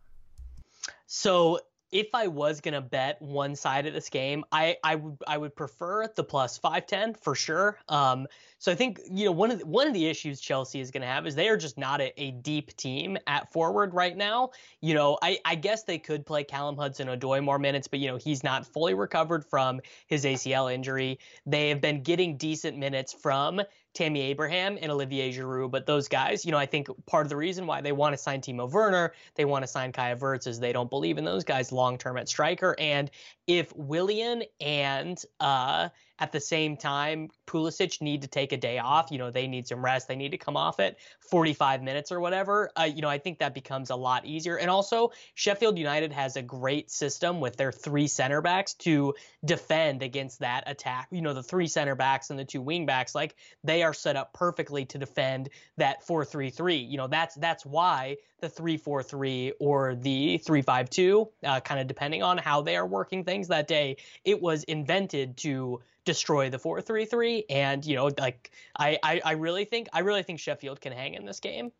So 1.06 1.60
if 1.94 2.08
I 2.12 2.26
was 2.26 2.60
gonna 2.60 2.80
bet 2.80 3.22
one 3.22 3.54
side 3.54 3.86
of 3.86 3.94
this 3.94 4.10
game, 4.10 4.44
I 4.50 4.76
I 4.82 4.96
would 4.96 5.16
I 5.26 5.38
would 5.38 5.54
prefer 5.54 6.06
the 6.08 6.24
plus 6.24 6.58
five 6.58 6.86
ten 6.86 7.14
for 7.14 7.36
sure. 7.36 7.78
Um, 7.88 8.26
so 8.64 8.72
I 8.72 8.76
think 8.76 8.98
you 9.10 9.26
know 9.26 9.32
one 9.32 9.50
of 9.50 9.58
the, 9.58 9.66
one 9.66 9.86
of 9.86 9.92
the 9.92 10.06
issues 10.06 10.40
Chelsea 10.40 10.80
is 10.80 10.90
gonna 10.90 11.04
have 11.04 11.26
is 11.26 11.34
they 11.34 11.50
are 11.50 11.56
just 11.58 11.76
not 11.76 12.00
a, 12.00 12.18
a 12.18 12.30
deep 12.30 12.74
team 12.78 13.18
at 13.26 13.52
forward 13.52 13.92
right 13.92 14.16
now. 14.16 14.52
You 14.80 14.94
know, 14.94 15.18
I 15.20 15.38
I 15.44 15.54
guess 15.54 15.82
they 15.82 15.98
could 15.98 16.24
play 16.24 16.44
Callum 16.44 16.78
Hudson-Odoi 16.78 17.44
more 17.44 17.58
minutes, 17.58 17.88
but 17.88 17.98
you 17.98 18.08
know 18.08 18.16
he's 18.16 18.42
not 18.42 18.66
fully 18.66 18.94
recovered 18.94 19.44
from 19.44 19.82
his 20.06 20.24
ACL 20.24 20.72
injury. 20.72 21.18
They 21.44 21.68
have 21.68 21.82
been 21.82 22.02
getting 22.02 22.38
decent 22.38 22.78
minutes 22.78 23.12
from 23.12 23.60
Tammy 23.92 24.22
Abraham 24.22 24.78
and 24.80 24.90
Olivier 24.90 25.30
Giroud. 25.30 25.70
But 25.70 25.84
those 25.84 26.08
guys, 26.08 26.46
you 26.46 26.50
know, 26.50 26.58
I 26.58 26.66
think 26.66 26.88
part 27.06 27.26
of 27.26 27.28
the 27.30 27.36
reason 27.36 27.66
why 27.66 27.82
they 27.82 27.92
want 27.92 28.14
to 28.14 28.18
sign 28.18 28.40
Timo 28.40 28.70
Werner, 28.70 29.12
they 29.34 29.44
want 29.44 29.62
to 29.62 29.68
sign 29.68 29.92
Kai 29.92 30.14
Havertz 30.14 30.46
is 30.46 30.58
they 30.58 30.72
don't 30.72 30.90
believe 30.90 31.18
in 31.18 31.24
those 31.24 31.44
guys 31.44 31.70
long 31.70 31.98
term 31.98 32.16
at 32.16 32.30
striker. 32.30 32.74
And 32.78 33.10
if 33.46 33.74
Willian 33.76 34.42
and 34.60 35.22
uh, 35.38 35.90
at 36.18 36.32
the 36.32 36.40
same 36.40 36.76
time 36.76 37.28
Pulisic 37.46 38.00
need 38.00 38.22
to 38.22 38.28
take 38.28 38.52
a 38.52 38.56
day 38.56 38.78
off, 38.78 39.10
you 39.10 39.18
know, 39.18 39.30
they 39.30 39.46
need 39.46 39.66
some 39.66 39.84
rest, 39.84 40.08
they 40.08 40.16
need 40.16 40.30
to 40.30 40.38
come 40.38 40.56
off 40.56 40.80
it 40.80 40.98
45 41.30 41.82
minutes 41.82 42.12
or 42.12 42.20
whatever, 42.20 42.70
uh, 42.78 42.84
you 42.84 43.02
know, 43.02 43.08
I 43.08 43.18
think 43.18 43.38
that 43.38 43.54
becomes 43.54 43.90
a 43.90 43.96
lot 43.96 44.24
easier. 44.24 44.56
And 44.56 44.70
also, 44.70 45.12
Sheffield 45.34 45.78
United 45.78 46.12
has 46.12 46.36
a 46.36 46.42
great 46.42 46.90
system 46.90 47.40
with 47.40 47.56
their 47.56 47.72
three 47.72 48.06
center 48.06 48.40
backs 48.40 48.74
to 48.74 49.14
defend 49.44 50.02
against 50.02 50.40
that 50.40 50.64
attack. 50.66 51.08
You 51.10 51.22
know, 51.22 51.34
the 51.34 51.42
three 51.42 51.66
center 51.66 51.94
backs 51.94 52.30
and 52.30 52.38
the 52.38 52.44
two 52.44 52.62
wing 52.62 52.86
backs, 52.86 53.14
like 53.14 53.34
they 53.62 53.82
are 53.82 53.94
set 53.94 54.16
up 54.16 54.32
perfectly 54.32 54.84
to 54.86 54.98
defend 54.98 55.50
that 55.76 56.06
4-3-3. 56.06 56.88
You 56.88 56.96
know, 56.96 57.08
that's 57.08 57.34
that's 57.34 57.66
why 57.66 58.16
the 58.40 58.48
3-4-3 58.48 59.52
or 59.60 59.94
the 59.94 60.40
3-5-2, 60.44 61.28
uh, 61.44 61.60
kind 61.60 61.80
of 61.80 61.86
depending 61.86 62.22
on 62.22 62.38
how 62.38 62.62
they 62.62 62.76
are 62.76 62.86
working 62.86 63.24
things 63.24 63.48
that 63.48 63.66
day, 63.66 63.96
it 64.24 64.40
was 64.40 64.64
invented 64.64 65.36
to 65.38 65.80
destroy 66.04 66.50
the 66.50 66.58
4-3-3 66.58 67.44
and 67.48 67.84
you 67.84 67.96
know 67.96 68.10
like 68.18 68.50
I, 68.76 68.98
I 69.02 69.20
i 69.24 69.32
really 69.32 69.64
think 69.64 69.88
i 69.92 70.00
really 70.00 70.22
think 70.22 70.38
sheffield 70.38 70.80
can 70.80 70.92
hang 70.92 71.14
in 71.14 71.24
this 71.24 71.40
game 71.40 71.72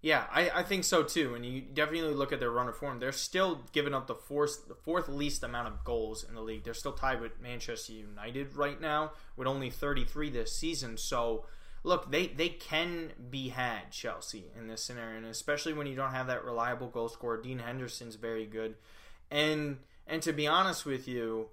Yeah, 0.00 0.26
I, 0.30 0.50
I 0.50 0.62
think 0.62 0.84
so 0.84 1.02
too. 1.02 1.34
And 1.34 1.44
you 1.44 1.60
definitely 1.60 2.14
look 2.14 2.32
at 2.32 2.38
their 2.38 2.52
run 2.52 2.68
of 2.68 2.76
form. 2.76 3.00
They're 3.00 3.10
still 3.10 3.62
giving 3.72 3.94
up 3.94 4.06
the 4.06 4.14
fourth 4.14 4.68
the 4.68 4.76
fourth 4.76 5.08
least 5.08 5.42
amount 5.42 5.66
of 5.66 5.82
goals 5.82 6.24
in 6.24 6.34
the 6.34 6.40
league. 6.40 6.62
They're 6.62 6.74
still 6.74 6.92
tied 6.92 7.20
with 7.20 7.40
Manchester 7.40 7.92
United 7.94 8.54
right 8.54 8.80
now 8.80 9.12
with 9.36 9.48
only 9.48 9.70
33 9.70 10.30
this 10.30 10.52
season. 10.52 10.96
So 10.96 11.46
look, 11.82 12.12
they 12.12 12.28
they 12.28 12.48
can 12.48 13.12
be 13.30 13.48
had 13.48 13.90
Chelsea 13.90 14.52
in 14.56 14.68
this 14.68 14.84
scenario, 14.84 15.16
and 15.16 15.26
especially 15.26 15.72
when 15.72 15.88
you 15.88 15.96
don't 15.96 16.12
have 16.12 16.28
that 16.28 16.44
reliable 16.44 16.88
goal 16.88 17.08
scorer. 17.08 17.40
Dean 17.42 17.58
Henderson's 17.58 18.14
very 18.14 18.46
good, 18.46 18.76
and 19.32 19.78
and 20.06 20.22
to 20.22 20.32
be 20.32 20.46
honest 20.46 20.86
with 20.86 21.08
you, 21.08 21.48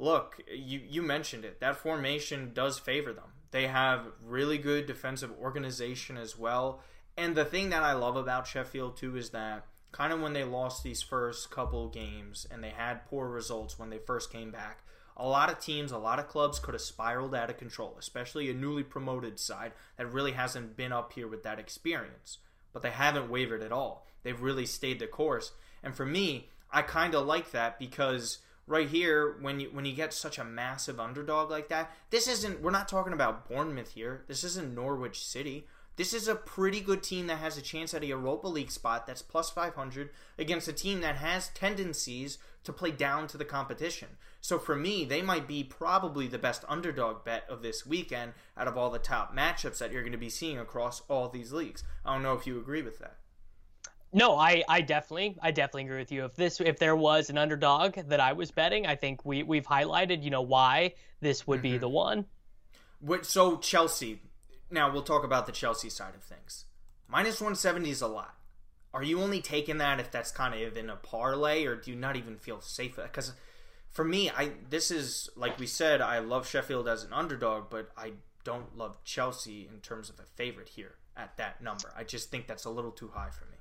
look, 0.00 0.40
you 0.52 0.80
you 0.88 1.02
mentioned 1.02 1.44
it. 1.44 1.60
That 1.60 1.76
formation 1.76 2.52
does 2.54 2.78
favor 2.78 3.12
them. 3.12 3.32
They 3.50 3.66
have 3.66 4.06
really 4.24 4.58
good 4.58 4.86
defensive 4.86 5.30
organization 5.40 6.16
as 6.16 6.38
well. 6.38 6.80
And 7.16 7.36
the 7.36 7.44
thing 7.44 7.70
that 7.70 7.82
I 7.82 7.92
love 7.92 8.16
about 8.16 8.46
Sheffield 8.46 8.96
too 8.96 9.16
is 9.16 9.30
that 9.30 9.66
kind 9.92 10.12
of 10.12 10.20
when 10.20 10.32
they 10.32 10.44
lost 10.44 10.82
these 10.82 11.02
first 11.02 11.50
couple 11.50 11.88
games 11.88 12.46
and 12.50 12.64
they 12.64 12.70
had 12.70 13.06
poor 13.06 13.28
results 13.28 13.78
when 13.78 13.90
they 13.90 13.98
first 13.98 14.32
came 14.32 14.50
back, 14.50 14.82
a 15.16 15.26
lot 15.26 15.50
of 15.50 15.60
teams, 15.60 15.92
a 15.92 15.98
lot 15.98 16.18
of 16.18 16.28
clubs 16.28 16.58
could 16.58 16.74
have 16.74 16.80
spiraled 16.80 17.34
out 17.34 17.50
of 17.50 17.58
control, 17.58 17.96
especially 17.98 18.48
a 18.48 18.54
newly 18.54 18.84
promoted 18.84 19.38
side 19.38 19.72
that 19.98 20.12
really 20.12 20.32
hasn't 20.32 20.76
been 20.76 20.92
up 20.92 21.12
here 21.12 21.28
with 21.28 21.42
that 21.42 21.58
experience. 21.58 22.38
But 22.72 22.82
they 22.82 22.90
haven't 22.90 23.28
wavered 23.28 23.62
at 23.62 23.72
all. 23.72 24.06
They've 24.22 24.40
really 24.40 24.66
stayed 24.66 25.00
the 25.00 25.08
course. 25.08 25.52
And 25.82 25.94
for 25.94 26.06
me, 26.06 26.48
I 26.70 26.82
kind 26.82 27.14
of 27.14 27.26
like 27.26 27.50
that 27.50 27.78
because 27.78 28.38
right 28.70 28.88
here 28.88 29.36
when 29.40 29.60
you 29.60 29.68
when 29.72 29.84
you 29.84 29.92
get 29.92 30.14
such 30.14 30.38
a 30.38 30.44
massive 30.44 31.00
underdog 31.00 31.50
like 31.50 31.68
that, 31.68 31.90
this 32.10 32.28
isn't 32.28 32.62
we're 32.62 32.70
not 32.70 32.88
talking 32.88 33.12
about 33.12 33.48
Bournemouth 33.48 33.92
here. 33.92 34.24
This 34.28 34.44
isn't 34.44 34.74
Norwich 34.74 35.22
City. 35.22 35.66
This 35.96 36.14
is 36.14 36.28
a 36.28 36.34
pretty 36.34 36.80
good 36.80 37.02
team 37.02 37.26
that 37.26 37.40
has 37.40 37.58
a 37.58 37.62
chance 37.62 37.92
at 37.92 38.02
a 38.02 38.06
Europa 38.06 38.46
League 38.48 38.70
spot 38.70 39.06
that's 39.06 39.20
plus 39.20 39.50
500 39.50 40.08
against 40.38 40.68
a 40.68 40.72
team 40.72 41.02
that 41.02 41.16
has 41.16 41.48
tendencies 41.48 42.38
to 42.64 42.72
play 42.72 42.90
down 42.90 43.26
to 43.26 43.36
the 43.36 43.44
competition. 43.44 44.08
So 44.40 44.58
for 44.58 44.74
me, 44.74 45.04
they 45.04 45.20
might 45.20 45.46
be 45.46 45.62
probably 45.62 46.26
the 46.26 46.38
best 46.38 46.64
underdog 46.68 47.24
bet 47.24 47.44
of 47.50 47.60
this 47.60 47.84
weekend 47.84 48.32
out 48.56 48.68
of 48.68 48.78
all 48.78 48.88
the 48.88 48.98
top 48.98 49.36
matchups 49.36 49.78
that 49.78 49.92
you're 49.92 50.02
going 50.02 50.12
to 50.12 50.18
be 50.18 50.30
seeing 50.30 50.58
across 50.58 51.02
all 51.08 51.28
these 51.28 51.52
leagues. 51.52 51.84
I 52.06 52.14
don't 52.14 52.22
know 52.22 52.34
if 52.34 52.46
you 52.46 52.58
agree 52.58 52.82
with 52.82 52.98
that. 53.00 53.19
No, 54.12 54.36
I, 54.36 54.64
I 54.68 54.80
definitely 54.80 55.36
I 55.40 55.52
definitely 55.52 55.84
agree 55.84 55.98
with 55.98 56.10
you. 56.10 56.24
If 56.24 56.34
this 56.34 56.60
if 56.60 56.78
there 56.78 56.96
was 56.96 57.30
an 57.30 57.38
underdog 57.38 57.94
that 57.94 58.20
I 58.20 58.32
was 58.32 58.50
betting, 58.50 58.86
I 58.86 58.96
think 58.96 59.24
we 59.24 59.42
we've 59.42 59.66
highlighted, 59.66 60.22
you 60.22 60.30
know, 60.30 60.42
why 60.42 60.94
this 61.20 61.46
would 61.46 61.58
mm-hmm. 61.58 61.74
be 61.74 61.78
the 61.78 61.88
one. 61.88 62.26
So 63.22 63.56
Chelsea, 63.58 64.20
now 64.70 64.92
we'll 64.92 65.02
talk 65.02 65.24
about 65.24 65.46
the 65.46 65.52
Chelsea 65.52 65.88
side 65.90 66.14
of 66.14 66.22
things. 66.22 66.64
Minus 67.08 67.40
170 67.40 67.90
is 67.90 68.02
a 68.02 68.08
lot. 68.08 68.34
Are 68.92 69.02
you 69.02 69.20
only 69.20 69.40
taking 69.40 69.78
that 69.78 70.00
if 70.00 70.10
that's 70.10 70.32
kind 70.32 70.54
of 70.54 70.76
in 70.76 70.90
a 70.90 70.96
parlay, 70.96 71.64
or 71.64 71.76
do 71.76 71.92
you 71.92 71.96
not 71.96 72.16
even 72.16 72.36
feel 72.36 72.60
safe? 72.60 72.96
Because 72.96 73.32
for 73.90 74.04
me, 74.04 74.30
I 74.30 74.52
this 74.68 74.90
is 74.90 75.30
like 75.36 75.58
we 75.58 75.66
said, 75.66 76.00
I 76.00 76.18
love 76.18 76.48
Sheffield 76.48 76.88
as 76.88 77.04
an 77.04 77.12
underdog, 77.12 77.70
but 77.70 77.90
I 77.96 78.12
don't 78.42 78.76
love 78.76 79.04
Chelsea 79.04 79.68
in 79.72 79.80
terms 79.80 80.10
of 80.10 80.18
a 80.18 80.24
favorite 80.34 80.70
here 80.70 80.96
at 81.16 81.36
that 81.36 81.62
number. 81.62 81.92
I 81.96 82.02
just 82.02 82.30
think 82.30 82.48
that's 82.48 82.64
a 82.64 82.70
little 82.70 82.90
too 82.90 83.12
high 83.14 83.30
for 83.30 83.44
me. 83.46 83.58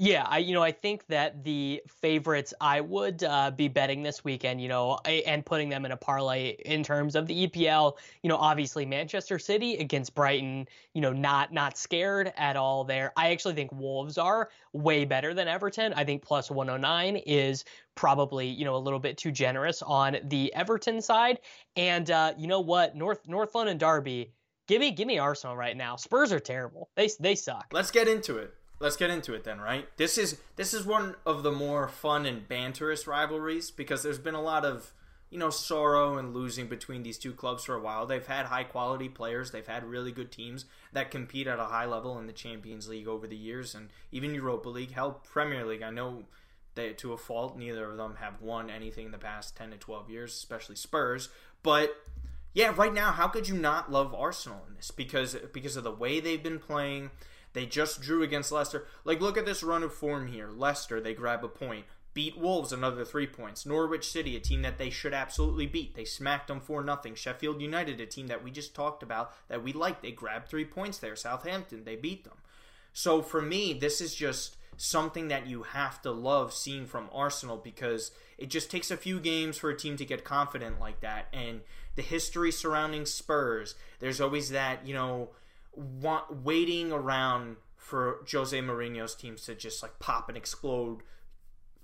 Yeah, 0.00 0.24
I 0.28 0.38
you 0.38 0.54
know 0.54 0.62
I 0.62 0.70
think 0.70 1.04
that 1.08 1.42
the 1.42 1.82
favorites 1.88 2.54
I 2.60 2.80
would 2.80 3.24
uh, 3.24 3.50
be 3.50 3.66
betting 3.66 4.04
this 4.04 4.22
weekend, 4.22 4.60
you 4.60 4.68
know, 4.68 4.98
and 5.04 5.44
putting 5.44 5.68
them 5.68 5.84
in 5.84 5.90
a 5.90 5.96
parlay 5.96 6.50
in 6.64 6.84
terms 6.84 7.16
of 7.16 7.26
the 7.26 7.48
EPL, 7.48 7.96
you 8.22 8.28
know, 8.28 8.36
obviously 8.36 8.86
Manchester 8.86 9.40
City 9.40 9.74
against 9.78 10.14
Brighton, 10.14 10.68
you 10.94 11.00
know, 11.00 11.12
not 11.12 11.52
not 11.52 11.76
scared 11.76 12.32
at 12.36 12.56
all 12.56 12.84
there. 12.84 13.12
I 13.16 13.32
actually 13.32 13.54
think 13.54 13.72
Wolves 13.72 14.18
are 14.18 14.50
way 14.72 15.04
better 15.04 15.34
than 15.34 15.48
Everton. 15.48 15.92
I 15.94 16.04
think 16.04 16.22
plus 16.22 16.48
109 16.48 17.16
is 17.16 17.64
probably 17.96 18.46
you 18.46 18.64
know 18.64 18.76
a 18.76 18.78
little 18.78 19.00
bit 19.00 19.18
too 19.18 19.32
generous 19.32 19.82
on 19.82 20.18
the 20.22 20.54
Everton 20.54 21.02
side. 21.02 21.40
And 21.74 22.08
uh, 22.08 22.34
you 22.38 22.46
know 22.46 22.60
what, 22.60 22.94
North 22.94 23.26
North 23.26 23.52
London 23.52 23.78
Derby, 23.78 24.32
give 24.68 24.78
me 24.78 24.92
give 24.92 25.08
me 25.08 25.18
Arsenal 25.18 25.56
right 25.56 25.76
now. 25.76 25.96
Spurs 25.96 26.30
are 26.30 26.38
terrible. 26.38 26.88
They 26.94 27.10
they 27.18 27.34
suck. 27.34 27.66
Let's 27.72 27.90
get 27.90 28.06
into 28.06 28.38
it 28.38 28.54
let's 28.80 28.96
get 28.96 29.10
into 29.10 29.34
it 29.34 29.44
then, 29.44 29.60
right? 29.60 29.88
This 29.96 30.18
is 30.18 30.38
this 30.56 30.72
is 30.74 30.84
one 30.84 31.16
of 31.26 31.42
the 31.42 31.52
more 31.52 31.88
fun 31.88 32.26
and 32.26 32.48
banterous 32.48 33.06
rivalries 33.06 33.70
because 33.70 34.02
there's 34.02 34.18
been 34.18 34.34
a 34.34 34.42
lot 34.42 34.64
of 34.64 34.92
you 35.30 35.38
know 35.38 35.50
sorrow 35.50 36.16
and 36.16 36.34
losing 36.34 36.68
between 36.68 37.02
these 37.02 37.18
two 37.18 37.32
clubs 37.32 37.64
for 37.64 37.74
a 37.74 37.80
while. 37.80 38.06
They've 38.06 38.26
had 38.26 38.46
high 38.46 38.64
quality 38.64 39.08
players, 39.08 39.50
they've 39.50 39.66
had 39.66 39.84
really 39.84 40.12
good 40.12 40.30
teams 40.30 40.64
that 40.92 41.10
compete 41.10 41.46
at 41.46 41.58
a 41.58 41.64
high 41.64 41.86
level 41.86 42.18
in 42.18 42.26
the 42.26 42.32
Champions 42.32 42.88
League 42.88 43.08
over 43.08 43.26
the 43.26 43.36
years, 43.36 43.74
and 43.74 43.90
even 44.12 44.34
Europa 44.34 44.68
League, 44.68 44.92
hell, 44.92 45.22
Premier 45.30 45.64
League. 45.64 45.82
I 45.82 45.90
know 45.90 46.24
that 46.74 46.98
to 46.98 47.12
a 47.12 47.18
fault, 47.18 47.58
neither 47.58 47.90
of 47.90 47.96
them 47.96 48.16
have 48.20 48.40
won 48.40 48.70
anything 48.70 49.06
in 49.06 49.12
the 49.12 49.18
past 49.18 49.56
ten 49.56 49.70
to 49.70 49.76
twelve 49.76 50.10
years, 50.10 50.32
especially 50.32 50.76
Spurs, 50.76 51.28
but. 51.62 51.94
Yeah, 52.54 52.72
right 52.74 52.94
now, 52.94 53.12
how 53.12 53.28
could 53.28 53.46
you 53.46 53.54
not 53.54 53.92
love 53.92 54.12
Arsenal 54.14 54.64
in 54.66 54.74
this? 54.74 54.90
Because 54.90 55.36
because 55.52 55.76
of 55.76 55.84
the 55.84 55.92
way 55.92 56.18
they've 56.18 56.42
been 56.42 56.58
playing, 56.58 57.10
they 57.58 57.66
just 57.66 58.00
drew 58.00 58.22
against 58.22 58.52
Leicester. 58.52 58.86
Like, 59.04 59.20
look 59.20 59.36
at 59.36 59.44
this 59.44 59.64
run 59.64 59.82
of 59.82 59.92
form 59.92 60.28
here. 60.28 60.48
Leicester, 60.48 61.00
they 61.00 61.12
grab 61.12 61.42
a 61.42 61.48
point. 61.48 61.86
Beat 62.14 62.38
Wolves, 62.38 62.72
another 62.72 63.04
three 63.04 63.26
points. 63.26 63.66
Norwich 63.66 64.08
City, 64.08 64.36
a 64.36 64.40
team 64.40 64.62
that 64.62 64.78
they 64.78 64.90
should 64.90 65.12
absolutely 65.12 65.66
beat. 65.66 65.96
They 65.96 66.04
smacked 66.04 66.46
them 66.46 66.60
4 66.60 66.84
nothing. 66.84 67.16
Sheffield 67.16 67.60
United, 67.60 67.98
a 68.00 68.06
team 68.06 68.28
that 68.28 68.44
we 68.44 68.52
just 68.52 68.76
talked 68.76 69.02
about 69.02 69.32
that 69.48 69.64
we 69.64 69.72
like. 69.72 70.02
They 70.02 70.12
grabbed 70.12 70.48
three 70.48 70.64
points 70.64 70.98
there. 70.98 71.16
Southampton, 71.16 71.82
they 71.82 71.96
beat 71.96 72.22
them. 72.22 72.38
So 72.92 73.22
for 73.22 73.42
me, 73.42 73.72
this 73.72 74.00
is 74.00 74.14
just 74.14 74.56
something 74.76 75.26
that 75.26 75.48
you 75.48 75.64
have 75.64 76.00
to 76.02 76.12
love 76.12 76.54
seeing 76.54 76.86
from 76.86 77.10
Arsenal 77.12 77.56
because 77.56 78.12
it 78.38 78.50
just 78.50 78.70
takes 78.70 78.92
a 78.92 78.96
few 78.96 79.18
games 79.18 79.58
for 79.58 79.68
a 79.68 79.76
team 79.76 79.96
to 79.96 80.04
get 80.04 80.22
confident 80.22 80.78
like 80.78 81.00
that. 81.00 81.26
And 81.32 81.62
the 81.96 82.02
history 82.02 82.52
surrounding 82.52 83.04
Spurs, 83.04 83.74
there's 83.98 84.20
always 84.20 84.50
that, 84.50 84.86
you 84.86 84.94
know, 84.94 85.30
want, 85.74 86.42
waiting 86.42 86.92
around 86.92 87.56
for 87.76 88.24
Jose 88.30 88.58
Mourinho's 88.58 89.14
teams 89.14 89.44
to 89.44 89.54
just 89.54 89.82
like 89.82 89.98
pop 89.98 90.28
and 90.28 90.36
explode 90.36 91.02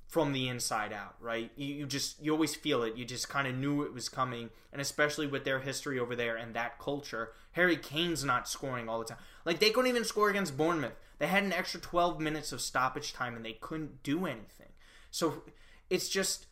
from 0.06 0.32
the 0.32 0.48
inside 0.48 0.92
out, 0.92 1.16
right? 1.20 1.50
You, 1.56 1.74
you 1.74 1.86
just 1.86 2.22
you 2.22 2.32
always 2.32 2.54
feel 2.54 2.82
it. 2.82 2.96
You 2.96 3.04
just 3.04 3.28
kind 3.28 3.48
of 3.48 3.54
knew 3.56 3.82
it 3.82 3.92
was 3.92 4.08
coming, 4.08 4.50
and 4.72 4.80
especially 4.80 5.26
with 5.26 5.44
their 5.44 5.60
history 5.60 5.98
over 5.98 6.14
there 6.14 6.36
and 6.36 6.54
that 6.54 6.78
culture, 6.78 7.32
Harry 7.52 7.76
Kane's 7.76 8.22
not 8.24 8.48
scoring 8.48 8.88
all 8.88 8.98
the 8.98 9.06
time. 9.06 9.18
Like 9.44 9.60
they 9.60 9.70
couldn't 9.70 9.90
even 9.90 10.04
score 10.04 10.30
against 10.30 10.56
Bournemouth. 10.56 10.94
They 11.18 11.26
had 11.26 11.42
an 11.44 11.52
extra 11.52 11.80
12 11.80 12.20
minutes 12.20 12.52
of 12.52 12.60
stoppage 12.60 13.12
time 13.12 13.34
and 13.36 13.44
they 13.44 13.52
couldn't 13.54 14.02
do 14.02 14.26
anything. 14.26 14.72
So 15.10 15.42
it's 15.90 16.08
just 16.08 16.46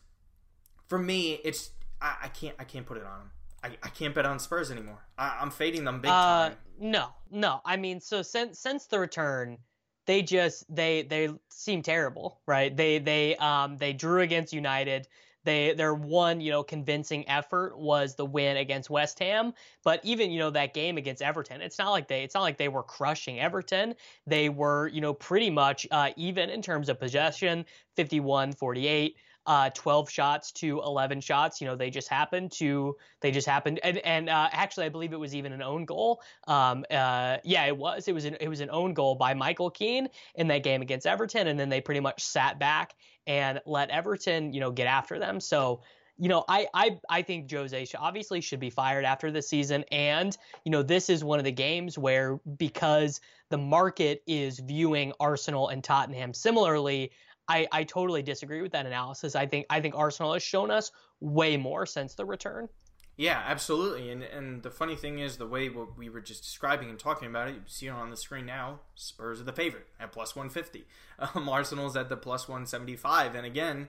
for 0.87 0.97
me, 0.97 1.39
it's 1.43 1.71
I, 2.01 2.15
I 2.23 2.27
can't 2.29 2.55
I 2.59 2.63
can't 2.63 2.85
put 2.85 2.97
it 2.97 3.03
on 3.03 3.19
them. 3.19 3.31
I, 3.63 3.67
I 3.81 3.89
can't 3.89 4.13
bet 4.13 4.25
on 4.25 4.39
Spurs 4.39 4.71
anymore. 4.71 5.05
I, 5.17 5.41
am 5.41 5.51
fading 5.51 5.85
them 5.85 6.01
big 6.01 6.11
uh, 6.11 6.49
time. 6.49 6.57
No, 6.79 7.09
no. 7.33 7.61
I 7.65 7.77
mean, 7.77 7.99
so 7.99 8.21
since 8.21 8.59
since 8.59 8.87
the 8.87 8.99
return, 8.99 9.57
they 10.05 10.21
just 10.21 10.65
they 10.73 11.03
they 11.03 11.29
seem 11.49 11.81
terrible, 11.81 12.41
right? 12.47 12.75
They 12.75 12.99
they 12.99 13.35
um 13.37 13.77
they 13.77 13.93
drew 13.93 14.21
against 14.21 14.53
United. 14.53 15.07
They 15.45 15.73
their 15.73 15.93
one 15.93 16.39
you 16.41 16.51
know 16.51 16.63
convincing 16.63 17.27
effort 17.29 17.77
was 17.77 18.15
the 18.15 18.25
win 18.25 18.57
against 18.57 18.89
West 18.89 19.19
Ham, 19.19 19.53
but 19.83 19.99
even 20.03 20.31
you 20.31 20.39
know 20.39 20.51
that 20.51 20.73
game 20.73 20.97
against 20.97 21.21
Everton, 21.21 21.61
it's 21.61 21.77
not 21.79 21.91
like 21.91 22.07
they 22.07 22.23
it's 22.23 22.35
not 22.35 22.41
like 22.41 22.57
they 22.57 22.69
were 22.69 22.83
crushing 22.83 23.39
Everton. 23.39 23.95
They 24.25 24.49
were 24.49 24.87
you 24.87 25.01
know 25.01 25.13
pretty 25.13 25.49
much 25.49 25.87
uh, 25.91 26.11
even 26.15 26.49
in 26.49 26.61
terms 26.61 26.89
of 26.89 26.99
possession, 26.99 27.65
51-48 27.95 29.15
uh, 29.45 29.69
12 29.71 30.09
shots 30.09 30.51
to 30.53 30.81
11 30.81 31.21
shots. 31.21 31.59
You 31.59 31.67
know, 31.67 31.75
they 31.75 31.89
just 31.89 32.07
happened 32.07 32.51
to 32.53 32.95
they 33.21 33.31
just 33.31 33.47
happened, 33.47 33.79
and 33.83 33.97
and 33.99 34.29
uh, 34.29 34.49
actually, 34.51 34.85
I 34.85 34.89
believe 34.89 35.13
it 35.13 35.19
was 35.19 35.35
even 35.35 35.51
an 35.53 35.61
own 35.61 35.85
goal. 35.85 36.21
Um, 36.47 36.85
uh, 36.89 37.37
yeah, 37.43 37.65
it 37.65 37.77
was. 37.77 38.07
It 38.07 38.13
was 38.13 38.25
an 38.25 38.37
it 38.39 38.47
was 38.47 38.61
an 38.61 38.69
own 38.71 38.93
goal 38.93 39.15
by 39.15 39.33
Michael 39.33 39.69
Keane 39.69 40.09
in 40.35 40.47
that 40.47 40.63
game 40.63 40.81
against 40.81 41.05
Everton, 41.05 41.47
and 41.47 41.59
then 41.59 41.69
they 41.69 41.81
pretty 41.81 41.99
much 42.01 42.23
sat 42.23 42.59
back 42.59 42.93
and 43.25 43.61
let 43.65 43.89
Everton, 43.89 44.53
you 44.53 44.59
know, 44.59 44.71
get 44.71 44.87
after 44.87 45.19
them. 45.19 45.39
So 45.39 45.81
you 46.17 46.29
know, 46.29 46.45
I 46.47 46.67
I 46.73 46.99
I 47.09 47.21
think 47.23 47.51
Jose 47.51 47.87
obviously 47.97 48.41
should 48.41 48.59
be 48.59 48.69
fired 48.69 49.03
after 49.03 49.31
the 49.31 49.41
season, 49.41 49.83
and 49.91 50.35
you 50.63 50.71
know, 50.71 50.83
this 50.83 51.09
is 51.09 51.23
one 51.23 51.39
of 51.39 51.45
the 51.45 51.51
games 51.51 51.97
where 51.97 52.39
because 52.57 53.19
the 53.49 53.57
market 53.57 54.21
is 54.27 54.59
viewing 54.59 55.13
Arsenal 55.19 55.69
and 55.69 55.83
Tottenham 55.83 56.33
similarly, 56.33 57.11
I, 57.47 57.67
I 57.71 57.83
totally 57.83 58.21
disagree 58.21 58.61
with 58.61 58.71
that 58.71 58.85
analysis. 58.85 59.35
I 59.35 59.45
think 59.45 59.65
I 59.69 59.81
think 59.81 59.95
Arsenal 59.95 60.33
has 60.33 60.43
shown 60.43 60.71
us 60.71 60.91
way 61.19 61.57
more 61.57 61.85
since 61.85 62.15
the 62.15 62.25
return. 62.25 62.69
Yeah, 63.15 63.43
absolutely. 63.45 64.09
And 64.09 64.23
and 64.23 64.63
the 64.63 64.71
funny 64.71 64.95
thing 64.95 65.19
is 65.19 65.37
the 65.37 65.47
way 65.47 65.69
what 65.69 65.97
we 65.97 66.09
were 66.09 66.21
just 66.21 66.43
describing 66.43 66.89
and 66.89 66.97
talking 66.97 67.27
about 67.27 67.47
it, 67.49 67.55
you 67.55 67.61
see 67.67 67.87
it 67.87 67.91
on 67.91 68.09
the 68.09 68.17
screen 68.17 68.45
now. 68.45 68.79
Spurs 68.95 69.39
are 69.39 69.43
the 69.43 69.53
favorite 69.53 69.87
at 69.99 70.11
plus 70.11 70.35
150. 70.35 70.85
Um, 71.35 71.47
Arsenal's 71.47 71.95
at 71.95 72.09
the 72.09 72.17
plus 72.17 72.49
175. 72.49 73.35
And 73.35 73.45
again, 73.45 73.87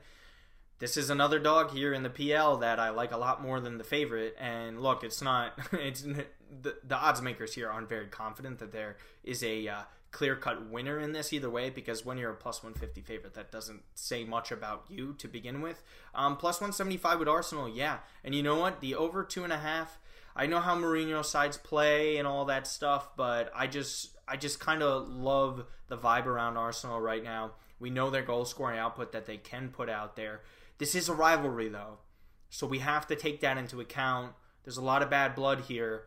this 0.78 0.98
is 0.98 1.08
another 1.08 1.38
dog 1.38 1.70
here 1.70 1.94
in 1.94 2.02
the 2.02 2.10
PL 2.10 2.58
that 2.58 2.78
I 2.78 2.90
like 2.90 3.12
a 3.12 3.16
lot 3.16 3.42
more 3.42 3.60
than 3.60 3.78
the 3.78 3.82
favorite. 3.82 4.36
And 4.38 4.82
look, 4.82 5.02
it's 5.02 5.22
not. 5.22 5.58
It's 5.72 6.02
the, 6.02 6.76
the 6.86 6.94
odds 6.94 7.22
makers 7.22 7.54
here 7.54 7.70
aren't 7.70 7.88
very 7.88 8.06
confident 8.06 8.58
that 8.58 8.72
there 8.72 8.96
is 9.24 9.42
a 9.42 9.66
uh, 9.66 9.82
clear 10.14 10.36
cut 10.36 10.70
winner 10.70 10.98
in 11.00 11.12
this 11.12 11.32
either 11.32 11.50
way 11.50 11.68
because 11.68 12.04
when 12.04 12.16
you're 12.16 12.30
a 12.30 12.36
plus 12.36 12.62
150 12.62 13.02
favorite, 13.02 13.34
that 13.34 13.50
doesn't 13.50 13.82
say 13.94 14.24
much 14.24 14.52
about 14.52 14.84
you 14.88 15.12
to 15.18 15.26
begin 15.26 15.60
with. 15.60 15.82
Um, 16.14 16.36
plus 16.36 16.60
175 16.60 17.18
with 17.18 17.28
Arsenal, 17.28 17.68
yeah. 17.68 17.98
And 18.22 18.34
you 18.34 18.42
know 18.42 18.56
what? 18.56 18.80
The 18.80 18.94
over 18.94 19.24
two 19.24 19.42
and 19.42 19.52
a 19.52 19.58
half. 19.58 19.98
I 20.36 20.46
know 20.46 20.60
how 20.60 20.76
Mourinho 20.76 21.24
sides 21.24 21.56
play 21.56 22.16
and 22.16 22.26
all 22.26 22.44
that 22.46 22.66
stuff, 22.66 23.16
but 23.16 23.50
I 23.54 23.66
just 23.66 24.16
I 24.26 24.36
just 24.36 24.60
kind 24.60 24.82
of 24.82 25.08
love 25.08 25.66
the 25.88 25.98
vibe 25.98 26.26
around 26.26 26.56
Arsenal 26.56 27.00
right 27.00 27.22
now. 27.22 27.52
We 27.80 27.90
know 27.90 28.08
their 28.08 28.22
goal 28.22 28.44
scoring 28.44 28.78
output 28.78 29.12
that 29.12 29.26
they 29.26 29.36
can 29.36 29.68
put 29.68 29.90
out 29.90 30.16
there. 30.16 30.42
This 30.78 30.94
is 30.94 31.08
a 31.08 31.14
rivalry 31.14 31.68
though, 31.68 31.98
so 32.50 32.66
we 32.66 32.78
have 32.78 33.06
to 33.08 33.16
take 33.16 33.40
that 33.40 33.58
into 33.58 33.80
account. 33.80 34.32
There's 34.62 34.76
a 34.76 34.82
lot 34.82 35.02
of 35.02 35.10
bad 35.10 35.34
blood 35.34 35.62
here 35.62 36.04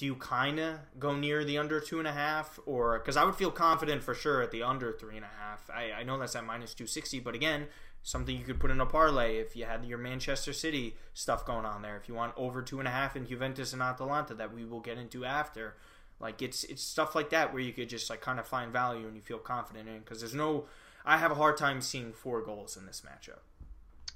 do 0.00 0.06
you 0.06 0.14
kind 0.14 0.58
of 0.58 0.78
go 0.98 1.14
near 1.14 1.44
the 1.44 1.58
under 1.58 1.78
two 1.78 1.98
and 1.98 2.08
a 2.08 2.12
half? 2.12 2.58
Or 2.64 2.98
because 2.98 3.18
i 3.18 3.24
would 3.24 3.34
feel 3.34 3.50
confident 3.50 4.02
for 4.02 4.14
sure 4.14 4.40
at 4.40 4.50
the 4.50 4.62
under 4.62 4.92
three 4.92 5.16
and 5.16 5.26
a 5.26 5.38
half. 5.38 5.68
I, 5.68 5.92
I 5.92 6.02
know 6.04 6.18
that's 6.18 6.34
at 6.34 6.44
minus 6.44 6.72
260 6.72 7.20
but 7.20 7.34
again 7.34 7.66
something 8.02 8.34
you 8.34 8.42
could 8.42 8.58
put 8.58 8.70
in 8.70 8.80
a 8.80 8.86
parlay 8.86 9.36
if 9.36 9.54
you 9.54 9.66
had 9.66 9.84
your 9.84 9.98
manchester 9.98 10.54
city 10.54 10.96
stuff 11.12 11.44
going 11.44 11.66
on 11.66 11.82
there. 11.82 11.98
If 11.98 12.08
you 12.08 12.14
want 12.14 12.32
over 12.38 12.62
two 12.62 12.78
and 12.78 12.88
a 12.88 12.90
half 12.90 13.14
in 13.14 13.26
juventus 13.26 13.74
and 13.74 13.82
atalanta 13.82 14.32
that 14.34 14.54
we 14.54 14.64
will 14.64 14.80
get 14.80 14.96
into 14.96 15.26
after. 15.26 15.76
Like 16.18 16.40
it's 16.40 16.64
it's 16.64 16.82
stuff 16.82 17.14
like 17.14 17.28
that 17.30 17.52
where 17.52 17.60
you 17.60 17.74
could 17.74 17.90
just 17.90 18.08
like 18.08 18.22
kind 18.22 18.40
of 18.40 18.46
find 18.46 18.72
value 18.72 19.06
and 19.06 19.14
you 19.14 19.22
feel 19.22 19.38
confident 19.38 19.86
in 19.86 19.98
because 19.98 20.20
there's 20.20 20.34
no 20.34 20.64
i 21.04 21.18
have 21.18 21.30
a 21.30 21.34
hard 21.34 21.56
time 21.56 21.80
seeing 21.80 22.12
four 22.12 22.42
goals 22.42 22.76
in 22.76 22.84
this 22.84 23.02
matchup 23.06 23.40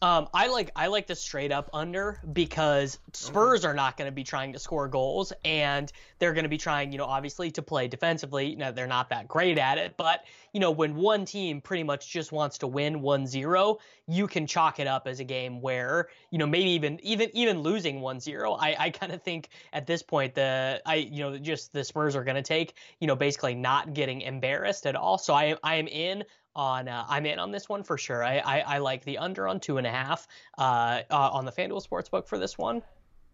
um, 0.04 0.28
I 0.34 0.48
like 0.48 0.70
I 0.76 0.88
like 0.88 1.06
the 1.06 1.14
straight 1.14 1.50
up 1.50 1.70
under 1.72 2.20
because 2.30 2.98
Spurs 3.14 3.64
are 3.64 3.72
not 3.72 3.96
going 3.96 4.06
to 4.06 4.12
be 4.12 4.22
trying 4.22 4.52
to 4.52 4.58
score 4.58 4.86
goals 4.86 5.32
and 5.46 5.90
they're 6.18 6.34
going 6.34 6.42
to 6.44 6.50
be 6.50 6.58
trying, 6.58 6.92
you 6.92 6.98
know, 6.98 7.06
obviously 7.06 7.50
to 7.52 7.62
play 7.62 7.88
defensively. 7.88 8.50
You 8.50 8.56
know, 8.58 8.70
they're 8.70 8.86
not 8.86 9.08
that 9.08 9.28
great 9.28 9.56
at 9.56 9.78
it, 9.78 9.96
but 9.96 10.24
you 10.52 10.60
know, 10.60 10.70
when 10.70 10.94
one 10.94 11.24
team 11.24 11.62
pretty 11.62 11.84
much 11.84 12.10
just 12.10 12.32
wants 12.32 12.58
to 12.58 12.66
win 12.66 13.00
1-0, 13.00 13.78
you 14.06 14.26
can 14.26 14.46
chalk 14.46 14.78
it 14.78 14.86
up 14.86 15.06
as 15.06 15.20
a 15.20 15.24
game 15.24 15.62
where, 15.62 16.08
you 16.30 16.36
know, 16.36 16.46
maybe 16.46 16.68
even 16.68 17.00
even 17.02 17.30
even 17.32 17.60
losing 17.60 18.00
1-0. 18.00 18.58
I 18.60 18.76
I 18.78 18.90
kind 18.90 19.10
of 19.10 19.22
think 19.22 19.48
at 19.72 19.86
this 19.86 20.02
point 20.02 20.34
the 20.34 20.82
I 20.84 20.96
you 20.96 21.20
know, 21.20 21.38
just 21.38 21.72
the 21.72 21.82
Spurs 21.82 22.14
are 22.14 22.24
going 22.24 22.36
to 22.36 22.42
take, 22.42 22.74
you 23.00 23.06
know, 23.06 23.16
basically 23.16 23.54
not 23.54 23.94
getting 23.94 24.20
embarrassed 24.20 24.84
at 24.84 24.96
all. 24.96 25.16
So 25.16 25.32
I 25.32 25.56
I 25.64 25.76
am 25.76 25.88
in 25.88 26.24
on 26.56 26.88
uh, 26.88 27.04
I'm 27.08 27.26
in 27.26 27.38
on 27.38 27.50
this 27.50 27.68
one 27.68 27.82
for 27.82 27.98
sure. 27.98 28.24
I, 28.24 28.38
I, 28.38 28.58
I 28.60 28.78
like 28.78 29.04
the 29.04 29.18
under 29.18 29.48
on 29.48 29.60
two 29.60 29.78
and 29.78 29.86
a 29.86 29.90
half 29.90 30.26
uh, 30.58 31.02
uh, 31.10 31.30
on 31.32 31.44
the 31.44 31.52
FanDuel 31.52 31.86
Sportsbook 31.86 32.26
for 32.26 32.38
this 32.38 32.56
one. 32.56 32.82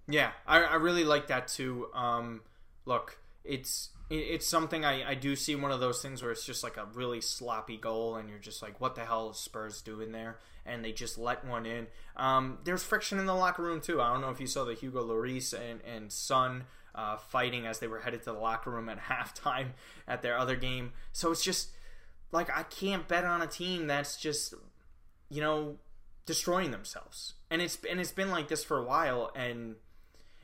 Yeah, 0.09 0.33
I, 0.47 0.61
I 0.61 0.75
really 0.77 1.05
like 1.05 1.29
that 1.29 1.49
too. 1.49 1.89
Um, 1.95 2.41
look, 2.85 3.19
it's 3.45 3.91
it's 4.11 4.47
something 4.47 4.85
I, 4.85 5.11
I 5.11 5.15
do 5.15 5.37
see 5.37 5.55
one 5.55 5.71
of 5.71 5.79
those 5.79 6.03
things 6.03 6.21
where 6.21 6.33
it's 6.33 6.45
just 6.45 6.65
like 6.65 6.77
a 6.77 6.87
really 6.95 7.21
sloppy 7.21 7.77
goal 7.77 8.17
and 8.17 8.29
you're 8.29 8.41
just 8.41 8.61
like 8.61 8.81
what 8.81 8.97
the 8.97 9.05
hell 9.05 9.31
is 9.31 9.37
spurs 9.37 9.83
doing 9.83 10.11
there 10.11 10.39
and 10.67 10.85
they 10.85 10.91
just 10.91 11.17
let 11.17 11.45
one 11.45 11.65
in 11.65 11.87
um, 12.17 12.59
there's 12.65 12.83
friction 12.83 13.21
in 13.21 13.27
the 13.27 13.35
locker 13.35 13.63
room 13.63 13.81
too 13.81 14.01
i 14.01 14.13
don't 14.13 14.21
know 14.21 14.31
if 14.31 14.41
you 14.41 14.49
saw 14.49 14.65
the 14.65 14.75
hugo 14.75 15.05
Lloris 15.05 15.55
and, 15.55 15.81
and 15.83 16.11
son 16.11 16.65
uh, 16.93 17.17
fighting 17.17 17.67
as 17.67 17.79
they 17.79 17.87
were 17.87 18.01
headed 18.01 18.25
to 18.25 18.33
the 18.33 18.39
locker 18.39 18.71
room 18.71 18.89
at 18.89 18.99
halftime 19.09 19.69
at 20.09 20.23
their 20.23 20.37
other 20.37 20.57
game 20.57 20.93
so 21.13 21.31
it's 21.31 21.45
just 21.45 21.71
like 22.33 22.57
I 22.57 22.63
can't 22.65 23.09
bet 23.09 23.25
on 23.25 23.43
a 23.43 23.47
team 23.47 23.87
that's 23.87 24.17
just 24.17 24.55
you 25.29 25.41
know 25.41 25.77
destroying 26.27 26.71
themselves. 26.71 27.35
And 27.51 27.61
it's 27.61 27.79
and 27.91 28.01
it's 28.01 28.13
been 28.13 28.31
like 28.31 28.49
this 28.49 28.63
for 28.63 28.79
a 28.79 28.85
while 28.85 29.33
and 29.35 29.77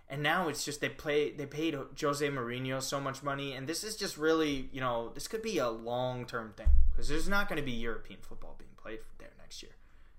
and 0.09 0.23
now 0.23 0.49
it's 0.49 0.65
just 0.65 0.81
they 0.81 0.89
play 0.89 1.31
they 1.31 1.47
paid 1.47 1.77
Jose 2.01 2.29
Mourinho 2.29 2.83
so 2.83 3.01
much 3.01 3.23
money 3.23 3.53
and 3.53 3.69
this 3.69 3.85
is 3.85 3.97
just 3.97 4.17
really, 4.17 4.69
you 4.73 4.81
know, 4.81 5.11
this 5.15 5.29
could 5.29 5.43
be 5.43 5.59
a 5.59 5.71
long-term 5.71 6.55
thing 6.57 6.71
because 6.91 7.09
there's 7.09 7.29
not 7.29 7.49
going 7.49 7.59
to 7.59 7.65
be 7.65 7.73
European 7.73 8.21
football 8.21 8.57
being 8.59 8.71
played 8.77 9.01
there 9.19 9.31
next 9.39 9.63
year. 9.63 9.73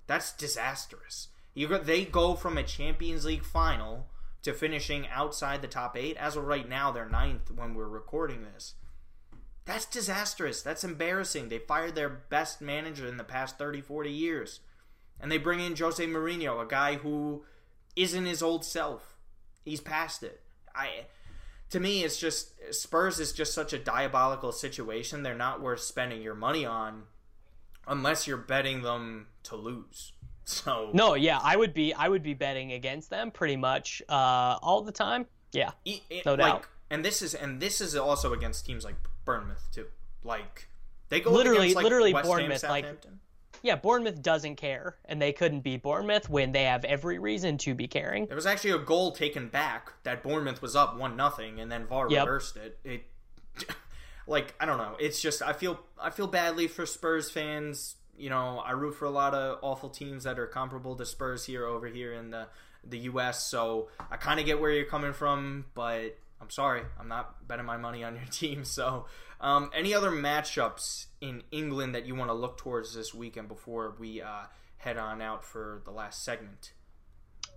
That's 0.07 0.31
disastrous. 0.31 1.27
You 1.53 1.67
go, 1.67 1.79
they 1.79 2.05
go 2.05 2.35
from 2.35 2.57
a 2.57 2.63
Champions 2.63 3.25
League 3.25 3.43
final 3.43 4.07
to 4.43 4.53
finishing 4.53 5.07
outside 5.09 5.61
the 5.61 5.67
top 5.67 5.97
8 5.97 6.15
as 6.15 6.37
of 6.37 6.45
right 6.45 6.69
now 6.69 6.91
they're 6.91 7.09
ninth 7.09 7.51
when 7.51 7.73
we're 7.73 7.89
recording 7.89 8.43
this 8.43 8.75
that's 9.67 9.85
disastrous. 9.85 10.61
That's 10.61 10.85
embarrassing. 10.85 11.49
They 11.49 11.59
fired 11.59 11.93
their 11.93 12.07
best 12.09 12.61
manager 12.61 13.05
in 13.05 13.17
the 13.17 13.23
past 13.25 13.57
30, 13.57 13.81
40 13.81 14.09
years. 14.09 14.61
And 15.19 15.29
they 15.29 15.37
bring 15.37 15.59
in 15.59 15.75
Jose 15.75 16.03
Mourinho, 16.05 16.63
a 16.63 16.65
guy 16.65 16.95
who 16.95 17.43
isn't 17.97 18.25
his 18.25 18.41
old 18.41 18.63
self. 18.63 19.17
He's 19.65 19.81
past 19.81 20.23
it. 20.23 20.41
I 20.73 21.05
to 21.69 21.81
me 21.81 22.05
it's 22.05 22.17
just 22.17 22.53
Spurs 22.73 23.19
is 23.19 23.33
just 23.33 23.53
such 23.53 23.73
a 23.73 23.77
diabolical 23.77 24.53
situation. 24.53 25.23
They're 25.23 25.35
not 25.35 25.61
worth 25.61 25.81
spending 25.81 26.21
your 26.21 26.35
money 26.35 26.65
on 26.65 27.03
unless 27.85 28.25
you're 28.25 28.37
betting 28.37 28.81
them 28.81 29.27
to 29.43 29.55
lose. 29.55 30.13
So 30.49 30.91
No, 30.93 31.15
yeah, 31.15 31.41
I 31.43 31.57
would 31.57 31.73
be 31.73 31.93
I 31.93 32.07
would 32.07 32.23
be 32.23 32.33
betting 32.33 32.71
against 32.71 33.09
them 33.09 33.31
pretty 33.31 33.57
much 33.57 34.01
uh, 34.07 34.57
all 34.61 34.81
the 34.81 34.93
time. 34.93 35.25
Yeah. 35.51 35.71
It, 35.83 35.99
it, 36.09 36.25
no 36.25 36.37
doubt. 36.37 36.53
Like, 36.53 36.69
and 36.89 37.03
this 37.03 37.21
is 37.21 37.33
and 37.33 37.59
this 37.59 37.81
is 37.81 37.97
also 37.97 38.31
against 38.31 38.65
teams 38.65 38.85
like 38.85 38.95
Bournemouth 39.27 39.63
too. 39.71 39.85
Like 40.23 40.67
they 41.09 41.19
go 41.19 41.31
literally, 41.31 41.59
against, 41.59 41.75
like, 41.75 41.83
literally 41.83 42.13
West 42.13 42.27
Bournemouth. 42.27 42.61
Ham, 42.63 42.71
like 42.71 42.85
yeah, 43.63 43.75
Bournemouth 43.75 44.21
doesn't 44.21 44.55
care, 44.55 44.97
and 45.05 45.21
they 45.21 45.33
couldn't 45.33 45.61
be 45.61 45.77
Bournemouth 45.77 46.29
when 46.29 46.51
they 46.51 46.63
have 46.63 46.85
every 46.85 47.19
reason 47.19 47.57
to 47.59 47.73
be 47.73 47.87
caring. 47.87 48.27
There 48.27 48.35
was 48.35 48.45
actually 48.45 48.71
a 48.71 48.79
goal 48.79 49.11
taken 49.11 49.47
back 49.47 49.93
that 50.03 50.23
Bournemouth 50.23 50.61
was 50.61 50.75
up 50.75 50.97
one 50.97 51.15
nothing, 51.15 51.59
and 51.59 51.71
then 51.71 51.85
VAR 51.85 52.09
yep. 52.09 52.25
reversed 52.25 52.57
it. 52.57 52.79
It 52.83 53.03
like 54.27 54.55
I 54.59 54.65
don't 54.65 54.77
know. 54.77 54.95
It's 54.99 55.21
just 55.21 55.41
I 55.41 55.53
feel 55.53 55.79
I 56.01 56.09
feel 56.09 56.27
badly 56.27 56.67
for 56.67 56.85
Spurs 56.85 57.29
fans. 57.29 57.95
You 58.17 58.29
know, 58.29 58.59
I 58.65 58.71
root 58.71 58.95
for 58.95 59.05
a 59.05 59.11
lot 59.11 59.33
of 59.33 59.59
awful 59.61 59.89
teams 59.89 60.23
that 60.23 60.39
are 60.39 60.47
comparable 60.47 60.95
to 60.95 61.05
Spurs 61.05 61.45
here 61.45 61.65
over 61.65 61.87
here 61.87 62.13
in 62.13 62.31
the 62.31 62.47
the 62.83 62.99
U.S. 62.99 63.45
So 63.45 63.89
I 64.11 64.17
kind 64.17 64.39
of 64.39 64.45
get 64.45 64.59
where 64.59 64.71
you're 64.71 64.85
coming 64.85 65.13
from, 65.13 65.65
but 65.73 66.17
I'm 66.41 66.49
sorry, 66.49 66.83
I'm 66.99 67.07
not 67.07 67.47
betting 67.47 67.65
my 67.65 67.77
money 67.77 68.03
on 68.03 68.15
your 68.15 68.25
team. 68.31 68.63
So, 68.63 69.05
um, 69.41 69.69
any 69.73 69.93
other 69.93 70.11
matchups 70.11 71.07
in 71.21 71.43
England 71.51 71.95
that 71.95 72.05
you 72.05 72.15
want 72.15 72.29
to 72.29 72.33
look 72.33 72.57
towards 72.57 72.93
this 72.93 73.13
weekend 73.13 73.47
before 73.47 73.95
we 73.99 74.21
uh, 74.21 74.43
head 74.77 74.97
on 74.97 75.21
out 75.21 75.43
for 75.43 75.81
the 75.85 75.91
last 75.91 76.23
segment? 76.23 76.73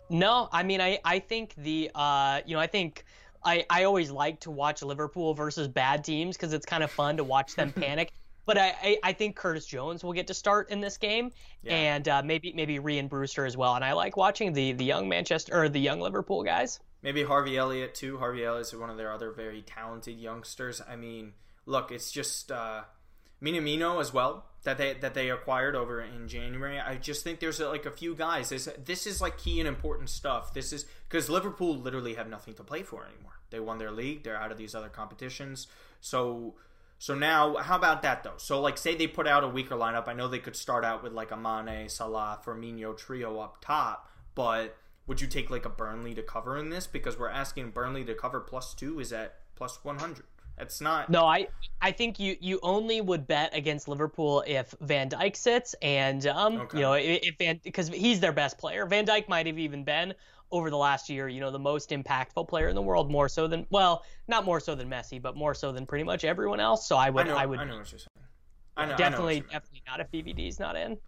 No, 0.09 0.49
I 0.53 0.63
mean, 0.63 0.81
I 0.81 0.99
I 1.05 1.21
think 1.21 1.55
the 1.57 1.91
uh, 1.95 2.41
you 2.47 2.55
know, 2.55 2.61
I 2.61 2.67
think. 2.67 3.05
I, 3.43 3.65
I 3.71 3.85
always 3.85 4.11
like 4.11 4.41
to 4.41 4.51
watch 4.51 4.83
Liverpool 4.83 5.33
versus 5.33 5.67
bad 5.67 6.05
teams 6.05 6.37
because 6.37 6.53
it's 6.53 6.67
kind 6.67 6.85
of 6.85 6.91
fun 6.91 7.17
to 7.17 7.25
watch 7.25 7.55
them 7.55 7.73
panic. 7.81 8.13
But 8.45 8.59
I, 8.59 8.75
I, 8.83 8.99
I, 9.03 9.13
think 9.15 9.35
Curtis 9.35 9.65
Jones 9.65 10.05
will 10.05 10.13
get 10.13 10.27
to 10.27 10.35
start 10.35 10.71
in 10.71 10.83
this 10.83 10.99
game, 10.99 11.31
yeah. 11.63 11.75
and 11.75 12.09
uh, 12.09 12.23
maybe 12.23 12.53
maybe 12.53 12.79
Rhian 12.79 13.09
Brewster 13.09 13.47
as 13.47 13.57
well. 13.57 13.77
And 13.77 13.85
I 13.85 13.93
like 13.95 14.19
watching 14.19 14.53
the 14.53 14.73
the 14.73 14.85
young 14.85 15.09
Manchester 15.09 15.59
or 15.59 15.71
the 15.71 15.81
young 15.81 16.01
Liverpool 16.01 16.43
guys. 16.43 16.81
Maybe 17.03 17.23
Harvey 17.23 17.57
Elliott 17.57 17.95
too. 17.95 18.19
Harvey 18.19 18.45
Elliott 18.45 18.67
is 18.67 18.75
one 18.75 18.91
of 18.91 18.97
their 18.97 19.13
other 19.13 19.31
very 19.31 19.63
talented 19.63 20.19
youngsters. 20.19 20.81
I 20.87 20.97
mean, 20.97 21.33
look, 21.67 21.91
it's 21.91 22.13
just 22.13 22.53
uh, 22.53 22.83
Minamino 23.43 24.01
as 24.01 24.13
well 24.13 24.47
that 24.65 24.77
they 24.77 24.95
that 24.95 25.15
they 25.15 25.31
acquired 25.31 25.75
over 25.75 26.01
in 26.03 26.29
January. 26.29 26.79
I 26.79 26.97
just 26.97 27.25
think 27.25 27.41
there's 27.41 27.61
like 27.61 27.87
a 27.87 27.91
few 27.91 28.15
guys. 28.15 28.51
This 28.51 28.69
this 28.85 29.07
is 29.07 29.21
like 29.21 29.39
key 29.39 29.61
and 29.61 29.69
important 29.69 30.11
stuff. 30.11 30.53
This 30.53 30.73
is 30.73 30.85
because 31.09 31.31
Liverpool 31.31 31.77
literally 31.77 32.15
have 32.15 32.29
nothing 32.29 32.55
to 32.55 32.65
play 32.65 32.83
for 32.83 33.07
anymore. 33.07 33.41
They 33.51 33.61
won 33.61 33.79
their 33.79 33.91
league. 33.91 34.25
They're 34.25 34.37
out 34.37 34.53
of 34.53 34.59
these 34.59 34.75
other 34.75 34.91
competitions. 34.91 35.67
So 36.01 36.55
so 37.01 37.15
now, 37.15 37.57
how 37.57 37.77
about 37.77 38.03
that 38.03 38.23
though? 38.25 38.37
So 38.37 38.61
like, 38.61 38.77
say 38.77 38.95
they 38.95 39.07
put 39.07 39.27
out 39.27 39.43
a 39.43 39.49
weaker 39.49 39.75
lineup. 39.75 40.07
I 40.07 40.13
know 40.13 40.29
they 40.29 40.39
could 40.39 40.55
start 40.55 40.85
out 40.85 41.03
with 41.03 41.15
like 41.15 41.31
a 41.31 41.37
Mane, 41.37 41.89
Salah, 41.89 42.39
Firmino 42.45 42.95
trio 42.95 43.41
up 43.41 43.65
top, 43.65 44.11
but 44.35 44.77
would 45.11 45.21
you 45.21 45.27
take 45.27 45.51
like 45.51 45.65
a 45.65 45.69
Burnley 45.69 46.15
to 46.15 46.23
cover 46.23 46.57
in 46.57 46.71
this? 46.71 46.87
Because 46.87 47.19
we're 47.19 47.31
asking 47.31 47.73
Burnley 47.73 48.05
to 48.05 48.15
cover 48.15 48.39
plus 48.39 48.75
two 48.75 49.01
is 49.01 49.13
at 49.13 49.41
plus 49.57 49.85
one 49.85 49.99
hundred. 49.99 50.25
It's 50.57 50.81
not. 50.81 51.11
No, 51.11 51.25
I 51.25 51.49
I 51.83 51.91
think 51.91 52.21
you 52.21 52.37
you 52.41 52.61
only 52.63 53.01
would 53.01 53.27
bet 53.27 53.53
against 53.53 53.89
Liverpool 53.89 54.45
if 54.47 54.73
Van 54.81 55.11
Dijk 55.11 55.35
sits 55.35 55.75
and 55.83 56.25
um 56.29 56.61
okay. 56.61 56.79
you 56.79 56.83
know 56.85 56.93
if 56.93 57.35
Van 57.41 57.61
because 57.65 57.89
he's 57.89 58.21
their 58.21 58.31
best 58.31 58.57
player. 58.57 58.87
Van 58.87 59.05
Dijk 59.05 59.29
might 59.29 59.49
have 59.49 59.59
even 59.59 59.83
been 59.83 60.15
over 60.53 60.71
the 60.71 60.77
last 60.77 61.11
year, 61.11 61.27
you 61.27 61.41
know, 61.41 61.51
the 61.51 61.59
most 61.59 61.91
impactful 61.91 62.47
player 62.47 62.69
in 62.69 62.77
the 62.77 62.83
world, 62.83 63.11
more 63.11 63.29
so 63.29 63.49
than 63.49 63.67
well, 63.69 64.05
not 64.29 64.45
more 64.45 64.61
so 64.61 64.77
than 64.77 64.89
Messi, 64.89 65.21
but 65.21 65.37
more 65.37 65.55
so 65.55 65.73
than 65.73 65.87
pretty 65.87 66.05
much 66.05 66.23
everyone 66.23 66.61
else. 66.61 66.87
So 66.87 66.97
I 66.97 67.11
would 67.11 67.27
I, 67.27 67.31
know, 67.31 67.37
I 67.37 67.47
would 67.47 67.59
I 67.59 67.65
know 67.65 67.79
what 67.79 67.91
you're 67.91 67.99
saying. 67.99 68.29
I 68.77 68.87
know, 68.87 68.97
definitely 68.97 69.39
I 69.39 69.41
know 69.41 69.47
definitely 69.51 69.83
not 69.89 69.99
if 69.99 70.11
VVD's 70.13 70.61
not 70.61 70.77
in. 70.77 70.99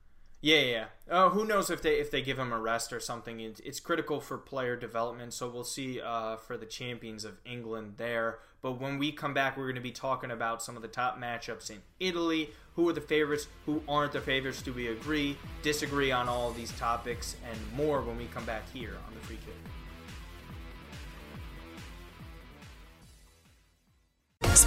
Yeah, 0.45 0.61
yeah. 0.61 0.85
Uh, 1.09 1.29
who 1.31 1.45
knows 1.45 1.71
if 1.71 1.83
they 1.83 2.01
if 2.01 2.11
they 2.11 2.21
give 2.21 2.37
him 2.37 2.53
a 2.53 2.59
rest 2.59 2.93
or 2.93 2.99
something? 2.99 3.39
It's, 3.39 3.61
it's 3.61 3.79
critical 3.79 4.21
for 4.21 4.37
player 4.37 4.75
development. 4.75 5.33
So 5.35 5.49
we'll 5.49 5.63
see 5.63 6.01
uh, 6.01 6.37
for 6.37 6.57
the 6.57 6.67
champions 6.67 7.25
of 7.25 7.39
England 7.47 7.95
there. 7.97 8.41
But 8.61 8.81
when 8.81 8.99
we 8.99 9.13
come 9.13 9.35
back, 9.35 9.57
we're 9.57 9.65
going 9.65 9.77
to 9.77 9.81
be 9.81 9.93
talking 9.93 10.33
about 10.33 10.61
some 10.61 10.75
of 10.75 10.83
the 10.83 10.89
top 10.89 11.19
matchups 11.21 11.71
in 11.71 11.79
Italy. 12.01 12.51
Who 12.75 12.89
are 12.89 12.93
the 12.93 13.01
favorites? 13.01 13.47
Who 13.67 13.83
aren't 13.89 14.13
the 14.13 14.21
favorites? 14.21 14.63
Do 14.63 14.73
we 14.73 14.89
agree, 14.89 15.37
disagree 15.63 16.11
on 16.11 16.29
all 16.29 16.51
these 16.51 16.73
topics 16.73 17.37
and 17.49 17.59
more 17.77 18.01
when 18.01 18.17
we 18.17 18.27
come 18.27 18.45
back 18.45 18.65
here 18.73 18.97
on 19.07 19.15
the 19.15 19.21
Free 19.21 19.39
Kick? 19.47 19.55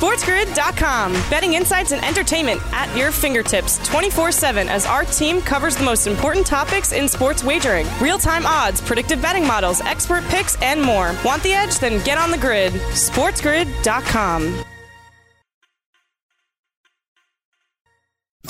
SportsGrid.com. 0.06 1.14
Betting 1.32 1.56
insights 1.56 1.91
and 1.91 2.06
entertainment 2.06 2.62
at 2.72 2.95
your 2.95 3.12
fingertips 3.12 3.80
24 3.88 4.32
7 4.32 4.70
as 4.70 4.86
our 4.86 5.03
team 5.03 5.41
covers 5.41 5.76
the 5.76 5.84
most 5.84 6.06
important 6.06 6.45
topics 6.45 6.91
in 6.91 7.10
sports 7.10 7.43
wagering 7.43 7.88
real 7.99 8.20
time 8.20 8.45
odds, 8.45 8.82
predictive 8.82 9.20
betting 9.20 9.47
models, 9.47 9.82
expert 9.82 10.24
picks, 10.26 10.62
and 10.62 10.80
more. 10.80 11.16
Want 11.26 11.41
the 11.41 11.53
edge? 11.53 11.80
Then 11.80 12.03
get 12.06 12.20
on 12.20 12.30
the 12.30 12.38
grid. 12.38 12.74
SportsGrid.com. 12.74 14.64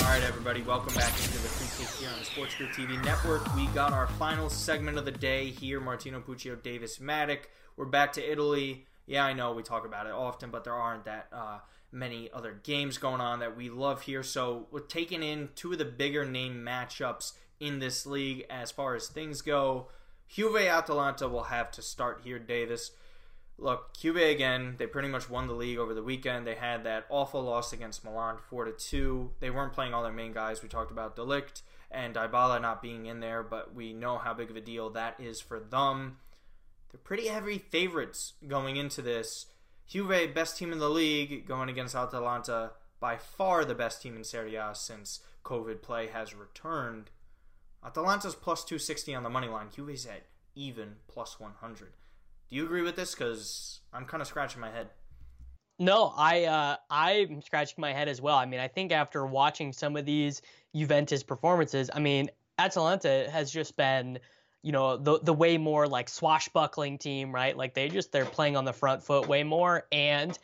All 0.00 0.06
right, 0.08 0.22
everybody, 0.24 0.60
welcome 0.60 0.94
back 0.94 1.08
into 1.08 1.32
the 1.32 1.48
free 1.48 1.86
kick 1.86 1.94
here 1.94 2.10
on 2.10 2.18
the 2.18 2.24
Sports 2.26 2.54
TV 2.54 3.02
network. 3.02 3.56
We 3.56 3.64
got 3.68 3.94
our 3.94 4.08
final 4.08 4.50
segment 4.50 4.98
of 4.98 5.06
the 5.06 5.10
day 5.10 5.46
here. 5.46 5.80
Martino 5.80 6.20
Puccio, 6.20 6.62
Davis 6.62 6.98
Mattek. 6.98 7.44
We're 7.78 7.86
back 7.86 8.12
to 8.12 8.30
Italy. 8.30 8.86
Yeah, 9.06 9.24
I 9.24 9.32
know 9.32 9.52
we 9.52 9.62
talk 9.62 9.86
about 9.86 10.06
it 10.06 10.12
often, 10.12 10.50
but 10.50 10.64
there 10.64 10.74
aren't 10.74 11.04
that 11.04 11.28
uh, 11.32 11.58
many 11.92 12.28
other 12.32 12.60
games 12.62 12.98
going 12.98 13.20
on 13.20 13.38
that 13.40 13.56
we 13.56 13.70
love 13.70 14.02
here. 14.02 14.22
So 14.22 14.66
we're 14.70 14.80
taking 14.80 15.22
in 15.22 15.50
two 15.54 15.72
of 15.72 15.78
the 15.78 15.84
bigger 15.84 16.24
name 16.24 16.64
matchups 16.64 17.32
in 17.60 17.78
this 17.78 18.04
league 18.04 18.44
as 18.50 18.70
far 18.70 18.94
as 18.94 19.08
things 19.08 19.42
go. 19.42 19.88
Juve 20.28 20.56
Atalanta 20.56 21.28
will 21.28 21.44
have 21.44 21.70
to 21.72 21.82
start 21.82 22.22
here, 22.24 22.38
Davis. 22.38 22.90
Look, 23.58 23.96
Juve 23.96 24.16
again, 24.16 24.74
they 24.76 24.86
pretty 24.86 25.08
much 25.08 25.30
won 25.30 25.46
the 25.46 25.54
league 25.54 25.78
over 25.78 25.94
the 25.94 26.02
weekend. 26.02 26.46
They 26.46 26.56
had 26.56 26.84
that 26.84 27.06
awful 27.08 27.42
loss 27.42 27.72
against 27.72 28.04
Milan 28.04 28.36
4 28.50 28.66
to 28.66 28.72
2. 28.72 29.30
They 29.40 29.50
weren't 29.50 29.72
playing 29.72 29.94
all 29.94 30.02
their 30.02 30.12
main 30.12 30.32
guys. 30.32 30.62
We 30.62 30.68
talked 30.68 30.90
about 30.90 31.16
de 31.16 31.22
Ligt 31.22 31.62
and 31.90 32.14
Dybala 32.14 32.60
not 32.60 32.82
being 32.82 33.06
in 33.06 33.20
there, 33.20 33.42
but 33.42 33.74
we 33.74 33.92
know 33.94 34.18
how 34.18 34.34
big 34.34 34.50
of 34.50 34.56
a 34.56 34.60
deal 34.60 34.90
that 34.90 35.18
is 35.18 35.40
for 35.40 35.58
them. 35.58 36.18
They're 36.90 37.00
pretty 37.02 37.28
heavy 37.28 37.58
favorites 37.58 38.34
going 38.46 38.76
into 38.76 39.02
this. 39.02 39.46
Juve, 39.86 40.34
best 40.34 40.56
team 40.56 40.72
in 40.72 40.78
the 40.78 40.88
league, 40.88 41.46
going 41.46 41.68
against 41.68 41.94
Atalanta, 41.94 42.72
by 42.98 43.16
far 43.16 43.64
the 43.64 43.74
best 43.74 44.02
team 44.02 44.16
in 44.16 44.24
Serie 44.24 44.56
A 44.56 44.74
since 44.74 45.20
COVID 45.44 45.82
play 45.82 46.08
has 46.08 46.34
returned. 46.34 47.10
Atalanta's 47.84 48.34
plus 48.34 48.64
260 48.64 49.14
on 49.14 49.22
the 49.22 49.30
money 49.30 49.48
line. 49.48 49.68
Juve's 49.74 50.06
at 50.06 50.24
even 50.54 50.96
plus 51.06 51.38
100. 51.38 51.92
Do 52.48 52.56
you 52.56 52.64
agree 52.64 52.82
with 52.82 52.96
this? 52.96 53.14
Because 53.14 53.80
I'm 53.92 54.06
kind 54.06 54.20
of 54.20 54.26
scratching 54.26 54.60
my 54.60 54.70
head. 54.70 54.88
No, 55.78 56.14
I 56.16 56.44
uh, 56.44 56.76
I'm 56.90 57.42
scratching 57.42 57.80
my 57.80 57.92
head 57.92 58.08
as 58.08 58.20
well. 58.20 58.36
I 58.36 58.46
mean, 58.46 58.60
I 58.60 58.68
think 58.68 58.92
after 58.92 59.26
watching 59.26 59.72
some 59.72 59.96
of 59.96 60.06
these 60.06 60.40
Juventus 60.74 61.22
performances, 61.22 61.90
I 61.92 62.00
mean, 62.00 62.30
Atalanta 62.58 63.28
has 63.30 63.50
just 63.50 63.76
been, 63.76 64.18
you 64.66 64.72
know, 64.72 64.96
the 64.96 65.20
the 65.20 65.32
way 65.32 65.58
more 65.58 65.86
like 65.86 66.08
swashbuckling 66.08 66.98
team, 66.98 67.32
right? 67.32 67.56
Like 67.56 67.72
they 67.72 67.88
just 67.88 68.10
they're 68.10 68.24
playing 68.24 68.56
on 68.56 68.64
the 68.64 68.72
front 68.72 69.00
foot 69.00 69.28
way 69.28 69.44
more. 69.44 69.86
And 69.92 70.36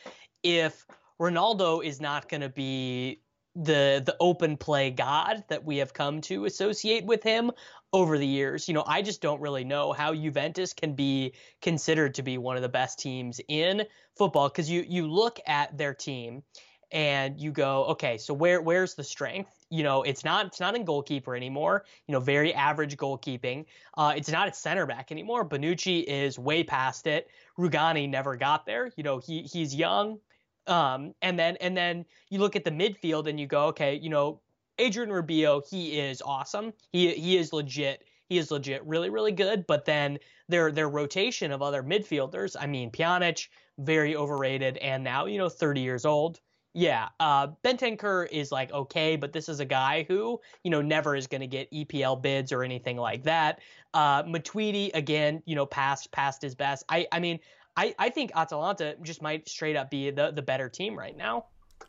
if 0.44 0.86
Ronaldo 1.20 1.84
is 1.84 2.00
not 2.00 2.28
going 2.28 2.42
to 2.42 2.48
be 2.48 3.20
the 3.56 4.00
the 4.06 4.16
open 4.20 4.56
play 4.56 4.90
god 4.90 5.42
that 5.48 5.64
we 5.64 5.78
have 5.78 5.92
come 5.92 6.20
to 6.22 6.44
associate 6.44 7.04
with 7.04 7.24
him 7.24 7.50
over 7.92 8.16
the 8.16 8.26
years. 8.26 8.68
You 8.68 8.74
know, 8.74 8.84
I 8.86 9.02
just 9.02 9.20
don't 9.20 9.40
really 9.40 9.64
know 9.64 9.92
how 9.92 10.14
Juventus 10.14 10.72
can 10.72 10.94
be 10.94 11.34
considered 11.60 12.14
to 12.14 12.22
be 12.22 12.38
one 12.38 12.54
of 12.54 12.62
the 12.62 12.68
best 12.68 13.00
teams 13.00 13.40
in 13.48 13.82
football 14.16 14.48
because 14.48 14.70
you 14.70 14.84
you 14.88 15.08
look 15.08 15.40
at 15.48 15.76
their 15.76 15.94
team 15.94 16.44
and 16.92 17.40
you 17.40 17.50
go, 17.50 17.84
okay, 17.86 18.18
so 18.18 18.34
where 18.34 18.60
where's 18.60 18.94
the 18.94 19.02
strength? 19.02 19.64
You 19.70 19.82
know, 19.82 20.02
it's 20.02 20.24
not 20.24 20.46
it's 20.46 20.60
not 20.60 20.76
in 20.76 20.84
goalkeeper 20.84 21.34
anymore. 21.34 21.84
You 22.06 22.12
know, 22.12 22.20
very 22.20 22.52
average 22.52 22.96
goalkeeping. 22.98 23.64
Uh, 23.96 24.12
it's 24.14 24.30
not 24.30 24.46
at 24.46 24.54
center 24.54 24.86
back 24.86 25.10
anymore. 25.10 25.48
Bonucci 25.48 26.04
is 26.04 26.38
way 26.38 26.62
past 26.62 27.06
it. 27.06 27.28
Rugani 27.58 28.08
never 28.08 28.36
got 28.36 28.66
there. 28.66 28.92
You 28.96 29.02
know, 29.02 29.18
he 29.18 29.42
he's 29.42 29.74
young. 29.74 30.18
Um, 30.66 31.14
and 31.22 31.38
then 31.38 31.56
and 31.60 31.76
then 31.76 32.04
you 32.28 32.38
look 32.38 32.56
at 32.56 32.64
the 32.64 32.70
midfield 32.70 33.26
and 33.26 33.40
you 33.40 33.46
go, 33.46 33.66
okay, 33.68 33.94
you 33.94 34.10
know, 34.10 34.40
Adrien 34.78 35.10
Rabiot, 35.10 35.68
he 35.68 35.98
is 35.98 36.20
awesome. 36.22 36.74
He 36.92 37.14
he 37.14 37.38
is 37.38 37.54
legit. 37.54 38.04
He 38.28 38.36
is 38.36 38.50
legit, 38.50 38.84
really 38.86 39.08
really 39.08 39.32
good. 39.32 39.66
But 39.66 39.86
then 39.86 40.18
their 40.48 40.70
their 40.70 40.90
rotation 40.90 41.52
of 41.52 41.62
other 41.62 41.82
midfielders, 41.82 42.54
I 42.58 42.66
mean, 42.66 42.90
Pjanic, 42.90 43.48
very 43.78 44.14
overrated, 44.14 44.76
and 44.76 45.02
now 45.02 45.24
you 45.24 45.38
know 45.38 45.48
30 45.48 45.80
years 45.80 46.04
old. 46.04 46.38
Yeah, 46.74 47.08
uh, 47.20 47.48
Bentancur 47.62 48.28
is 48.30 48.50
like 48.50 48.72
okay, 48.72 49.16
but 49.16 49.32
this 49.32 49.48
is 49.48 49.60
a 49.60 49.64
guy 49.64 50.06
who 50.08 50.40
you 50.64 50.70
know 50.70 50.80
never 50.80 51.14
is 51.14 51.26
going 51.26 51.42
to 51.42 51.46
get 51.46 51.70
EPL 51.70 52.22
bids 52.22 52.50
or 52.50 52.62
anything 52.62 52.96
like 52.96 53.24
that. 53.24 53.60
Uh, 53.92 54.22
Matuidi 54.22 54.90
again, 54.94 55.42
you 55.44 55.54
know, 55.54 55.66
past 55.66 56.10
past 56.12 56.40
his 56.40 56.54
best. 56.54 56.84
I 56.88 57.06
I 57.12 57.20
mean, 57.20 57.40
I, 57.76 57.94
I 57.98 58.08
think 58.08 58.32
Atalanta 58.34 58.96
just 59.02 59.22
might 59.22 59.48
straight 59.48 59.76
up 59.76 59.90
be 59.90 60.10
the, 60.10 60.30
the 60.30 60.42
better 60.42 60.68
team 60.68 60.98
right 60.98 61.16
now. 61.16 61.46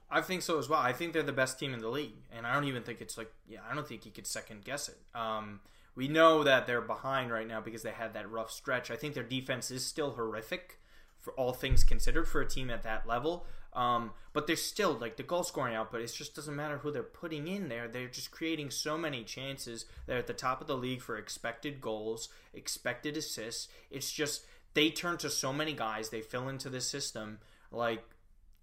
I 0.10 0.22
think 0.22 0.42
so 0.42 0.60
as 0.60 0.70
well. 0.70 0.80
I 0.80 0.94
think 0.94 1.14
they're 1.14 1.24
the 1.24 1.32
best 1.32 1.60
team 1.60 1.74
in 1.74 1.80
the 1.80 1.90
league, 1.90 2.16
and 2.36 2.46
I 2.46 2.54
don't 2.54 2.66
even 2.66 2.84
think 2.84 3.00
it's 3.02 3.18
like 3.18 3.32
yeah, 3.48 3.60
I 3.70 3.74
don't 3.74 3.88
think 3.88 4.06
you 4.06 4.12
could 4.12 4.28
second 4.28 4.66
guess 4.66 4.90
it. 4.90 4.98
Um, 5.16 5.62
we 5.96 6.08
know 6.08 6.44
that 6.44 6.68
they're 6.68 6.82
behind 6.82 7.32
right 7.32 7.48
now 7.48 7.62
because 7.62 7.84
they 7.84 7.92
had 7.92 8.14
that 8.14 8.30
rough 8.30 8.52
stretch. 8.52 8.92
I 8.92 8.96
think 8.96 9.14
their 9.14 9.24
defense 9.24 9.72
is 9.72 9.86
still 9.86 10.12
horrific 10.12 10.80
for 11.20 11.34
all 11.34 11.54
things 11.54 11.84
considered 11.84 12.28
for 12.28 12.42
a 12.42 12.48
team 12.48 12.70
at 12.70 12.84
that 12.84 13.08
level. 13.08 13.46
Um, 13.74 14.12
but 14.34 14.48
they're 14.48 14.56
still 14.56 14.94
like 14.94 15.18
the 15.18 15.24
goal 15.24 15.44
scoring 15.44 15.76
output. 15.76 16.02
It 16.02 16.14
just 16.14 16.36
doesn't 16.36 16.56
matter 16.56 16.78
who 16.78 16.92
they're 16.92 17.04
putting 17.04 17.48
in 17.48 17.70
there. 17.70 17.88
They're 17.88 18.08
just 18.08 18.32
creating 18.32 18.72
so 18.72 18.98
many 18.98 19.24
chances. 19.24 19.86
They're 20.06 20.20
at 20.20 20.28
the 20.28 20.34
top 20.34 20.62
of 20.62 20.68
the 20.68 20.78
league 20.78 21.02
for 21.02 21.18
expected 21.18 21.82
goals, 21.82 22.30
expected 22.54 23.18
assists. 23.18 23.68
It's 23.90 24.12
just 24.12 24.46
they 24.74 24.90
turn 24.90 25.18
to 25.18 25.30
so 25.30 25.52
many 25.54 25.74
guys. 25.74 26.10
They 26.10 26.22
fill 26.22 26.50
into 26.50 26.70
the 26.70 26.82
system 26.82 27.40
like, 27.72 28.04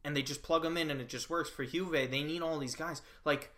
and 0.04 0.16
they 0.16 0.22
just 0.22 0.42
plug 0.42 0.62
them 0.62 0.76
in, 0.76 0.90
and 0.90 1.00
it 1.00 1.08
just 1.08 1.28
works. 1.28 1.50
For 1.50 1.64
Juve, 1.64 2.10
they 2.10 2.22
need 2.22 2.42
all 2.42 2.58
these 2.58 2.76
guys. 2.76 3.02
Like 3.24 3.52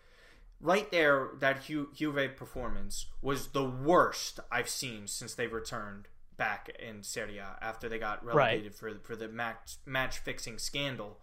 right 0.59 0.89
there, 0.91 1.29
that 1.39 1.65
Ju- 1.65 1.89
Juve 1.93 2.35
performance 2.35 3.07
was 3.21 3.49
the 3.49 3.63
worst 3.63 4.39
I've 4.51 4.69
seen 4.69 5.07
since 5.07 5.35
they 5.35 5.47
returned 5.47 6.07
back 6.35 6.69
in 6.79 7.03
Serie 7.03 7.37
A 7.37 7.57
after 7.61 7.87
they 7.87 7.99
got 7.99 8.25
relegated 8.25 8.73
right. 8.81 8.99
for 8.99 8.99
for 8.99 9.15
the 9.15 9.27
match 9.27 9.77
match 9.85 10.17
fixing 10.17 10.57
scandal. 10.57 11.19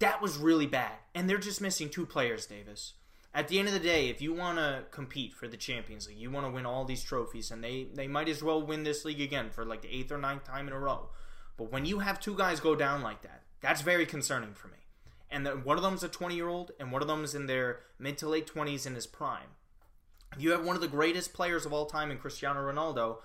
That 0.00 0.20
was 0.20 0.36
really 0.36 0.66
bad, 0.66 0.92
and 1.14 1.28
they're 1.28 1.38
just 1.38 1.60
missing 1.60 1.88
two 1.88 2.06
players, 2.06 2.46
Davis 2.46 2.94
at 3.34 3.48
the 3.48 3.58
end 3.58 3.66
of 3.66 3.74
the 3.74 3.80
day, 3.80 4.08
if 4.08 4.22
you 4.22 4.32
want 4.32 4.58
to 4.58 4.84
compete 4.92 5.34
for 5.34 5.48
the 5.48 5.56
Champions 5.56 6.06
League, 6.06 6.18
you 6.18 6.30
want 6.30 6.46
to 6.46 6.52
win 6.52 6.64
all 6.64 6.84
these 6.84 7.02
trophies, 7.02 7.50
and 7.50 7.64
they, 7.64 7.88
they 7.92 8.06
might 8.06 8.28
as 8.28 8.44
well 8.44 8.64
win 8.64 8.84
this 8.84 9.04
league 9.04 9.20
again 9.20 9.50
for 9.50 9.64
like 9.64 9.82
the 9.82 9.92
eighth 9.92 10.12
or 10.12 10.18
ninth 10.18 10.44
time 10.44 10.68
in 10.68 10.72
a 10.72 10.78
row. 10.78 11.08
But 11.56 11.72
when 11.72 11.84
you 11.84 11.98
have 11.98 12.20
two 12.20 12.36
guys 12.36 12.60
go 12.60 12.76
down 12.76 13.02
like 13.02 13.22
that, 13.22 13.42
that's 13.60 13.82
very 13.82 14.06
concerning 14.06 14.54
for 14.54 14.68
me. 14.68 14.78
And 15.30 15.44
the, 15.44 15.52
one 15.52 15.76
of 15.76 15.82
them's 15.82 16.04
a 16.04 16.08
20 16.08 16.36
year 16.36 16.48
old, 16.48 16.70
and 16.78 16.92
one 16.92 17.02
of 17.02 17.08
them 17.08 17.24
is 17.24 17.34
in 17.34 17.46
their 17.46 17.80
mid 17.98 18.18
to 18.18 18.28
late 18.28 18.46
20s 18.46 18.86
in 18.86 18.94
his 18.94 19.06
prime. 19.06 19.48
You 20.38 20.52
have 20.52 20.64
one 20.64 20.76
of 20.76 20.82
the 20.82 20.88
greatest 20.88 21.32
players 21.32 21.66
of 21.66 21.72
all 21.72 21.86
time 21.86 22.12
in 22.12 22.18
Cristiano 22.18 22.60
Ronaldo, 22.60 23.18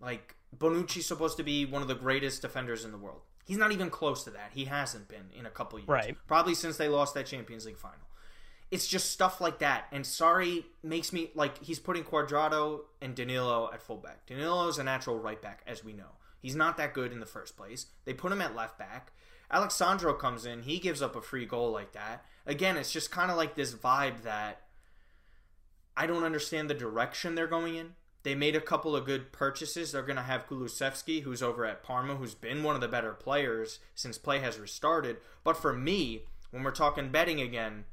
like 0.00 0.36
Bonucci's 0.56 1.06
supposed 1.06 1.36
to 1.38 1.42
be 1.42 1.64
one 1.64 1.82
of 1.82 1.88
the 1.88 1.94
greatest 1.96 2.42
defenders 2.42 2.84
in 2.84 2.92
the 2.92 2.98
world. 2.98 3.22
He's 3.44 3.58
not 3.58 3.72
even 3.72 3.90
close 3.90 4.24
to 4.24 4.30
that. 4.30 4.50
He 4.54 4.66
hasn't 4.66 5.08
been 5.08 5.30
in 5.36 5.46
a 5.46 5.50
couple 5.50 5.78
years. 5.78 5.88
Right. 5.88 6.16
Probably 6.26 6.54
since 6.54 6.76
they 6.76 6.88
lost 6.88 7.14
that 7.14 7.26
Champions 7.26 7.66
League 7.66 7.78
final 7.78 8.06
it's 8.72 8.88
just 8.88 9.10
stuff 9.10 9.38
like 9.38 9.58
that. 9.58 9.84
And 9.92 10.02
Sarri 10.02 10.64
makes 10.82 11.12
me 11.12 11.30
like 11.34 11.62
he's 11.62 11.78
putting 11.78 12.04
Cuadrado 12.04 12.80
and 13.02 13.14
Danilo 13.14 13.70
at 13.72 13.82
fullback. 13.82 14.24
Danilo 14.26 14.66
is 14.66 14.78
a 14.78 14.82
natural 14.82 15.18
right 15.18 15.40
back, 15.40 15.62
as 15.66 15.84
we 15.84 15.92
know. 15.92 16.16
He's 16.40 16.56
not 16.56 16.78
that 16.78 16.94
good 16.94 17.12
in 17.12 17.20
the 17.20 17.26
first 17.26 17.54
place. 17.54 17.86
They 18.06 18.14
put 18.14 18.32
him 18.32 18.40
at 18.40 18.56
left 18.56 18.78
back. 18.78 19.12
Alex 19.50 19.74
Sandro 19.74 20.14
comes 20.14 20.46
in, 20.46 20.62
he 20.62 20.78
gives 20.78 21.02
up 21.02 21.14
a 21.14 21.20
free 21.20 21.44
goal 21.44 21.70
like 21.70 21.92
that. 21.92 22.24
Again, 22.46 22.78
it's 22.78 22.90
just 22.90 23.10
kind 23.10 23.30
of 23.30 23.36
like 23.36 23.54
this 23.54 23.74
vibe 23.74 24.22
that 24.22 24.62
I 25.94 26.06
don't 26.06 26.24
understand 26.24 26.70
the 26.70 26.74
direction 26.74 27.34
they're 27.34 27.46
going 27.46 27.74
in. 27.74 27.92
They 28.22 28.34
made 28.34 28.54
a 28.54 28.60
couple 28.60 28.94
of 28.94 29.04
good 29.04 29.32
purchases. 29.32 29.92
They're 29.92 30.02
going 30.02 30.16
to 30.16 30.22
have 30.22 30.46
Kulusevski, 30.46 31.22
who's 31.22 31.42
over 31.42 31.64
at 31.64 31.82
Parma, 31.82 32.16
who's 32.16 32.34
been 32.34 32.62
one 32.62 32.74
of 32.74 32.80
the 32.80 32.88
better 32.88 33.12
players 33.12 33.80
since 33.94 34.16
play 34.18 34.38
has 34.38 34.58
restarted. 34.58 35.16
But 35.42 35.56
for 35.56 35.72
me, 35.72 36.22
when 36.50 36.62
we're 36.62 36.70
talking 36.70 37.10
betting 37.10 37.40
again, 37.40 37.84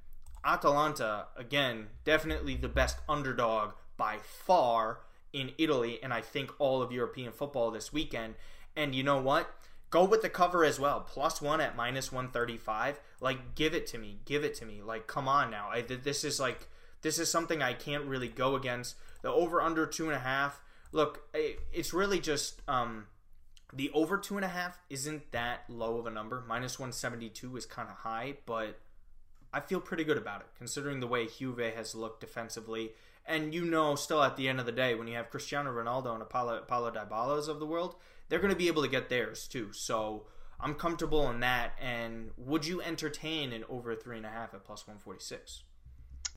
Atalanta, 0.46 1.28
again, 1.36 1.88
definitely 2.06 2.56
the 2.56 2.68
best 2.68 2.98
underdog 3.10 3.72
by 3.98 4.18
far 4.18 5.00
in 5.34 5.52
Italy, 5.58 6.00
and 6.02 6.14
I 6.14 6.22
think 6.22 6.52
all 6.60 6.82
of 6.82 6.92
European 6.92 7.32
football 7.32 7.72
this 7.72 7.92
weekend. 7.92 8.36
And 8.76 8.96
you 8.96 9.04
know 9.04 9.22
what? 9.22 9.50
Go 9.90 10.04
with 10.06 10.22
the 10.22 10.30
cover 10.30 10.64
as 10.64 10.80
well. 10.80 11.02
Plus 11.02 11.42
one 11.42 11.62
at 11.62 11.76
minus 11.76 12.12
135. 12.12 13.00
Like, 13.20 13.56
give 13.56 13.74
it 13.74 13.88
to 13.88 13.98
me. 13.98 14.20
Give 14.26 14.44
it 14.44 14.54
to 14.56 14.66
me. 14.66 14.82
Like, 14.82 15.08
come 15.08 15.28
on 15.28 15.50
now. 15.50 15.70
I, 15.72 15.82
this 15.82 16.24
is 16.24 16.40
like, 16.40 16.68
this 17.02 17.18
is 17.18 17.30
something 17.30 17.62
I 17.62 17.74
can't 17.74 18.06
really 18.06 18.28
go 18.28 18.56
against. 18.56 18.96
The 19.22 19.32
over 19.32 19.62
under 19.62 19.86
two 19.86 20.06
and 20.06 20.16
a 20.16 20.20
half. 20.20 20.62
Look, 20.92 21.28
it's 21.34 21.94
really 21.94 22.20
just, 22.20 22.62
um, 22.68 23.08
the 23.74 23.92
over 23.92 24.18
two 24.18 24.36
and 24.36 24.46
a 24.46 24.50
half 24.50 24.80
isn't 24.90 25.32
that 25.32 25.66
low 25.70 25.98
of 25.98 26.08
a 26.08 26.10
number. 26.10 26.44
Minus 26.48 26.80
172 26.80 27.58
is 27.58 27.66
kind 27.66 27.90
of 27.90 27.98
high, 27.98 28.38
but 28.46 28.80
I 29.54 29.60
feel 29.60 29.80
pretty 29.80 30.04
good 30.04 30.18
about 30.18 30.42
it, 30.42 30.48
considering 30.58 31.00
the 31.00 31.08
way 31.08 31.28
Juve 31.28 31.74
has 31.76 31.96
looked 31.96 32.22
defensively. 32.22 32.92
And 33.26 33.54
you 33.54 33.66
know, 33.66 33.96
still 33.96 34.24
at 34.24 34.38
the 34.38 34.48
end 34.48 34.60
of 34.60 34.66
the 34.66 34.72
day, 34.72 34.96
when 34.96 35.08
you 35.08 35.16
have 35.16 35.30
Cristiano 35.30 35.72
Ronaldo 35.72 36.16
and 36.16 36.28
Paulo, 36.30 36.62
Paulo 36.68 36.92
Dybalas 36.92 37.48
of 37.48 37.60
the 37.60 37.66
world, 37.66 37.96
they're 38.28 38.40
going 38.40 38.54
to 38.54 38.58
be 38.58 38.68
able 38.68 38.82
to 38.82 38.88
get 38.88 39.10
theirs 39.10 39.48
too. 39.48 39.72
So 39.72 40.26
I'm 40.60 40.76
comfortable 40.76 41.30
in 41.30 41.40
that. 41.42 41.74
And 41.80 42.32
would 42.38 42.66
you 42.66 42.82
entertain 42.82 43.54
an 43.54 43.64
over 43.70 43.96
three 43.96 44.18
and 44.18 44.26
a 44.26 44.30
half 44.30 44.54
at 44.54 44.64
plus 44.64 44.88
146? 44.88 45.64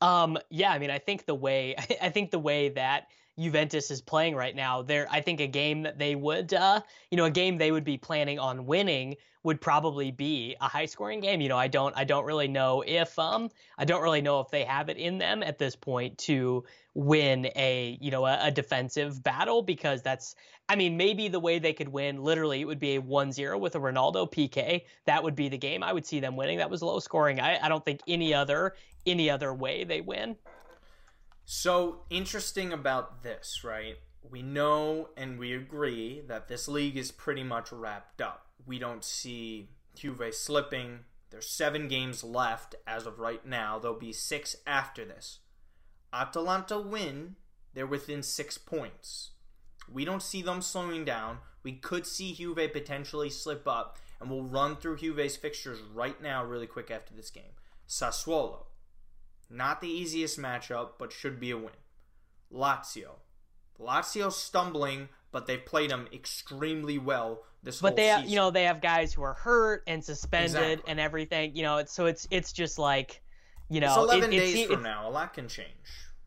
Um, 0.03 0.37
yeah, 0.51 0.73
I 0.73 0.81
mean, 0.81 0.91
I 0.91 0.99
think 0.99 1.27
the 1.27 1.35
way 1.35 1.77
I 2.03 2.11
think 2.11 2.33
the 2.33 2.39
way 2.39 2.71
that 2.71 3.07
Juventus 3.39 3.91
is 3.91 4.03
playing 4.03 4.35
right 4.35 4.55
now, 4.55 4.83
there 4.83 5.07
I 5.11 5.21
think 5.21 5.41
a 5.41 5.47
game 5.47 5.83
that 5.83 5.99
they 5.99 6.15
would 6.15 6.53
uh, 6.53 6.81
you 7.11 7.17
know, 7.17 7.25
a 7.25 7.31
game 7.31 7.59
they 7.59 7.73
would 7.73 7.85
be 7.85 7.99
planning 7.99 8.39
on 8.39 8.67
winning 8.67 9.17
would 9.45 9.61
probably 9.61 10.11
be 10.11 10.55
a 10.61 10.69
high 10.69 10.87
scoring 10.87 11.21
game. 11.21 11.41
You 11.41 11.49
know, 11.49 11.59
I 11.59 11.69
don't 11.69 11.97
I 11.97 12.05
don't 12.05 12.25
really 12.25 12.49
know 12.49 12.85
if 12.87 13.19
um 13.19 13.51
I 13.79 13.85
don't 13.85 14.03
really 14.03 14.23
know 14.23 14.41
if 14.41 14.51
they 14.51 14.65
have 14.65 14.89
it 14.89 14.97
in 14.97 15.19
them 15.19 15.43
at 15.43 15.59
this 15.59 15.75
point 15.75 16.19
to 16.19 16.65
win 16.95 17.47
a, 17.57 17.99
you 18.01 18.11
know, 18.11 18.27
a, 18.27 18.47
a 18.47 18.51
defensive 18.51 19.23
battle 19.23 19.63
because 19.63 20.03
that's 20.03 20.37
I 20.69 20.77
mean, 20.77 20.97
maybe 20.97 21.29
the 21.29 21.41
way 21.41 21.59
they 21.59 21.73
could 21.73 21.89
win 21.89 22.23
literally 22.23 22.61
it 22.61 22.65
would 22.65 22.79
be 22.79 22.97
a 22.97 23.03
1-0 23.03 23.61
with 23.61 23.75
a 23.75 23.81
Ronaldo 23.81 24.31
PK. 24.31 24.83
That 25.07 25.23
would 25.23 25.35
be 25.35 25.49
the 25.49 25.59
game. 25.59 25.83
I 25.83 25.93
would 25.93 26.07
see 26.07 26.21
them 26.21 26.37
winning. 26.37 26.59
That 26.59 26.71
was 26.71 26.83
low 26.83 27.01
scoring. 27.01 27.41
I, 27.41 27.59
I 27.65 27.69
don't 27.69 27.85
think 27.85 28.01
any 28.07 28.33
other 28.33 28.75
any 29.05 29.29
other 29.29 29.53
way 29.53 29.85
they 29.85 30.01
win. 30.01 30.37
So 31.45 32.03
interesting 32.11 32.73
about 32.73 33.23
this, 33.23 33.63
right? 33.65 33.97
We 34.23 34.43
know 34.43 35.09
and 35.17 35.39
we 35.39 35.53
agree 35.55 36.23
that 36.29 36.49
this 36.49 36.69
league 36.69 36.97
is 36.97 37.11
pretty 37.11 37.43
much 37.43 37.73
wrapped 37.73 38.21
up. 38.21 38.47
We 38.65 38.79
don't 38.79 39.05
see 39.05 39.71
Juve 39.95 40.33
slipping. 40.33 41.01
There's 41.31 41.49
seven 41.49 41.89
games 41.89 42.23
left 42.23 42.75
as 42.87 43.07
of 43.07 43.19
right 43.19 43.45
now. 43.45 43.79
There'll 43.79 43.99
be 43.99 44.13
six 44.13 44.57
after 44.67 45.05
this. 45.05 45.41
Atalanta 46.13 46.79
win, 46.79 47.37
they're 47.75 47.87
within 47.87 48.23
six 48.23 48.59
points. 48.59 49.31
We 49.91 50.05
don't 50.05 50.23
see 50.23 50.43
them 50.43 50.63
slowing 50.63 51.05
down. 51.05 51.39
We 51.63 51.73
could 51.73 52.07
see 52.07 52.35
Juve 52.35 52.73
potentially 52.73 53.31
slip 53.31 53.67
up, 53.67 53.99
and 54.21 54.31
we'll 54.31 54.43
run 54.43 54.77
through 54.77 54.99
Juve's 54.99 55.37
fixtures 55.37 55.81
right 55.81 56.21
now, 56.21 56.45
really 56.45 56.67
quick 56.67 56.91
after 56.91 57.15
this 57.15 57.31
game. 57.31 57.55
Sassuolo, 57.89 58.67
not 59.53 59.81
the 59.81 59.89
easiest 59.89 60.39
matchup, 60.39 60.93
but 60.99 61.13
should 61.13 61.39
be 61.39 61.51
a 61.51 61.57
win. 61.57 61.71
Lazio. 62.53 63.17
Lazio 63.81 64.33
stumbling, 64.33 65.09
but 65.31 65.47
they've 65.47 65.65
played 65.65 65.91
them 65.91 66.09
extremely 66.13 66.99
well 66.99 67.43
this 67.63 67.81
but 67.81 67.95
they 67.95 68.07
have, 68.07 68.25
you 68.25 68.37
know 68.37 68.51
they 68.51 68.65
have 68.65 68.81
guys 68.81 69.13
who 69.13 69.23
are 69.23 69.35
hurt 69.35 69.85
and 69.87 70.05
suspended 70.05 70.61
exactly. 70.61 70.91
and 70.91 70.99
everything 70.99 71.55
you 71.55 71.63
know 71.63 71.77
it's, 71.77 71.93
so 71.93 72.07
it's 72.07 72.27
it's 72.31 72.53
just 72.53 72.77
like 72.77 73.23
you 73.71 73.81
know 73.81 73.87
it's 73.87 73.97
11 73.97 74.33
it, 74.33 74.37
days 74.37 74.59
it, 74.59 74.67
from 74.67 74.81
it, 74.81 74.83
now 74.83 75.09
a 75.09 75.11
lot 75.11 75.33
can 75.33 75.47
change 75.47 75.69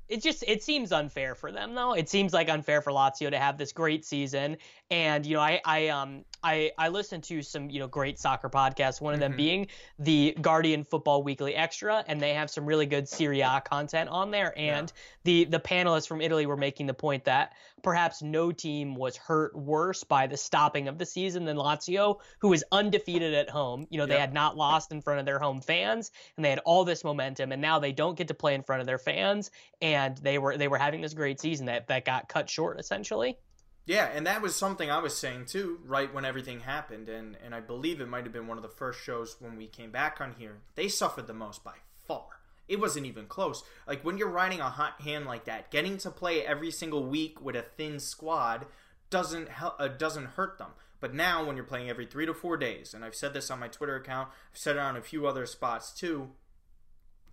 it 0.07 0.21
just 0.21 0.43
it 0.47 0.63
seems 0.63 0.91
unfair 0.91 1.33
for 1.33 1.51
them 1.51 1.73
though. 1.73 1.93
It 1.93 2.09
seems 2.09 2.33
like 2.33 2.49
unfair 2.49 2.81
for 2.81 2.91
Lazio 2.91 3.31
to 3.31 3.39
have 3.39 3.57
this 3.57 3.71
great 3.71 4.05
season. 4.05 4.57
And 4.91 5.25
you 5.25 5.35
know, 5.35 5.41
I 5.41 5.61
I 5.65 5.87
um 5.87 6.25
I 6.45 6.71
I 6.77 6.89
listened 6.89 7.23
to 7.25 7.41
some 7.41 7.69
you 7.69 7.79
know 7.79 7.87
great 7.87 8.19
soccer 8.19 8.49
podcasts. 8.49 9.01
One 9.01 9.13
of 9.13 9.19
them 9.19 9.31
mm-hmm. 9.31 9.37
being 9.37 9.67
the 9.99 10.37
Guardian 10.39 10.83
Football 10.83 11.23
Weekly 11.23 11.55
Extra, 11.55 12.03
and 12.07 12.21
they 12.21 12.33
have 12.35 12.49
some 12.49 12.65
really 12.65 12.85
good 12.85 13.09
Serie 13.09 13.41
A 13.41 13.61
content 13.65 14.09
on 14.09 14.31
there. 14.31 14.53
And 14.57 14.91
yeah. 14.93 15.01
the 15.23 15.45
the 15.45 15.59
panelists 15.59 16.07
from 16.07 16.21
Italy 16.21 16.45
were 16.45 16.57
making 16.57 16.85
the 16.85 16.93
point 16.93 17.25
that 17.25 17.53
perhaps 17.83 18.21
no 18.21 18.51
team 18.51 18.95
was 18.95 19.17
hurt 19.17 19.55
worse 19.55 20.03
by 20.03 20.27
the 20.27 20.37
stopping 20.37 20.87
of 20.87 20.97
the 20.97 21.05
season 21.05 21.45
than 21.45 21.57
Lazio, 21.57 22.19
who 22.39 22.47
was 22.49 22.63
undefeated 22.71 23.33
at 23.33 23.49
home. 23.49 23.85
You 23.89 23.97
know, 23.97 24.05
they 24.05 24.19
had 24.19 24.33
not 24.33 24.55
lost 24.55 24.91
in 24.91 25.01
front 25.01 25.19
of 25.19 25.25
their 25.25 25.39
home 25.39 25.61
fans, 25.61 26.11
and 26.37 26.45
they 26.45 26.49
had 26.49 26.59
all 26.59 26.85
this 26.85 27.03
momentum, 27.03 27.51
and 27.51 27.61
now 27.61 27.79
they 27.79 27.91
don't 27.91 28.17
get 28.17 28.29
to 28.29 28.33
play 28.33 28.53
in 28.53 28.63
front 28.63 28.81
of 28.81 28.87
their 28.87 28.99
fans. 28.99 29.51
And 29.81 30.05
and 30.05 30.17
they 30.17 30.37
were 30.37 30.57
they 30.57 30.67
were 30.67 30.77
having 30.77 31.01
this 31.01 31.13
great 31.13 31.39
season 31.39 31.65
that 31.65 31.87
that 31.87 32.05
got 32.05 32.29
cut 32.29 32.49
short 32.49 32.79
essentially. 32.79 33.37
Yeah, 33.85 34.09
and 34.11 34.25
that 34.25 34.41
was 34.41 34.55
something 34.55 34.89
I 34.89 34.97
was 34.97 35.15
saying 35.15 35.45
too, 35.45 35.79
right 35.85 36.11
when 36.11 36.25
everything 36.25 36.61
happened, 36.61 37.07
and 37.07 37.37
and 37.43 37.53
I 37.53 37.59
believe 37.59 38.01
it 38.01 38.09
might 38.09 38.23
have 38.23 38.33
been 38.33 38.47
one 38.47 38.57
of 38.57 38.63
the 38.63 38.69
first 38.69 38.99
shows 39.03 39.37
when 39.39 39.55
we 39.57 39.67
came 39.67 39.91
back 39.91 40.19
on 40.19 40.35
here. 40.39 40.57
They 40.73 40.87
suffered 40.87 41.27
the 41.27 41.33
most 41.33 41.63
by 41.63 41.75
far. 42.07 42.25
It 42.67 42.79
wasn't 42.79 43.05
even 43.05 43.27
close. 43.27 43.63
Like 43.87 44.03
when 44.03 44.17
you're 44.17 44.27
riding 44.27 44.59
a 44.59 44.69
hot 44.69 45.01
hand 45.01 45.25
like 45.25 45.45
that, 45.45 45.69
getting 45.69 45.97
to 45.99 46.09
play 46.09 46.43
every 46.43 46.71
single 46.71 47.05
week 47.05 47.39
with 47.39 47.55
a 47.55 47.61
thin 47.61 47.99
squad 47.99 48.65
doesn't 49.11 49.49
help, 49.49 49.75
uh, 49.79 49.87
doesn't 49.87 50.25
hurt 50.25 50.57
them. 50.57 50.71
But 50.99 51.13
now 51.13 51.45
when 51.45 51.55
you're 51.55 51.65
playing 51.65 51.89
every 51.89 52.07
three 52.07 52.25
to 52.25 52.33
four 52.33 52.57
days, 52.57 52.95
and 52.95 53.05
I've 53.05 53.13
said 53.13 53.35
this 53.35 53.51
on 53.51 53.59
my 53.59 53.67
Twitter 53.67 53.95
account, 53.95 54.29
I've 54.51 54.57
said 54.57 54.77
it 54.77 54.79
on 54.79 54.97
a 54.97 55.01
few 55.01 55.27
other 55.27 55.45
spots 55.45 55.91
too, 55.91 56.31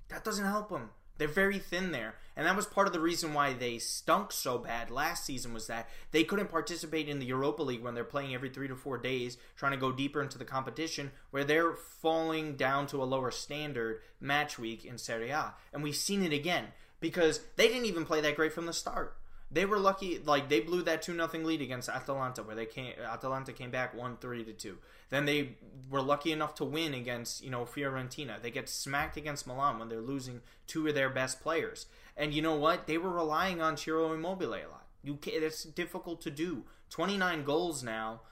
that 0.09 0.25
doesn't 0.25 0.45
help 0.45 0.69
them. 0.69 0.91
They're 1.19 1.29
very 1.29 1.59
thin 1.59 1.93
there. 1.93 2.17
And 2.37 2.47
that 2.47 2.57
was 2.57 2.67
part 2.67 2.87
of 2.87 2.93
the 2.93 3.01
reason 3.01 3.35
why 3.35 3.53
they 3.53 3.79
stunk 3.79 4.33
so 4.33 4.59
bad 4.59 4.91
last 4.91 5.25
season 5.25 5.53
was 5.53 5.67
that 5.67 5.89
they 6.11 6.25
couldn't 6.25 6.51
participate 6.51 7.09
in 7.09 7.19
the 7.19 7.27
Europa 7.27 7.63
League 7.63 7.83
when 7.83 7.95
they're 7.95 8.05
playing 8.05 8.35
every 8.35 8.49
3 8.49 8.69
to 8.69 8.77
4 8.77 8.99
days 8.99 9.37
trying 9.55 9.73
to 9.73 9.79
go 9.79 9.93
deeper 9.93 10.23
into 10.23 10.39
the 10.39 10.45
competition 10.45 11.13
where 11.31 11.45
they're 11.45 11.75
falling 11.75 12.57
down 12.57 12.87
to 12.87 13.03
a 13.03 13.05
lower 13.05 13.31
standard 13.31 14.01
match 14.21 14.59
week 14.59 14.85
in 14.85 14.97
Serie 14.97 15.31
A. 15.31 15.55
And 15.73 15.83
we've 15.83 15.97
seen 15.97 16.23
it 16.23 16.33
again 16.33 16.69
because 17.01 17.41
they 17.57 17.69
didn't 17.69 17.87
even 17.87 18.07
play 18.07 18.21
that 18.23 18.37
great 18.37 18.53
from 18.53 18.67
the 18.67 18.73
start. 18.73 19.17
They 19.53 19.67
were 19.67 19.79
lucky, 19.79 20.19
like 20.19 20.49
they 20.49 20.61
blew 20.61 20.83
that 20.83 21.03
two 21.03 21.13
nothing 21.13 21.45
lead 21.45 21.61
against 21.61 21.91
Atalanta, 21.91 22.43
where 22.43 22.57
they 22.57 22.65
came. 22.65 22.95
Atalanta 22.99 23.53
came 23.53 23.71
back 23.71 23.95
one 23.95 24.17
three 24.17 24.45
to 24.45 24.53
two. 24.53 24.79
Then 25.11 25.27
they 25.27 25.57
were 25.91 26.01
lucky 26.01 26.33
enough 26.33 26.55
to 26.57 26.65
win 26.65 26.95
against 26.95 27.45
you 27.45 27.51
know 27.51 27.67
Fiorentina. 27.67 28.41
They 28.41 28.51
get 28.51 28.71
smacked 28.71 29.19
against 29.19 29.47
Milan 29.47 29.79
when 29.79 29.89
they're 29.89 30.01
losing 30.01 30.41
two 30.67 30.89
of 30.89 30.95
their 30.95 31.11
best 31.11 31.43
players. 31.43 31.85
And 32.17 32.33
you 32.33 32.41
know 32.41 32.55
what? 32.55 32.87
They 32.87 32.97
were 32.97 33.11
relying 33.11 33.61
on 33.61 33.77
Ciro 33.77 34.13
Immobile 34.15 34.55
a 34.55 34.65
lot. 34.69 34.87
You 35.03 35.17
can, 35.17 35.35
it's 35.37 35.65
difficult 35.65 36.23
to 36.23 36.31
do. 36.31 36.65
Twenty 36.89 37.19
nine 37.19 37.45
goals 37.45 37.83
now. 37.83 38.23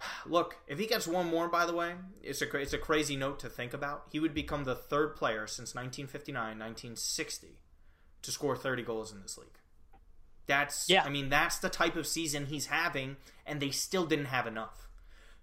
Look, 0.26 0.58
if 0.66 0.78
he 0.78 0.86
gets 0.86 1.06
one 1.06 1.30
more, 1.30 1.48
by 1.48 1.64
the 1.64 1.74
way, 1.74 1.94
it's 2.22 2.42
a 2.42 2.56
it's 2.58 2.74
a 2.74 2.78
crazy 2.78 3.16
note 3.16 3.38
to 3.40 3.48
think 3.48 3.72
about. 3.72 4.08
He 4.12 4.20
would 4.20 4.34
become 4.34 4.64
the 4.64 4.74
third 4.74 5.16
player 5.16 5.46
since 5.46 5.74
1959, 5.74 6.34
1960 6.34 7.48
to 8.22 8.30
score 8.30 8.56
30 8.56 8.82
goals 8.82 9.10
in 9.10 9.22
this 9.22 9.38
league. 9.38 9.59
That's 10.50 10.90
yeah. 10.90 11.04
I 11.04 11.10
mean 11.10 11.28
that's 11.28 11.58
the 11.58 11.68
type 11.68 11.94
of 11.94 12.08
season 12.08 12.46
he's 12.46 12.66
having, 12.66 13.18
and 13.46 13.60
they 13.60 13.70
still 13.70 14.04
didn't 14.04 14.26
have 14.26 14.48
enough. 14.48 14.88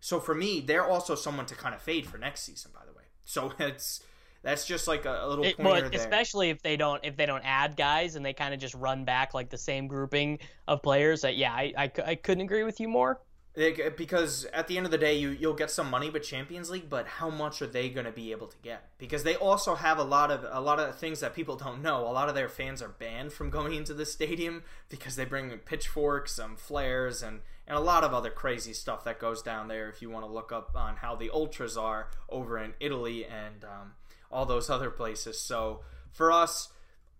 So 0.02 0.20
for 0.20 0.36
me, 0.36 0.60
they're 0.60 0.86
also 0.86 1.16
someone 1.16 1.46
to 1.46 1.56
kind 1.56 1.74
of 1.74 1.82
fade 1.82 2.06
for 2.06 2.18
next 2.18 2.42
season. 2.44 2.72
By 2.74 2.82
the 2.86 2.92
way, 2.92 3.06
so 3.24 3.54
it's 3.60 4.02
that's 4.44 4.66
just 4.66 4.86
like 4.86 5.06
a, 5.06 5.22
a 5.24 5.28
little 5.30 5.46
it, 5.46 5.58
pointer. 5.58 5.90
Especially 5.94 6.50
if 6.50 6.62
they 6.62 6.76
don't 6.76 7.06
if 7.06 7.16
they 7.16 7.26
don't 7.26 7.44
add 7.46 7.78
guys 7.78 8.18
and 8.18 8.26
they 8.26 8.34
kind 8.34 8.54
of 8.54 8.60
just 8.60 8.76
run 8.76 9.06
back 9.06 9.34
like 9.34 9.50
the 9.50 9.58
same 9.58 9.88
grouping 9.88 10.40
of 10.68 10.84
players. 10.84 11.22
That 11.22 11.38
yeah, 11.38 11.54
I, 11.54 11.74
I, 11.78 11.92
I 12.06 12.16
couldn't 12.16 12.44
agree 12.44 12.64
with 12.64 12.82
you 12.82 12.90
more 12.90 13.22
because 13.58 14.46
at 14.54 14.68
the 14.68 14.78
end 14.78 14.86
of 14.86 14.92
the 14.92 15.00
day, 15.00 15.18
you 15.18 15.30
you'll 15.30 15.56
get 15.56 15.72
some 15.72 15.90
money 15.90 16.12
with 16.12 16.22
Champions 16.22 16.70
League, 16.70 16.90
but 16.90 17.08
how 17.08 17.32
much 17.32 17.60
are 17.60 17.68
they 17.68 17.90
going 17.90 18.06
to 18.06 18.12
be 18.12 18.32
able 18.32 18.46
to 18.46 18.58
get? 18.62 18.88
Because 19.00 19.24
they 19.24 19.36
also 19.36 19.74
have 19.74 19.98
a 19.98 20.04
lot 20.04 20.30
of 20.30 20.46
a 20.48 20.62
lot 20.62 20.80
of 20.80 20.96
things 20.96 21.22
that 21.22 21.34
people 21.34 21.56
don't 21.56 21.82
know. 21.82 22.06
A 22.08 22.14
lot 22.14 22.30
of 22.30 22.36
their 22.36 22.50
fans 22.50 22.84
are 22.84 22.90
banned 22.90 23.34
from 23.34 23.50
going 23.50 23.74
into 23.74 23.96
the 23.96 24.06
stadium 24.06 24.62
because 24.90 25.16
they 25.16 25.26
bring 25.26 25.50
pitchforks, 25.58 26.38
and 26.38 26.60
flares, 26.60 27.24
and 27.24 27.40
and 27.66 27.76
a 27.76 27.82
lot 27.82 28.04
of 28.04 28.14
other 28.14 28.30
crazy 28.30 28.74
stuff 28.74 29.04
that 29.06 29.20
goes 29.20 29.42
down 29.42 29.68
there. 29.68 29.90
If 29.90 30.04
you 30.04 30.12
want 30.12 30.26
to 30.26 30.32
look 30.32 30.52
up 30.52 30.76
on 30.76 30.98
how 30.98 31.16
the 31.16 31.32
ultras 31.32 31.76
are 31.76 32.10
over 32.30 32.60
in 32.60 32.76
Italy 32.80 33.26
and 33.26 33.64
um, 33.64 33.94
all 34.32 34.46
those 34.46 34.70
other 34.70 34.92
places, 34.92 35.40
so 35.40 35.82
for 36.12 36.32
us 36.32 36.70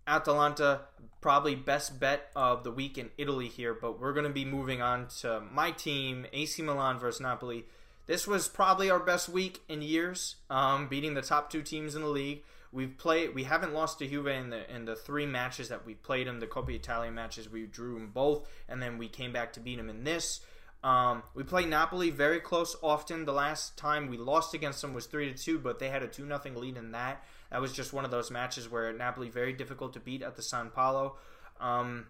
Atalanta, 0.08 0.80
probably 1.20 1.54
best 1.54 2.00
bet 2.00 2.30
of 2.34 2.64
the 2.64 2.72
week 2.72 2.98
in 2.98 3.10
Italy 3.18 3.48
here, 3.48 3.74
but 3.74 4.00
we're 4.00 4.12
going 4.12 4.26
to 4.26 4.32
be 4.32 4.44
moving 4.44 4.80
on 4.80 5.08
to 5.20 5.42
my 5.52 5.70
team, 5.70 6.26
AC 6.32 6.62
Milan 6.62 6.98
versus 6.98 7.20
Napoli. 7.20 7.66
This 8.06 8.26
was 8.26 8.48
probably 8.48 8.90
our 8.90 8.98
best 8.98 9.28
week 9.28 9.60
in 9.68 9.82
years, 9.82 10.36
um, 10.48 10.88
beating 10.88 11.14
the 11.14 11.22
top 11.22 11.50
two 11.50 11.62
teams 11.62 11.94
in 11.94 12.02
the 12.02 12.08
league. 12.08 12.42
We've 12.72 12.96
played. 12.96 13.34
We 13.34 13.44
haven't 13.44 13.74
lost 13.74 13.98
to 13.98 14.06
Juve 14.06 14.26
in 14.26 14.50
the 14.50 14.74
in 14.74 14.84
the 14.84 14.96
three 14.96 15.26
matches 15.26 15.68
that 15.68 15.86
we 15.86 15.94
played 15.94 16.26
in 16.26 16.38
the 16.38 16.46
Coppa 16.46 16.74
Italia 16.74 17.10
matches. 17.10 17.48
We 17.48 17.66
drew 17.66 17.94
them 17.94 18.10
both, 18.12 18.46
and 18.68 18.82
then 18.82 18.98
we 18.98 19.08
came 19.08 19.32
back 19.32 19.54
to 19.54 19.60
beat 19.60 19.76
them 19.76 19.88
in 19.88 20.04
this. 20.04 20.40
Um, 20.84 21.22
we 21.34 21.42
play 21.42 21.64
Napoli 21.64 22.10
very 22.10 22.40
close 22.40 22.76
often. 22.82 23.24
The 23.24 23.32
last 23.32 23.76
time 23.76 24.08
we 24.08 24.16
lost 24.16 24.54
against 24.54 24.82
them 24.82 24.94
was 24.94 25.06
three 25.06 25.32
to 25.32 25.38
two, 25.38 25.58
but 25.58 25.78
they 25.78 25.88
had 25.88 26.02
a 26.02 26.08
two 26.08 26.26
nothing 26.26 26.54
lead 26.54 26.76
in 26.76 26.92
that. 26.92 27.24
That 27.50 27.60
was 27.60 27.72
just 27.72 27.92
one 27.92 28.04
of 28.04 28.10
those 28.10 28.30
matches 28.30 28.70
where 28.70 28.92
Napoli 28.92 29.30
very 29.30 29.52
difficult 29.52 29.94
to 29.94 30.00
beat 30.00 30.22
at 30.22 30.36
the 30.36 30.42
San 30.42 30.70
Paolo. 30.70 31.16
Um, 31.60 32.06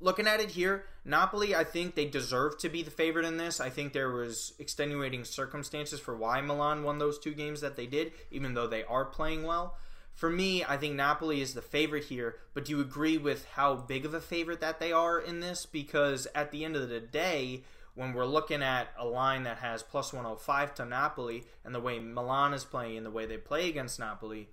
looking 0.00 0.26
at 0.26 0.40
it 0.40 0.50
here, 0.50 0.84
Napoli, 1.04 1.54
I 1.54 1.64
think 1.64 1.94
they 1.94 2.06
deserve 2.06 2.58
to 2.58 2.68
be 2.68 2.82
the 2.82 2.90
favorite 2.90 3.26
in 3.26 3.36
this. 3.36 3.60
I 3.60 3.70
think 3.70 3.92
there 3.92 4.10
was 4.10 4.54
extenuating 4.58 5.24
circumstances 5.24 6.00
for 6.00 6.16
why 6.16 6.40
Milan 6.40 6.82
won 6.82 6.98
those 6.98 7.18
two 7.18 7.34
games 7.34 7.60
that 7.62 7.76
they 7.76 7.86
did, 7.86 8.12
even 8.30 8.54
though 8.54 8.66
they 8.66 8.84
are 8.84 9.04
playing 9.04 9.44
well. 9.44 9.76
For 10.14 10.30
me, 10.30 10.64
I 10.64 10.76
think 10.76 10.94
Napoli 10.94 11.40
is 11.40 11.54
the 11.54 11.62
favorite 11.62 12.04
here, 12.04 12.36
but 12.54 12.64
do 12.64 12.72
you 12.72 12.80
agree 12.80 13.18
with 13.18 13.44
how 13.46 13.74
big 13.74 14.04
of 14.04 14.14
a 14.14 14.20
favorite 14.20 14.60
that 14.60 14.78
they 14.78 14.92
are 14.92 15.18
in 15.18 15.40
this? 15.40 15.66
Because 15.66 16.28
at 16.36 16.52
the 16.52 16.64
end 16.64 16.76
of 16.76 16.88
the 16.88 17.00
day, 17.00 17.64
when 17.94 18.12
we're 18.12 18.26
looking 18.26 18.62
at 18.62 18.88
a 18.98 19.04
line 19.04 19.44
that 19.44 19.58
has 19.58 19.82
plus 19.82 20.12
105 20.12 20.74
to 20.74 20.84
Napoli 20.84 21.44
and 21.64 21.74
the 21.74 21.80
way 21.80 21.98
Milan 21.98 22.52
is 22.52 22.64
playing 22.64 22.96
and 22.96 23.06
the 23.06 23.10
way 23.10 23.26
they 23.26 23.36
play 23.36 23.68
against 23.68 23.98
Napoli, 23.98 24.48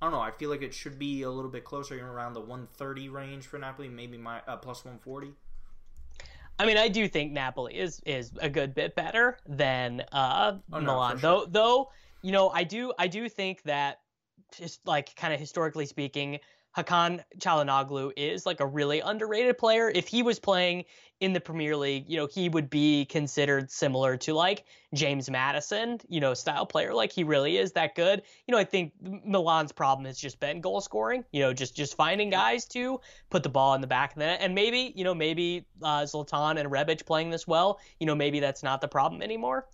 I 0.00 0.06
don't 0.06 0.12
know. 0.12 0.20
I 0.20 0.30
feel 0.30 0.50
like 0.50 0.62
it 0.62 0.72
should 0.72 0.98
be 0.98 1.22
a 1.22 1.30
little 1.30 1.50
bit 1.50 1.64
closer 1.64 1.98
around 2.06 2.34
the 2.34 2.40
130 2.40 3.08
range 3.08 3.46
for 3.46 3.58
Napoli, 3.58 3.88
maybe 3.88 4.16
my 4.16 4.40
uh, 4.46 4.56
plus 4.56 4.84
140. 4.84 5.32
I 6.58 6.66
mean, 6.66 6.76
I 6.76 6.88
do 6.88 7.08
think 7.08 7.32
Napoli 7.32 7.78
is 7.78 8.00
is 8.04 8.32
a 8.40 8.48
good 8.48 8.74
bit 8.74 8.94
better 8.94 9.38
than 9.46 10.02
uh, 10.12 10.58
oh, 10.72 10.80
Milan, 10.80 11.16
no, 11.16 11.20
though. 11.20 11.46
Though 11.46 11.90
you 12.22 12.32
know, 12.32 12.50
I 12.50 12.64
do 12.64 12.92
I 12.98 13.08
do 13.08 13.28
think 13.28 13.62
that 13.62 14.00
just 14.56 14.86
like 14.86 15.14
kind 15.16 15.32
of 15.32 15.40
historically 15.40 15.86
speaking, 15.86 16.38
Hakan 16.76 17.24
Calhanoglu 17.38 18.12
is 18.16 18.46
like 18.46 18.60
a 18.60 18.66
really 18.66 19.00
underrated 19.00 19.58
player. 19.58 19.90
If 19.92 20.06
he 20.06 20.22
was 20.22 20.38
playing 20.38 20.84
in 21.20 21.32
the 21.32 21.40
Premier 21.40 21.76
League, 21.76 22.04
you 22.08 22.16
know, 22.16 22.26
he 22.26 22.48
would 22.48 22.70
be 22.70 23.04
considered 23.06 23.70
similar 23.70 24.16
to 24.18 24.32
like 24.32 24.64
James 24.94 25.28
Maddison, 25.28 26.00
you 26.08 26.20
know, 26.20 26.32
style 26.32 26.64
player. 26.64 26.94
Like 26.94 27.12
he 27.12 27.24
really 27.24 27.58
is 27.58 27.72
that 27.72 27.94
good. 27.94 28.22
You 28.46 28.52
know, 28.52 28.58
I 28.58 28.64
think 28.64 28.92
Milan's 29.02 29.72
problem 29.72 30.06
has 30.06 30.18
just 30.18 30.40
been 30.40 30.60
goal 30.60 30.80
scoring. 30.80 31.24
You 31.32 31.40
know, 31.40 31.52
just 31.52 31.76
just 31.76 31.96
finding 31.96 32.30
guys 32.30 32.64
to 32.66 33.00
put 33.30 33.42
the 33.42 33.48
ball 33.48 33.74
in 33.74 33.80
the 33.80 33.86
back 33.86 34.12
of 34.12 34.18
the 34.18 34.26
net. 34.26 34.38
And 34.40 34.54
maybe, 34.54 34.92
you 34.94 35.04
know, 35.04 35.14
maybe 35.14 35.66
uh, 35.82 36.02
Zlatan 36.02 36.58
and 36.58 36.70
Rebic 36.70 37.04
playing 37.04 37.30
this 37.30 37.46
well. 37.46 37.80
You 37.98 38.06
know, 38.06 38.14
maybe 38.14 38.40
that's 38.40 38.62
not 38.62 38.80
the 38.80 38.88
problem 38.88 39.22
anymore. 39.22 39.66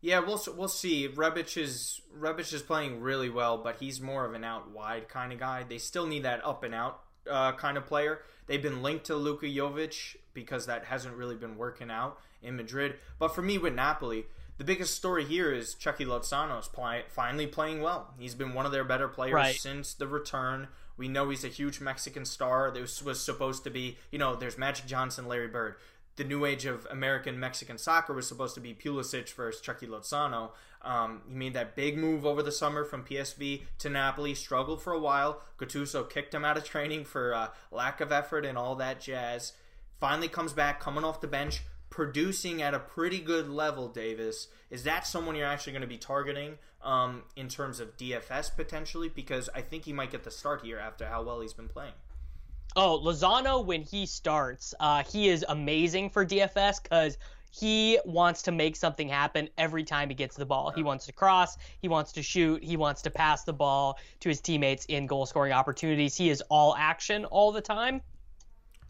Yeah, 0.00 0.20
we'll 0.20 0.40
we'll 0.56 0.68
see. 0.68 1.08
Rebic 1.08 1.60
is 1.60 2.00
Rebic 2.16 2.52
is 2.52 2.62
playing 2.62 3.00
really 3.00 3.30
well, 3.30 3.58
but 3.58 3.76
he's 3.80 4.00
more 4.00 4.24
of 4.24 4.34
an 4.34 4.44
out 4.44 4.70
wide 4.70 5.08
kind 5.08 5.32
of 5.32 5.40
guy. 5.40 5.64
They 5.68 5.78
still 5.78 6.06
need 6.06 6.22
that 6.22 6.44
up 6.44 6.62
and 6.62 6.74
out 6.74 7.00
uh, 7.28 7.52
kind 7.52 7.76
of 7.76 7.86
player. 7.86 8.22
They've 8.46 8.62
been 8.62 8.82
linked 8.82 9.06
to 9.06 9.16
Luka 9.16 9.46
Jovic 9.46 10.16
because 10.34 10.66
that 10.66 10.84
hasn't 10.84 11.16
really 11.16 11.34
been 11.34 11.56
working 11.56 11.90
out 11.90 12.18
in 12.42 12.56
Madrid. 12.56 12.96
But 13.18 13.34
for 13.34 13.42
me 13.42 13.58
with 13.58 13.74
Napoli, 13.74 14.26
the 14.56 14.64
biggest 14.64 14.94
story 14.94 15.24
here 15.24 15.52
is 15.52 15.74
Chucky 15.74 16.04
Lozano's 16.04 16.68
play, 16.68 17.02
finally 17.08 17.46
playing 17.46 17.82
well. 17.82 18.14
He's 18.18 18.34
been 18.34 18.54
one 18.54 18.66
of 18.66 18.72
their 18.72 18.84
better 18.84 19.08
players 19.08 19.34
right. 19.34 19.54
since 19.54 19.94
the 19.94 20.06
return. 20.06 20.68
We 20.96 21.08
know 21.08 21.30
he's 21.30 21.44
a 21.44 21.48
huge 21.48 21.80
Mexican 21.80 22.24
star. 22.24 22.70
This 22.72 23.02
was 23.02 23.20
supposed 23.20 23.64
to 23.64 23.70
be, 23.70 23.98
you 24.10 24.18
know, 24.18 24.34
there's 24.34 24.58
Magic 24.58 24.86
Johnson, 24.86 25.28
Larry 25.28 25.46
Bird 25.48 25.76
the 26.18 26.24
new 26.24 26.44
age 26.44 26.66
of 26.66 26.86
American 26.90 27.40
Mexican 27.40 27.78
soccer 27.78 28.12
was 28.12 28.26
supposed 28.26 28.54
to 28.56 28.60
be 28.60 28.74
Pulisic 28.74 29.32
versus 29.32 29.62
Chucky 29.62 29.86
Lozano. 29.86 30.50
Um, 30.82 31.22
he 31.28 31.34
made 31.34 31.54
that 31.54 31.74
big 31.74 31.96
move 31.96 32.26
over 32.26 32.42
the 32.42 32.52
summer 32.52 32.84
from 32.84 33.04
PSV 33.04 33.62
to 33.78 33.88
Napoli, 33.88 34.34
struggled 34.34 34.82
for 34.82 34.92
a 34.92 34.98
while. 34.98 35.40
Gattuso 35.58 36.08
kicked 36.08 36.34
him 36.34 36.44
out 36.44 36.56
of 36.56 36.64
training 36.64 37.04
for 37.04 37.32
uh, 37.32 37.48
lack 37.70 38.00
of 38.00 38.12
effort 38.12 38.44
and 38.44 38.58
all 38.58 38.74
that 38.76 39.00
jazz. 39.00 39.54
Finally 40.00 40.28
comes 40.28 40.52
back, 40.52 40.80
coming 40.80 41.04
off 41.04 41.20
the 41.20 41.26
bench, 41.26 41.62
producing 41.88 42.62
at 42.62 42.74
a 42.74 42.78
pretty 42.78 43.18
good 43.18 43.48
level, 43.48 43.88
Davis. 43.88 44.48
Is 44.70 44.84
that 44.84 45.06
someone 45.06 45.36
you're 45.36 45.46
actually 45.46 45.72
going 45.72 45.82
to 45.82 45.88
be 45.88 45.98
targeting 45.98 46.58
um, 46.82 47.22
in 47.36 47.48
terms 47.48 47.80
of 47.80 47.96
DFS 47.96 48.54
potentially? 48.54 49.08
Because 49.08 49.48
I 49.54 49.62
think 49.62 49.84
he 49.84 49.92
might 49.92 50.10
get 50.10 50.24
the 50.24 50.30
start 50.30 50.62
here 50.62 50.78
after 50.78 51.06
how 51.06 51.22
well 51.22 51.40
he's 51.40 51.52
been 51.52 51.68
playing. 51.68 51.94
Oh, 52.76 53.00
Lozano, 53.02 53.64
when 53.64 53.82
he 53.82 54.06
starts, 54.06 54.74
uh, 54.78 55.02
he 55.02 55.28
is 55.28 55.44
amazing 55.48 56.10
for 56.10 56.24
DFS 56.24 56.82
because 56.82 57.18
he 57.50 57.98
wants 58.04 58.42
to 58.42 58.52
make 58.52 58.76
something 58.76 59.08
happen 59.08 59.48
every 59.56 59.82
time 59.82 60.08
he 60.08 60.14
gets 60.14 60.36
the 60.36 60.46
ball. 60.46 60.70
He 60.70 60.82
wants 60.82 61.06
to 61.06 61.12
cross, 61.12 61.56
he 61.80 61.88
wants 61.88 62.12
to 62.12 62.22
shoot, 62.22 62.62
he 62.62 62.76
wants 62.76 63.02
to 63.02 63.10
pass 63.10 63.44
the 63.44 63.52
ball 63.52 63.98
to 64.20 64.28
his 64.28 64.40
teammates 64.40 64.84
in 64.86 65.06
goal 65.06 65.26
scoring 65.26 65.52
opportunities. 65.52 66.14
He 66.16 66.30
is 66.30 66.42
all 66.50 66.76
action 66.76 67.24
all 67.24 67.52
the 67.52 67.60
time. 67.60 68.02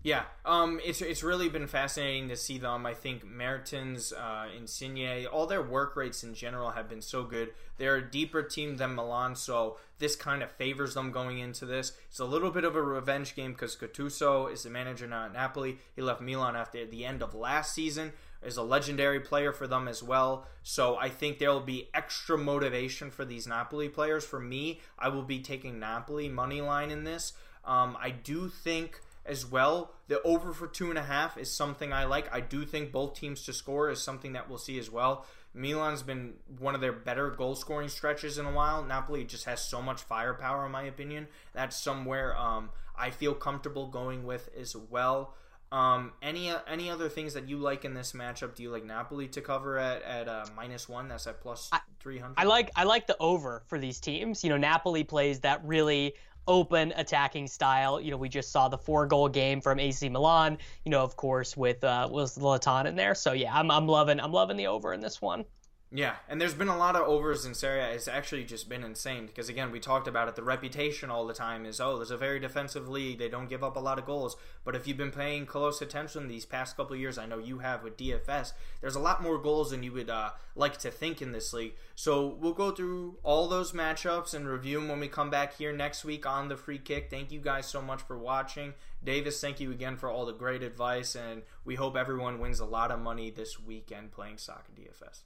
Yeah, 0.09 0.22
um, 0.46 0.80
it's 0.82 1.02
it's 1.02 1.22
really 1.22 1.50
been 1.50 1.66
fascinating 1.66 2.30
to 2.30 2.36
see 2.36 2.56
them. 2.56 2.86
I 2.86 2.94
think 2.94 3.26
Mertens, 3.26 4.11
uh, 4.14 4.46
Insigne, 4.56 5.26
all 5.26 5.46
their 5.46 5.61
work 5.61 5.96
rates 5.96 6.24
in 6.24 6.32
general 6.32 6.70
have 6.70 6.88
been 6.88 7.02
so 7.02 7.24
good. 7.24 7.50
They're 7.76 7.96
a 7.96 8.11
deeper 8.11 8.42
team 8.42 8.78
than 8.78 8.94
Milan, 8.94 9.36
so 9.36 9.76
this 9.98 10.16
kind 10.16 10.42
of 10.42 10.50
favors 10.52 10.94
them 10.94 11.12
going 11.12 11.40
into 11.40 11.66
this. 11.66 11.92
It's 12.09 12.20
a 12.20 12.24
little 12.24 12.50
bit 12.50 12.64
of 12.64 12.74
a 12.74 12.80
revenge 12.80 13.36
game 13.36 13.52
because 13.52 13.76
Gattuso 13.76 14.50
is 14.50 14.62
the 14.62 14.70
manager 14.70 15.06
now 15.06 15.26
at 15.26 15.34
Napoli. 15.34 15.76
He 15.94 16.00
left 16.00 16.22
Milan 16.22 16.56
after 16.56 16.86
the 16.86 17.04
end 17.04 17.22
of 17.22 17.34
last 17.34 17.74
season. 17.74 18.14
Is 18.42 18.56
a 18.56 18.62
legendary 18.62 19.20
player 19.20 19.52
for 19.52 19.66
them 19.66 19.86
as 19.88 20.02
well. 20.02 20.46
So 20.62 20.96
I 20.96 21.11
think 21.11 21.38
there 21.38 21.50
will 21.50 21.61
be 21.61 21.90
extra 21.92 22.38
motivation 22.38 23.11
for 23.11 23.26
these 23.26 23.46
Napoli 23.46 23.90
players. 23.90 24.24
For 24.24 24.40
me, 24.40 24.80
I 24.98 25.11
will 25.11 25.24
be 25.24 25.40
taking 25.40 25.78
Napoli 25.78 26.30
money 26.30 26.62
line 26.62 26.90
in 26.90 27.04
this. 27.04 27.34
Um, 27.66 27.98
I 28.00 28.09
do 28.09 28.48
think 28.48 29.02
as 29.28 29.46
well. 29.46 29.92
The 30.08 30.20
over 30.22 30.52
for 30.52 30.66
two 30.66 30.90
and 30.90 30.98
a 30.98 31.02
half 31.02 31.36
is 31.36 31.50
something 31.50 31.92
I 31.92 32.04
like. 32.04 32.32
I 32.34 32.40
do 32.40 32.64
think 32.64 32.92
both 32.92 33.14
teams 33.14 33.44
to 33.44 33.52
score 33.52 33.90
is 33.90 34.00
something 34.00 34.32
that 34.32 34.48
we'll 34.48 34.58
see 34.58 34.78
as 34.78 34.90
well. 34.90 35.26
Milan's 35.54 36.02
been 36.02 36.34
one 36.58 36.74
of 36.74 36.80
their 36.80 36.92
better 36.92 37.30
goal 37.30 37.54
scoring 37.54 37.88
stretches 37.88 38.38
in 38.38 38.46
a 38.46 38.52
while. 38.52 38.84
Napoli 38.84 39.24
just 39.24 39.44
has 39.44 39.60
so 39.60 39.82
much 39.82 40.02
firepower, 40.02 40.66
in 40.66 40.72
my 40.72 40.82
opinion. 40.82 41.26
That's 41.52 41.76
somewhere 41.76 42.36
um, 42.36 42.70
I 42.96 43.10
feel 43.10 43.34
comfortable 43.34 43.86
going 43.86 44.24
with 44.24 44.48
as 44.58 44.76
well. 44.76 45.34
Um, 45.70 46.12
any 46.22 46.50
any 46.66 46.88
other 46.88 47.10
things 47.10 47.34
that 47.34 47.46
you 47.46 47.58
like 47.58 47.84
in 47.84 47.92
this 47.92 48.12
matchup? 48.12 48.54
Do 48.54 48.62
you 48.62 48.70
like 48.70 48.84
Napoli 48.84 49.28
to 49.28 49.42
cover 49.42 49.78
at 49.78 50.02
at 50.02 50.26
uh, 50.26 50.46
minus 50.56 50.88
one? 50.88 51.08
That's 51.08 51.26
at 51.26 51.42
plus 51.42 51.70
three 52.00 52.18
hundred. 52.18 52.36
I 52.38 52.44
like 52.44 52.70
I 52.74 52.84
like 52.84 53.06
the 53.06 53.16
over 53.20 53.62
for 53.66 53.78
these 53.78 54.00
teams. 54.00 54.42
You 54.42 54.50
know, 54.50 54.56
Napoli 54.56 55.04
plays 55.04 55.40
that 55.40 55.60
really 55.64 56.14
open 56.49 56.92
attacking 56.96 57.46
style. 57.46 58.01
You 58.01 58.11
know, 58.11 58.16
we 58.16 58.28
just 58.28 58.51
saw 58.51 58.68
the 58.68 58.78
four 58.78 59.07
goal 59.07 59.28
game 59.28 59.61
from 59.61 59.78
AC 59.78 60.09
Milan. 60.09 60.59
You 60.84 60.90
know, 60.90 61.03
of 61.03 61.14
course, 61.16 61.57
with 61.57 61.84
uh, 61.84 62.09
Zlatan 62.11 62.86
in 62.86 62.96
there. 62.96 63.14
So 63.14 63.32
yeah, 63.32 63.55
I'm 63.55 63.70
I'm 63.70 63.86
loving 63.86 64.18
I'm 64.18 64.32
loving 64.32 64.57
the 64.57 64.66
over 64.66 64.92
in 64.92 65.01
this 65.01 65.22
one. 65.22 65.44
Yeah, 65.91 66.16
and 66.28 66.39
there's 66.39 66.53
been 66.53 66.68
a 66.68 66.76
lot 66.76 66.97
of 66.97 67.09
overs 67.09 67.47
in 67.47 67.55
Serie 67.55 67.80
A. 67.80 67.89
It's 67.93 68.09
actually 68.09 68.45
just 68.45 68.68
been 68.68 68.84
insane 68.84 69.24
because 69.24 69.49
again, 69.49 69.70
we 69.70 69.80
talked 69.80 70.07
about 70.07 70.28
it. 70.28 70.36
The 70.36 70.43
reputation 70.43 71.09
all 71.11 71.26
the 71.26 71.32
time 71.32 71.64
is 71.64 71.80
oh, 71.80 71.97
there's 71.97 72.11
a 72.11 72.16
very 72.18 72.39
defensive 72.39 72.91
league. 72.91 73.18
They 73.18 73.30
don't 73.30 73.49
give 73.49 73.64
up 73.64 73.74
a 73.74 73.80
lot 73.80 73.99
of 73.99 74.05
goals. 74.05 74.36
But 74.64 74.76
if 74.76 74.86
you've 74.86 74.99
been 74.99 75.11
paying 75.11 75.47
close 75.47 75.80
attention 75.80 76.28
these 76.28 76.45
past 76.45 76.76
couple 76.76 76.95
years, 76.95 77.16
I 77.16 77.24
know 77.24 77.39
you 77.39 77.61
have 77.61 77.82
with 77.82 77.97
DFS. 77.97 78.53
There's 78.82 78.97
a 78.97 79.01
lot 79.01 79.22
more 79.22 79.39
goals 79.39 79.70
than 79.70 79.82
you 79.82 79.93
would 79.93 80.11
uh, 80.11 80.32
like 80.55 80.76
to 80.80 80.91
think 80.91 81.22
in 81.22 81.32
this 81.32 81.55
league. 81.55 81.74
So 81.95 82.36
we'll 82.39 82.53
go 82.53 82.70
through 82.70 83.16
all 83.22 83.49
those 83.49 83.72
matchups 83.72 84.34
and 84.34 84.47
review 84.47 84.80
them 84.80 84.89
when 84.89 85.01
we 85.01 85.09
come 85.09 85.30
back 85.30 85.57
here 85.57 85.72
next 85.72 86.05
week 86.05 86.26
on 86.26 86.49
the 86.49 86.57
free 86.59 86.78
kick. 86.78 87.09
Thank 87.09 87.32
you 87.32 87.41
guys 87.41 87.66
so 87.66 87.80
much 87.80 88.03
for 88.03 88.18
watching. 88.18 88.74
Davis, 89.05 89.40
thank 89.40 89.61
you 89.61 89.70
again 89.70 89.96
for 89.96 90.11
all 90.11 90.26
the 90.26 90.32
great 90.32 90.62
advice, 90.62 91.14
and 91.14 91.42
we 91.64 91.76
hope 91.76 91.96
everyone 91.96 92.40
wins 92.40 92.61
a 92.61 92.64
lot 92.64 92.90
of 92.90 93.01
money 93.01 93.30
this 93.30 93.59
weekend 93.61 94.12
playing 94.12 94.38
soccer 94.38 94.72
DFS. 94.76 95.22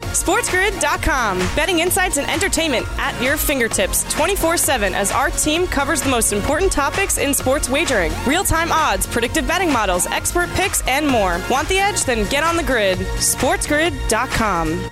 SportsGrid.com. 0.00 1.38
Betting 1.56 1.78
insights 1.78 2.16
and 2.18 2.28
entertainment 2.28 2.86
at 2.98 3.20
your 3.22 3.36
fingertips 3.36 4.04
24 4.12 4.56
7 4.56 4.94
as 4.94 5.12
our 5.12 5.30
team 5.30 5.66
covers 5.66 6.02
the 6.02 6.10
most 6.10 6.32
important 6.32 6.72
topics 6.72 7.16
in 7.16 7.32
sports 7.32 7.68
wagering 7.68 8.12
real 8.26 8.44
time 8.44 8.72
odds, 8.72 9.06
predictive 9.06 9.46
betting 9.46 9.72
models, 9.72 10.06
expert 10.06 10.48
picks, 10.50 10.86
and 10.86 11.06
more. 11.06 11.40
Want 11.50 11.68
the 11.68 11.78
edge? 11.78 12.04
Then 12.04 12.28
get 12.28 12.42
on 12.42 12.56
the 12.56 12.62
grid. 12.62 12.98
SportsGrid.com. 12.98 14.90